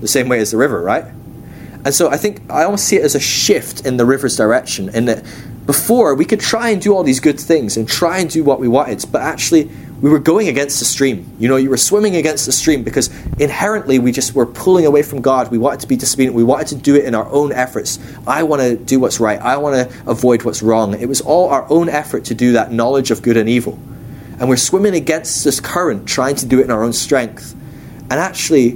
The 0.00 0.08
same 0.08 0.28
way 0.28 0.40
as 0.40 0.50
the 0.50 0.56
river, 0.56 0.82
right? 0.82 1.04
And 1.84 1.94
so 1.94 2.10
I 2.10 2.16
think 2.16 2.42
I 2.50 2.64
almost 2.64 2.86
see 2.86 2.96
it 2.96 3.02
as 3.02 3.14
a 3.14 3.20
shift 3.20 3.86
in 3.86 3.96
the 3.96 4.04
river's 4.04 4.36
direction, 4.36 4.88
in 4.90 5.06
that 5.06 5.24
before 5.64 6.14
we 6.14 6.24
could 6.24 6.40
try 6.40 6.70
and 6.70 6.80
do 6.80 6.94
all 6.94 7.02
these 7.02 7.20
good 7.20 7.38
things 7.38 7.76
and 7.76 7.86
try 7.86 8.18
and 8.18 8.30
do 8.30 8.42
what 8.42 8.58
we 8.58 8.68
wanted, 8.68 9.04
but 9.12 9.22
actually 9.22 9.70
we 10.00 10.08
were 10.10 10.18
going 10.18 10.48
against 10.48 10.78
the 10.78 10.84
stream. 10.84 11.30
You 11.38 11.48
know, 11.48 11.56
you 11.56 11.70
were 11.70 11.76
swimming 11.76 12.16
against 12.16 12.46
the 12.46 12.52
stream 12.52 12.84
because 12.84 13.08
inherently 13.38 13.98
we 13.98 14.12
just 14.12 14.34
were 14.34 14.46
pulling 14.46 14.86
away 14.86 15.02
from 15.02 15.20
God. 15.20 15.50
We 15.50 15.58
wanted 15.58 15.80
to 15.80 15.86
be 15.86 15.96
disobedient. 15.96 16.34
We 16.34 16.44
wanted 16.44 16.68
to 16.68 16.76
do 16.76 16.94
it 16.94 17.04
in 17.04 17.14
our 17.14 17.28
own 17.30 17.52
efforts. 17.52 17.98
I 18.26 18.44
want 18.44 18.62
to 18.62 18.76
do 18.76 18.98
what's 19.00 19.20
right. 19.20 19.40
I 19.40 19.56
want 19.58 19.90
to 19.90 20.10
avoid 20.10 20.44
what's 20.44 20.62
wrong. 20.62 20.94
It 20.98 21.06
was 21.06 21.20
all 21.20 21.48
our 21.50 21.66
own 21.70 21.88
effort 21.88 22.24
to 22.26 22.34
do 22.34 22.52
that 22.52 22.72
knowledge 22.72 23.10
of 23.10 23.22
good 23.22 23.36
and 23.36 23.48
evil. 23.48 23.78
And 24.40 24.48
we're 24.48 24.56
swimming 24.56 24.94
against 24.94 25.44
this 25.44 25.60
current, 25.60 26.06
trying 26.08 26.36
to 26.36 26.46
do 26.46 26.60
it 26.60 26.64
in 26.64 26.70
our 26.70 26.82
own 26.82 26.92
strength. 26.92 27.54
And 28.02 28.12
actually, 28.12 28.72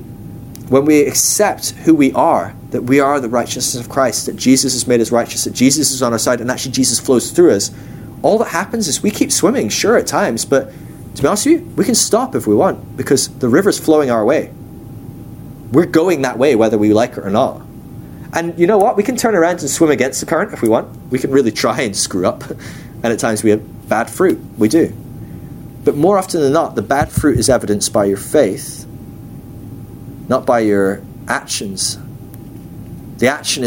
when 0.68 0.84
we 0.84 1.02
accept 1.02 1.70
who 1.70 1.94
we 1.94 2.12
are, 2.12 2.54
that 2.70 2.82
we 2.82 2.98
are 3.00 3.20
the 3.20 3.28
righteousness 3.28 3.74
of 3.84 3.90
Christ, 3.90 4.26
that 4.26 4.36
Jesus 4.36 4.72
has 4.72 4.86
made 4.86 5.00
us 5.00 5.12
righteous, 5.12 5.44
that 5.44 5.54
Jesus 5.54 5.92
is 5.92 6.02
on 6.02 6.12
our 6.12 6.18
side, 6.18 6.40
and 6.40 6.50
actually 6.50 6.72
Jesus 6.72 6.98
flows 6.98 7.30
through 7.30 7.52
us, 7.52 7.70
all 8.22 8.38
that 8.38 8.48
happens 8.48 8.88
is 8.88 9.02
we 9.02 9.10
keep 9.10 9.30
swimming, 9.30 9.68
sure, 9.68 9.96
at 9.96 10.06
times, 10.06 10.44
but 10.44 10.72
to 11.14 11.22
be 11.22 11.28
honest 11.28 11.46
with 11.46 11.60
you, 11.60 11.66
we 11.76 11.84
can 11.84 11.94
stop 11.94 12.34
if 12.34 12.46
we 12.46 12.54
want 12.54 12.96
because 12.96 13.28
the 13.38 13.48
river's 13.48 13.78
flowing 13.78 14.10
our 14.10 14.24
way. 14.24 14.50
We're 15.72 15.86
going 15.86 16.22
that 16.22 16.38
way 16.38 16.56
whether 16.56 16.78
we 16.78 16.92
like 16.92 17.12
it 17.12 17.18
or 17.18 17.30
not. 17.30 17.60
And 18.32 18.58
you 18.58 18.66
know 18.66 18.78
what? 18.78 18.96
We 18.96 19.02
can 19.02 19.16
turn 19.16 19.34
around 19.34 19.60
and 19.60 19.68
swim 19.68 19.90
against 19.90 20.20
the 20.20 20.26
current 20.26 20.52
if 20.52 20.62
we 20.62 20.68
want. 20.68 20.88
We 21.10 21.18
can 21.18 21.30
really 21.30 21.50
try 21.50 21.82
and 21.82 21.96
screw 21.96 22.26
up. 22.26 22.44
And 23.04 23.12
at 23.12 23.18
times 23.18 23.42
we 23.42 23.50
have 23.50 23.88
bad 23.88 24.08
fruit. 24.08 24.38
We 24.56 24.68
do. 24.68 24.96
But 25.84 25.96
more 25.96 26.18
often 26.18 26.40
than 26.40 26.52
not, 26.52 26.74
the 26.74 26.82
bad 26.82 27.10
fruit 27.10 27.38
is 27.38 27.48
evidenced 27.48 27.92
by 27.92 28.04
your 28.04 28.16
faith, 28.16 28.86
not 30.28 30.46
by 30.46 30.60
your 30.60 31.02
actions. 31.26 31.98
The 33.18 33.28
action 33.28 33.52
is 33.52 33.60